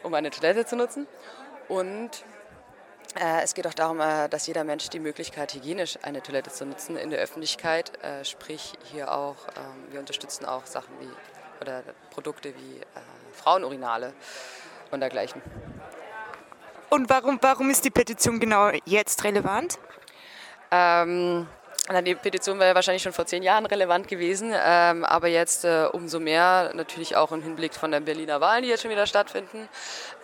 um 0.03 0.13
eine 0.13 0.29
Toilette 0.29 0.65
zu 0.65 0.75
nutzen. 0.75 1.07
Und 1.67 2.23
äh, 3.19 3.41
es 3.43 3.53
geht 3.53 3.67
auch 3.67 3.73
darum, 3.73 3.99
äh, 3.99 4.29
dass 4.29 4.47
jeder 4.47 4.63
Mensch 4.63 4.89
die 4.89 4.99
Möglichkeit, 4.99 5.53
hygienisch 5.53 5.99
eine 6.01 6.21
Toilette 6.21 6.49
zu 6.49 6.65
nutzen 6.65 6.95
in 6.95 7.09
der 7.09 7.19
Öffentlichkeit. 7.19 8.01
Äh, 8.03 8.23
sprich, 8.23 8.73
hier 8.83 9.11
auch, 9.11 9.35
ähm, 9.57 9.91
wir 9.91 9.99
unterstützen 9.99 10.45
auch 10.45 10.65
Sachen 10.65 10.93
wie 10.99 11.09
oder 11.61 11.83
Produkte 12.09 12.53
wie 12.55 12.79
äh, 12.79 12.83
Frauenurinale 13.33 14.13
und 14.91 14.99
dergleichen. 14.99 15.41
Und 16.89 17.09
warum, 17.09 17.37
warum 17.41 17.69
ist 17.69 17.85
die 17.85 17.89
Petition 17.89 18.39
genau 18.39 18.71
jetzt 18.85 19.23
relevant? 19.23 19.77
Ähm, 20.71 21.47
die 21.99 22.15
Petition 22.15 22.59
wäre 22.59 22.75
wahrscheinlich 22.75 23.03
schon 23.03 23.11
vor 23.11 23.25
zehn 23.25 23.43
Jahren 23.43 23.65
relevant 23.65 24.07
gewesen, 24.07 24.53
ähm, 24.55 25.03
aber 25.03 25.27
jetzt 25.27 25.65
äh, 25.65 25.87
umso 25.91 26.19
mehr 26.19 26.71
natürlich 26.73 27.15
auch 27.15 27.31
im 27.31 27.41
Hinblick 27.41 27.73
von 27.73 27.91
den 27.91 28.05
Berliner 28.05 28.39
Wahlen, 28.39 28.63
die 28.63 28.69
jetzt 28.69 28.83
schon 28.83 28.91
wieder 28.91 29.07
stattfinden, 29.07 29.67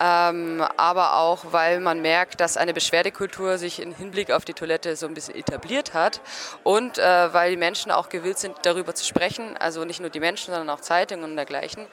ähm, 0.00 0.64
aber 0.76 1.16
auch, 1.16 1.52
weil 1.52 1.80
man 1.80 2.00
merkt, 2.00 2.40
dass 2.40 2.56
eine 2.56 2.72
Beschwerdekultur 2.72 3.58
sich 3.58 3.82
im 3.82 3.94
Hinblick 3.94 4.30
auf 4.30 4.44
die 4.44 4.54
Toilette 4.54 4.96
so 4.96 5.06
ein 5.06 5.14
bisschen 5.14 5.34
etabliert 5.34 5.92
hat 5.92 6.20
und 6.62 6.98
äh, 6.98 7.34
weil 7.34 7.50
die 7.50 7.56
Menschen 7.56 7.92
auch 7.92 8.08
gewillt 8.08 8.38
sind, 8.38 8.56
darüber 8.62 8.94
zu 8.94 9.04
sprechen, 9.04 9.56
also 9.58 9.84
nicht 9.84 10.00
nur 10.00 10.10
die 10.10 10.20
Menschen, 10.20 10.54
sondern 10.54 10.70
auch 10.70 10.80
Zeitungen 10.80 11.24
und 11.24 11.36
dergleichen. 11.36 11.86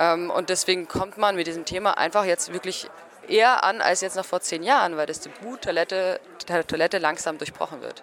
Ähm, 0.00 0.30
und 0.30 0.50
deswegen 0.50 0.88
kommt 0.88 1.16
man 1.16 1.36
mit 1.36 1.46
diesem 1.46 1.64
Thema 1.64 1.96
einfach 1.96 2.24
jetzt 2.24 2.52
wirklich 2.52 2.90
eher 3.28 3.64
an 3.64 3.80
als 3.80 4.00
jetzt 4.00 4.16
noch 4.16 4.24
vor 4.24 4.40
zehn 4.40 4.62
Jahren, 4.62 4.96
weil 4.96 5.06
das 5.06 5.20
Tabu 5.20 5.56
Toilette, 5.56 6.20
Toilette 6.66 6.98
langsam 6.98 7.38
durchbrochen 7.38 7.80
wird. 7.80 8.02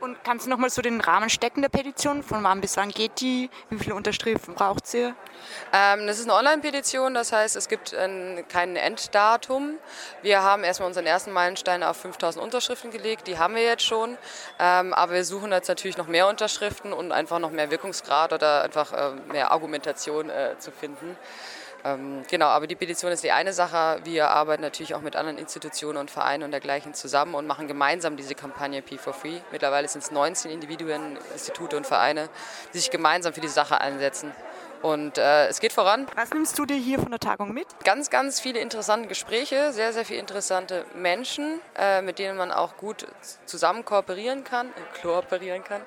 Und 0.00 0.24
kannst 0.24 0.46
du 0.46 0.50
noch 0.50 0.56
mal 0.56 0.70
so 0.70 0.80
den 0.80 1.00
Rahmen 1.00 1.28
stecken 1.28 1.60
der 1.60 1.68
Petition? 1.68 2.22
Von 2.22 2.42
wann 2.42 2.62
bis 2.62 2.78
wann 2.78 2.88
geht 2.88 3.20
die? 3.20 3.50
Wie 3.68 3.78
viele 3.78 3.94
Unterschriften 3.94 4.54
braucht 4.54 4.86
sie? 4.86 5.12
Ähm, 5.74 6.06
das 6.06 6.18
ist 6.18 6.24
eine 6.24 6.34
Online-Petition, 6.34 7.12
das 7.12 7.32
heißt, 7.32 7.54
es 7.54 7.68
gibt 7.68 7.94
ein, 7.94 8.44
kein 8.48 8.76
Enddatum. 8.76 9.74
Wir 10.22 10.42
haben 10.42 10.64
erstmal 10.64 10.88
unseren 10.88 11.04
ersten 11.04 11.32
Meilenstein 11.32 11.82
auf 11.82 11.98
5000 11.98 12.42
Unterschriften 12.42 12.90
gelegt, 12.90 13.26
die 13.26 13.38
haben 13.38 13.54
wir 13.54 13.62
jetzt 13.62 13.84
schon. 13.84 14.16
Ähm, 14.58 14.94
aber 14.94 15.12
wir 15.12 15.24
suchen 15.24 15.52
jetzt 15.52 15.68
natürlich 15.68 15.98
noch 15.98 16.08
mehr 16.08 16.28
Unterschriften 16.28 16.94
und 16.94 17.12
einfach 17.12 17.38
noch 17.38 17.50
mehr 17.50 17.70
Wirkungsgrad 17.70 18.32
oder 18.32 18.62
einfach 18.62 18.92
äh, 18.94 19.12
mehr 19.30 19.50
Argumentation 19.50 20.30
äh, 20.30 20.56
zu 20.58 20.72
finden. 20.72 21.16
Ähm, 21.84 22.22
genau, 22.28 22.46
aber 22.46 22.66
die 22.66 22.76
Petition 22.76 23.10
ist 23.10 23.24
die 23.24 23.32
eine 23.32 23.52
Sache. 23.52 24.00
Wir 24.04 24.28
arbeiten 24.28 24.62
natürlich 24.62 24.94
auch 24.94 25.00
mit 25.00 25.16
anderen 25.16 25.38
Institutionen 25.38 25.98
und 25.98 26.10
Vereinen 26.10 26.42
und 26.42 26.50
dergleichen 26.50 26.94
zusammen 26.94 27.34
und 27.34 27.46
machen 27.46 27.68
gemeinsam 27.68 28.16
diese 28.16 28.34
Kampagne 28.34 28.80
P4Free. 28.80 29.40
Mittlerweile 29.50 29.88
sind 29.88 30.02
es 30.02 30.10
19 30.10 30.50
Individuen, 30.50 31.18
Institute 31.32 31.76
und 31.76 31.86
Vereine, 31.86 32.28
die 32.74 32.78
sich 32.78 32.90
gemeinsam 32.90 33.32
für 33.32 33.40
die 33.40 33.48
Sache 33.48 33.80
einsetzen. 33.80 34.32
Und 34.82 35.18
äh, 35.18 35.48
es 35.48 35.60
geht 35.60 35.72
voran. 35.74 36.06
Was 36.14 36.30
nimmst 36.30 36.58
du 36.58 36.64
dir 36.64 36.76
hier 36.76 36.98
von 36.98 37.10
der 37.10 37.20
Tagung 37.20 37.52
mit? 37.52 37.66
Ganz, 37.84 38.08
ganz 38.08 38.40
viele 38.40 38.60
interessante 38.60 39.08
Gespräche, 39.08 39.72
sehr, 39.72 39.92
sehr 39.92 40.06
viele 40.06 40.20
interessante 40.20 40.86
Menschen, 40.94 41.60
äh, 41.76 42.00
mit 42.00 42.18
denen 42.18 42.38
man 42.38 42.50
auch 42.50 42.78
gut 42.78 43.06
zusammen 43.44 43.84
kooperieren 43.84 44.42
kann, 44.42 44.68
äh, 44.68 45.02
kooperieren 45.02 45.62
kann. 45.64 45.82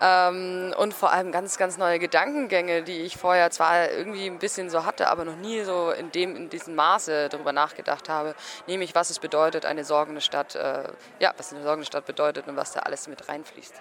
Ähm, 0.00 0.74
und 0.78 0.94
vor 0.94 1.12
allem 1.12 1.32
ganz, 1.32 1.58
ganz 1.58 1.76
neue 1.76 1.98
Gedankengänge, 1.98 2.82
die 2.82 3.00
ich 3.02 3.18
vorher 3.18 3.50
zwar 3.50 3.90
irgendwie 3.90 4.26
ein 4.26 4.38
bisschen 4.38 4.70
so 4.70 4.86
hatte, 4.86 5.08
aber 5.08 5.26
noch 5.26 5.36
nie 5.36 5.62
so 5.64 5.90
in, 5.90 6.10
dem, 6.10 6.34
in 6.34 6.48
diesem 6.48 6.74
Maße 6.74 7.28
darüber 7.28 7.52
nachgedacht 7.52 8.08
habe. 8.08 8.34
Nämlich, 8.66 8.94
was 8.94 9.10
es 9.10 9.18
bedeutet, 9.18 9.66
eine 9.66 9.84
sorgende 9.84 10.22
Stadt, 10.22 10.54
äh, 10.54 10.84
ja, 11.18 11.34
was 11.36 11.52
eine 11.52 11.62
sorgende 11.62 11.86
Stadt 11.86 12.06
bedeutet 12.06 12.48
und 12.48 12.56
was 12.56 12.72
da 12.72 12.80
alles 12.80 13.06
mit 13.06 13.28
reinfließt. 13.28 13.74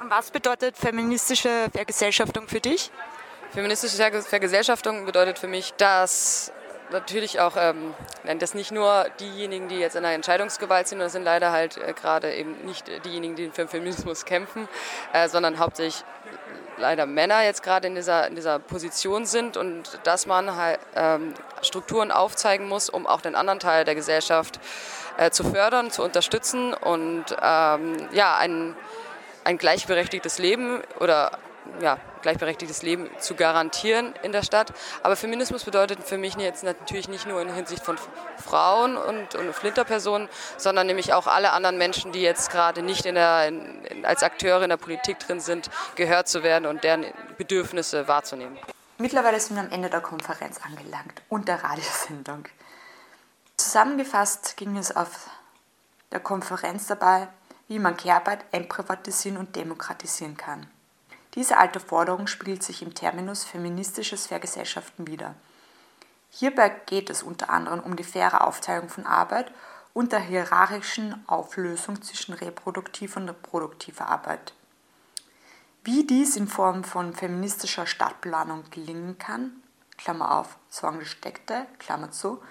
Und 0.00 0.10
was 0.10 0.30
bedeutet 0.30 0.76
feministische 0.76 1.68
Vergesellschaftung 1.72 2.48
für 2.48 2.60
dich? 2.60 2.90
Feministische 3.52 4.22
Vergesellschaftung 4.22 5.06
bedeutet 5.06 5.40
für 5.40 5.48
mich, 5.48 5.74
dass 5.74 6.52
natürlich 6.92 7.40
auch, 7.40 7.56
ähm, 7.56 7.94
dass 8.38 8.54
nicht 8.54 8.70
nur 8.70 9.06
diejenigen, 9.18 9.68
die 9.68 9.78
jetzt 9.78 9.96
in 9.96 10.04
der 10.04 10.12
Entscheidungsgewalt 10.12 10.86
sind, 10.86 11.00
das 11.00 11.12
sind 11.12 11.24
leider 11.24 11.50
halt 11.50 11.76
äh, 11.76 11.92
gerade 11.92 12.32
eben 12.32 12.64
nicht 12.64 12.86
diejenigen, 13.04 13.34
die 13.34 13.48
für 13.48 13.62
den 13.62 13.68
Feminismus 13.68 14.24
kämpfen, 14.24 14.68
äh, 15.12 15.28
sondern 15.28 15.58
hauptsächlich 15.58 16.04
leider 16.76 17.06
Männer 17.06 17.42
jetzt 17.42 17.64
gerade 17.64 17.88
in 17.88 17.96
dieser, 17.96 18.28
in 18.28 18.36
dieser 18.36 18.60
Position 18.60 19.26
sind 19.26 19.56
und 19.56 19.98
dass 20.04 20.26
man 20.26 20.54
halt 20.54 20.78
ähm, 20.94 21.34
Strukturen 21.60 22.12
aufzeigen 22.12 22.68
muss, 22.68 22.88
um 22.88 23.06
auch 23.06 23.20
den 23.20 23.34
anderen 23.34 23.58
Teil 23.58 23.84
der 23.84 23.96
Gesellschaft 23.96 24.60
äh, 25.18 25.30
zu 25.30 25.42
fördern, 25.42 25.90
zu 25.90 26.04
unterstützen 26.04 26.72
und 26.72 27.24
ähm, 27.42 28.08
ja, 28.12 28.36
ein, 28.36 28.76
ein 29.42 29.58
gleichberechtigtes 29.58 30.38
Leben 30.38 30.82
oder 31.00 31.32
ja, 31.80 31.98
gleichberechtigtes 32.22 32.82
Leben 32.82 33.08
zu 33.18 33.34
garantieren 33.34 34.14
in 34.22 34.32
der 34.32 34.42
Stadt. 34.42 34.72
Aber 35.02 35.16
Feminismus 35.16 35.64
bedeutet 35.64 36.02
für 36.04 36.18
mich 36.18 36.34
jetzt 36.36 36.64
natürlich 36.64 37.08
nicht 37.08 37.26
nur 37.26 37.40
in 37.40 37.52
Hinsicht 37.52 37.84
von 37.84 37.98
Frauen 38.36 38.96
und, 38.96 39.34
und 39.34 39.54
Flinterpersonen, 39.54 40.28
sondern 40.56 40.86
nämlich 40.86 41.12
auch 41.12 41.26
alle 41.26 41.52
anderen 41.52 41.78
Menschen, 41.78 42.12
die 42.12 42.22
jetzt 42.22 42.50
gerade 42.50 42.82
nicht 42.82 43.06
in 43.06 43.14
der, 43.14 43.48
in, 43.48 44.04
als 44.04 44.22
Akteure 44.22 44.62
in 44.62 44.70
der 44.70 44.76
Politik 44.76 45.18
drin 45.18 45.40
sind, 45.40 45.70
gehört 45.94 46.28
zu 46.28 46.42
werden 46.42 46.66
und 46.66 46.84
deren 46.84 47.06
Bedürfnisse 47.38 48.08
wahrzunehmen. 48.08 48.58
Mittlerweile 48.98 49.40
sind 49.40 49.56
wir 49.56 49.62
am 49.62 49.70
Ende 49.70 49.88
der 49.88 50.00
Konferenz 50.00 50.60
angelangt 50.62 51.22
und 51.28 51.48
der 51.48 51.64
Radiosendung. 51.64 52.44
Zusammengefasst 53.56 54.56
ging 54.56 54.76
es 54.76 54.94
auf 54.94 55.30
der 56.12 56.20
Konferenz 56.20 56.86
dabei, 56.86 57.28
wie 57.68 57.78
man 57.78 57.96
Care-Arbeit 57.96 58.44
entprivatisieren 58.52 59.38
und 59.38 59.54
demokratisieren 59.54 60.36
kann. 60.36 60.66
Diese 61.34 61.58
alte 61.58 61.78
Forderung 61.78 62.26
spiegelt 62.26 62.62
sich 62.62 62.82
im 62.82 62.94
Terminus 62.94 63.44
feministisches 63.44 64.26
Vergesellschaften 64.26 65.06
wider. 65.06 65.34
Hierbei 66.30 66.68
geht 66.86 67.10
es 67.10 67.22
unter 67.22 67.50
anderem 67.50 67.80
um 67.80 67.96
die 67.96 68.04
faire 68.04 68.46
Aufteilung 68.46 68.88
von 68.88 69.06
Arbeit 69.06 69.52
und 69.92 70.12
der 70.12 70.20
hierarchischen 70.20 71.22
Auflösung 71.28 72.02
zwischen 72.02 72.34
reproduktiver 72.34 73.20
und 73.20 73.28
reproduktiver 73.28 74.08
Arbeit. 74.08 74.52
Wie 75.82 76.06
dies 76.06 76.36
in 76.36 76.46
Form 76.46 76.84
von 76.84 77.14
feministischer 77.14 77.86
Stadtplanung 77.86 78.64
gelingen 78.70 79.18
kann, 79.18 79.62
Klammer 79.96 80.38
auf, 80.38 80.56
Sorgen 80.68 81.04
Städte, 81.04 81.66
Klammer 81.78 82.10
zu, 82.10 82.42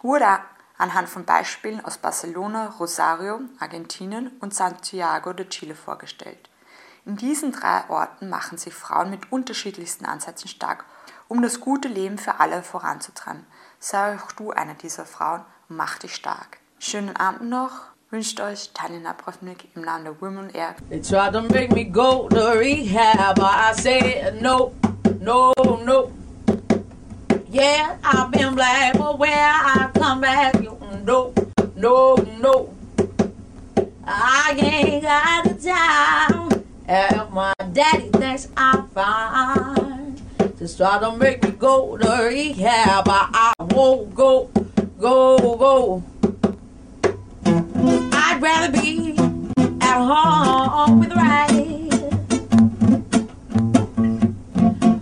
wurde 0.00 0.40
anhand 0.78 1.08
von 1.08 1.24
Beispielen 1.24 1.84
aus 1.84 1.98
Barcelona, 1.98 2.74
Rosario, 2.78 3.40
Argentinien 3.60 4.36
und 4.40 4.54
Santiago 4.54 5.32
de 5.32 5.48
Chile 5.48 5.74
vorgestellt. 5.74 6.50
In 7.06 7.16
diesen 7.16 7.52
drei 7.52 7.88
Orten 7.88 8.28
machen 8.28 8.58
sich 8.58 8.74
Frauen 8.74 9.10
mit 9.10 9.30
unterschiedlichsten 9.30 10.06
Ansätzen 10.06 10.48
stark, 10.48 10.84
um 11.28 11.40
das 11.40 11.60
gute 11.60 11.86
Leben 11.86 12.18
für 12.18 12.40
alle 12.40 12.64
voranzutreiben. 12.64 13.46
Sei 13.78 14.16
auch 14.16 14.32
du 14.32 14.50
eine 14.50 14.74
dieser 14.74 15.06
Frauen 15.06 15.42
und 15.68 15.76
mach 15.76 15.98
dich 15.98 16.16
stark. 16.16 16.58
Schönen 16.80 17.14
Abend 17.14 17.48
noch, 17.48 17.70
wünscht 18.10 18.40
euch 18.40 18.72
Tanja 18.74 18.98
Napravnik 18.98 19.68
im 19.76 19.82
Namen 19.82 20.02
der 20.02 20.20
Women 20.20 20.50
Air. 20.50 20.74
They 20.88 21.00
tried 21.00 21.32
to 21.34 21.42
make 21.42 21.72
me 21.72 21.84
go 21.84 22.28
to 22.28 22.58
rehab, 22.58 23.38
I 23.38 23.72
said 23.80 24.42
no, 24.42 24.72
no, 25.20 25.52
no. 25.84 26.10
Yeah, 27.48 27.98
I've 28.02 28.32
been 28.32 28.56
black, 28.56 28.94
but 28.98 29.16
where 29.20 29.30
I 29.30 29.90
come 29.96 30.22
back, 30.22 30.60
you 30.60 30.76
no, 31.04 31.32
no, 31.76 32.16
no. 32.40 32.70
I 34.04 34.56
ain't 34.58 35.02
got 35.04 35.44
the 35.44 35.54
time, 35.54 36.45
and 36.86 37.30
my 37.32 37.52
daddy 37.72 38.08
thinks 38.10 38.48
I'm 38.56 38.88
fine. 38.88 40.16
Just 40.58 40.78
try 40.78 40.98
to 40.98 41.16
make 41.16 41.42
me 41.42 41.50
go 41.50 41.96
to 41.96 42.28
rehab, 42.28 43.04
but 43.04 43.30
I 43.32 43.52
won't 43.60 44.14
go, 44.14 44.50
go, 44.98 45.56
go. 45.56 46.02
I'd 48.12 48.38
rather 48.40 48.72
be 48.80 49.16
at 49.80 49.98
home 49.98 51.00
with 51.00 51.12
Riley. 51.12 51.90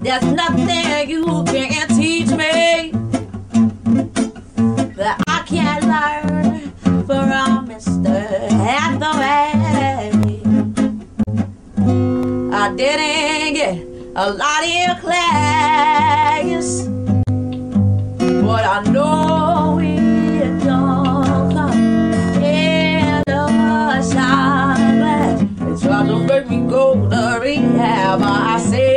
there's 0.00 0.24
nothing 0.24 1.10
you 1.10 1.44
can 1.44 1.88
teach 1.88 2.30
me 2.30 3.05
I 3.05 3.05
can't 5.46 5.84
learn 5.84 6.72
from 7.06 7.68
Mr. 7.68 8.50
Hathaway. 8.50 9.52
I 12.52 12.74
didn't 12.74 13.54
get 13.54 13.78
a 14.16 14.30
lot 14.32 14.64
of 14.64 14.68
your 14.68 14.96
class, 14.96 16.88
but 18.42 18.64
I 18.64 18.82
know 18.90 19.78
it 19.80 20.64
don't 20.64 21.52
come 21.52 22.42
in 22.42 23.22
to 26.06 26.18
make 26.26 26.48
me 26.50 26.68
go 26.68 27.08
to 27.08 27.38
rehab, 27.40 28.20
I 28.20 28.58
said 28.58 28.95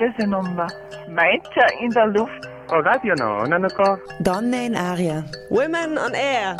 Reisenummer. 0.00 0.66
Mainzer 1.08 1.68
in 1.80 1.90
der 1.90 2.06
Luft. 2.06 2.48
Radio 2.70 3.14
no, 3.16 3.44
non. 3.44 3.68
Donne 4.20 4.66
in 4.66 4.74
aria. 4.76 5.24
Women 5.50 5.98
on 5.98 6.14
air. 6.14 6.56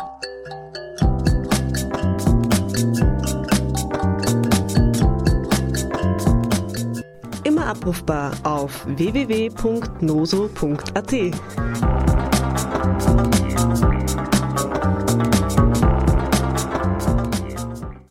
Immer 7.43 7.65
abrufbar 7.67 8.33
auf 8.43 8.85
www.noso.at. 8.85 9.71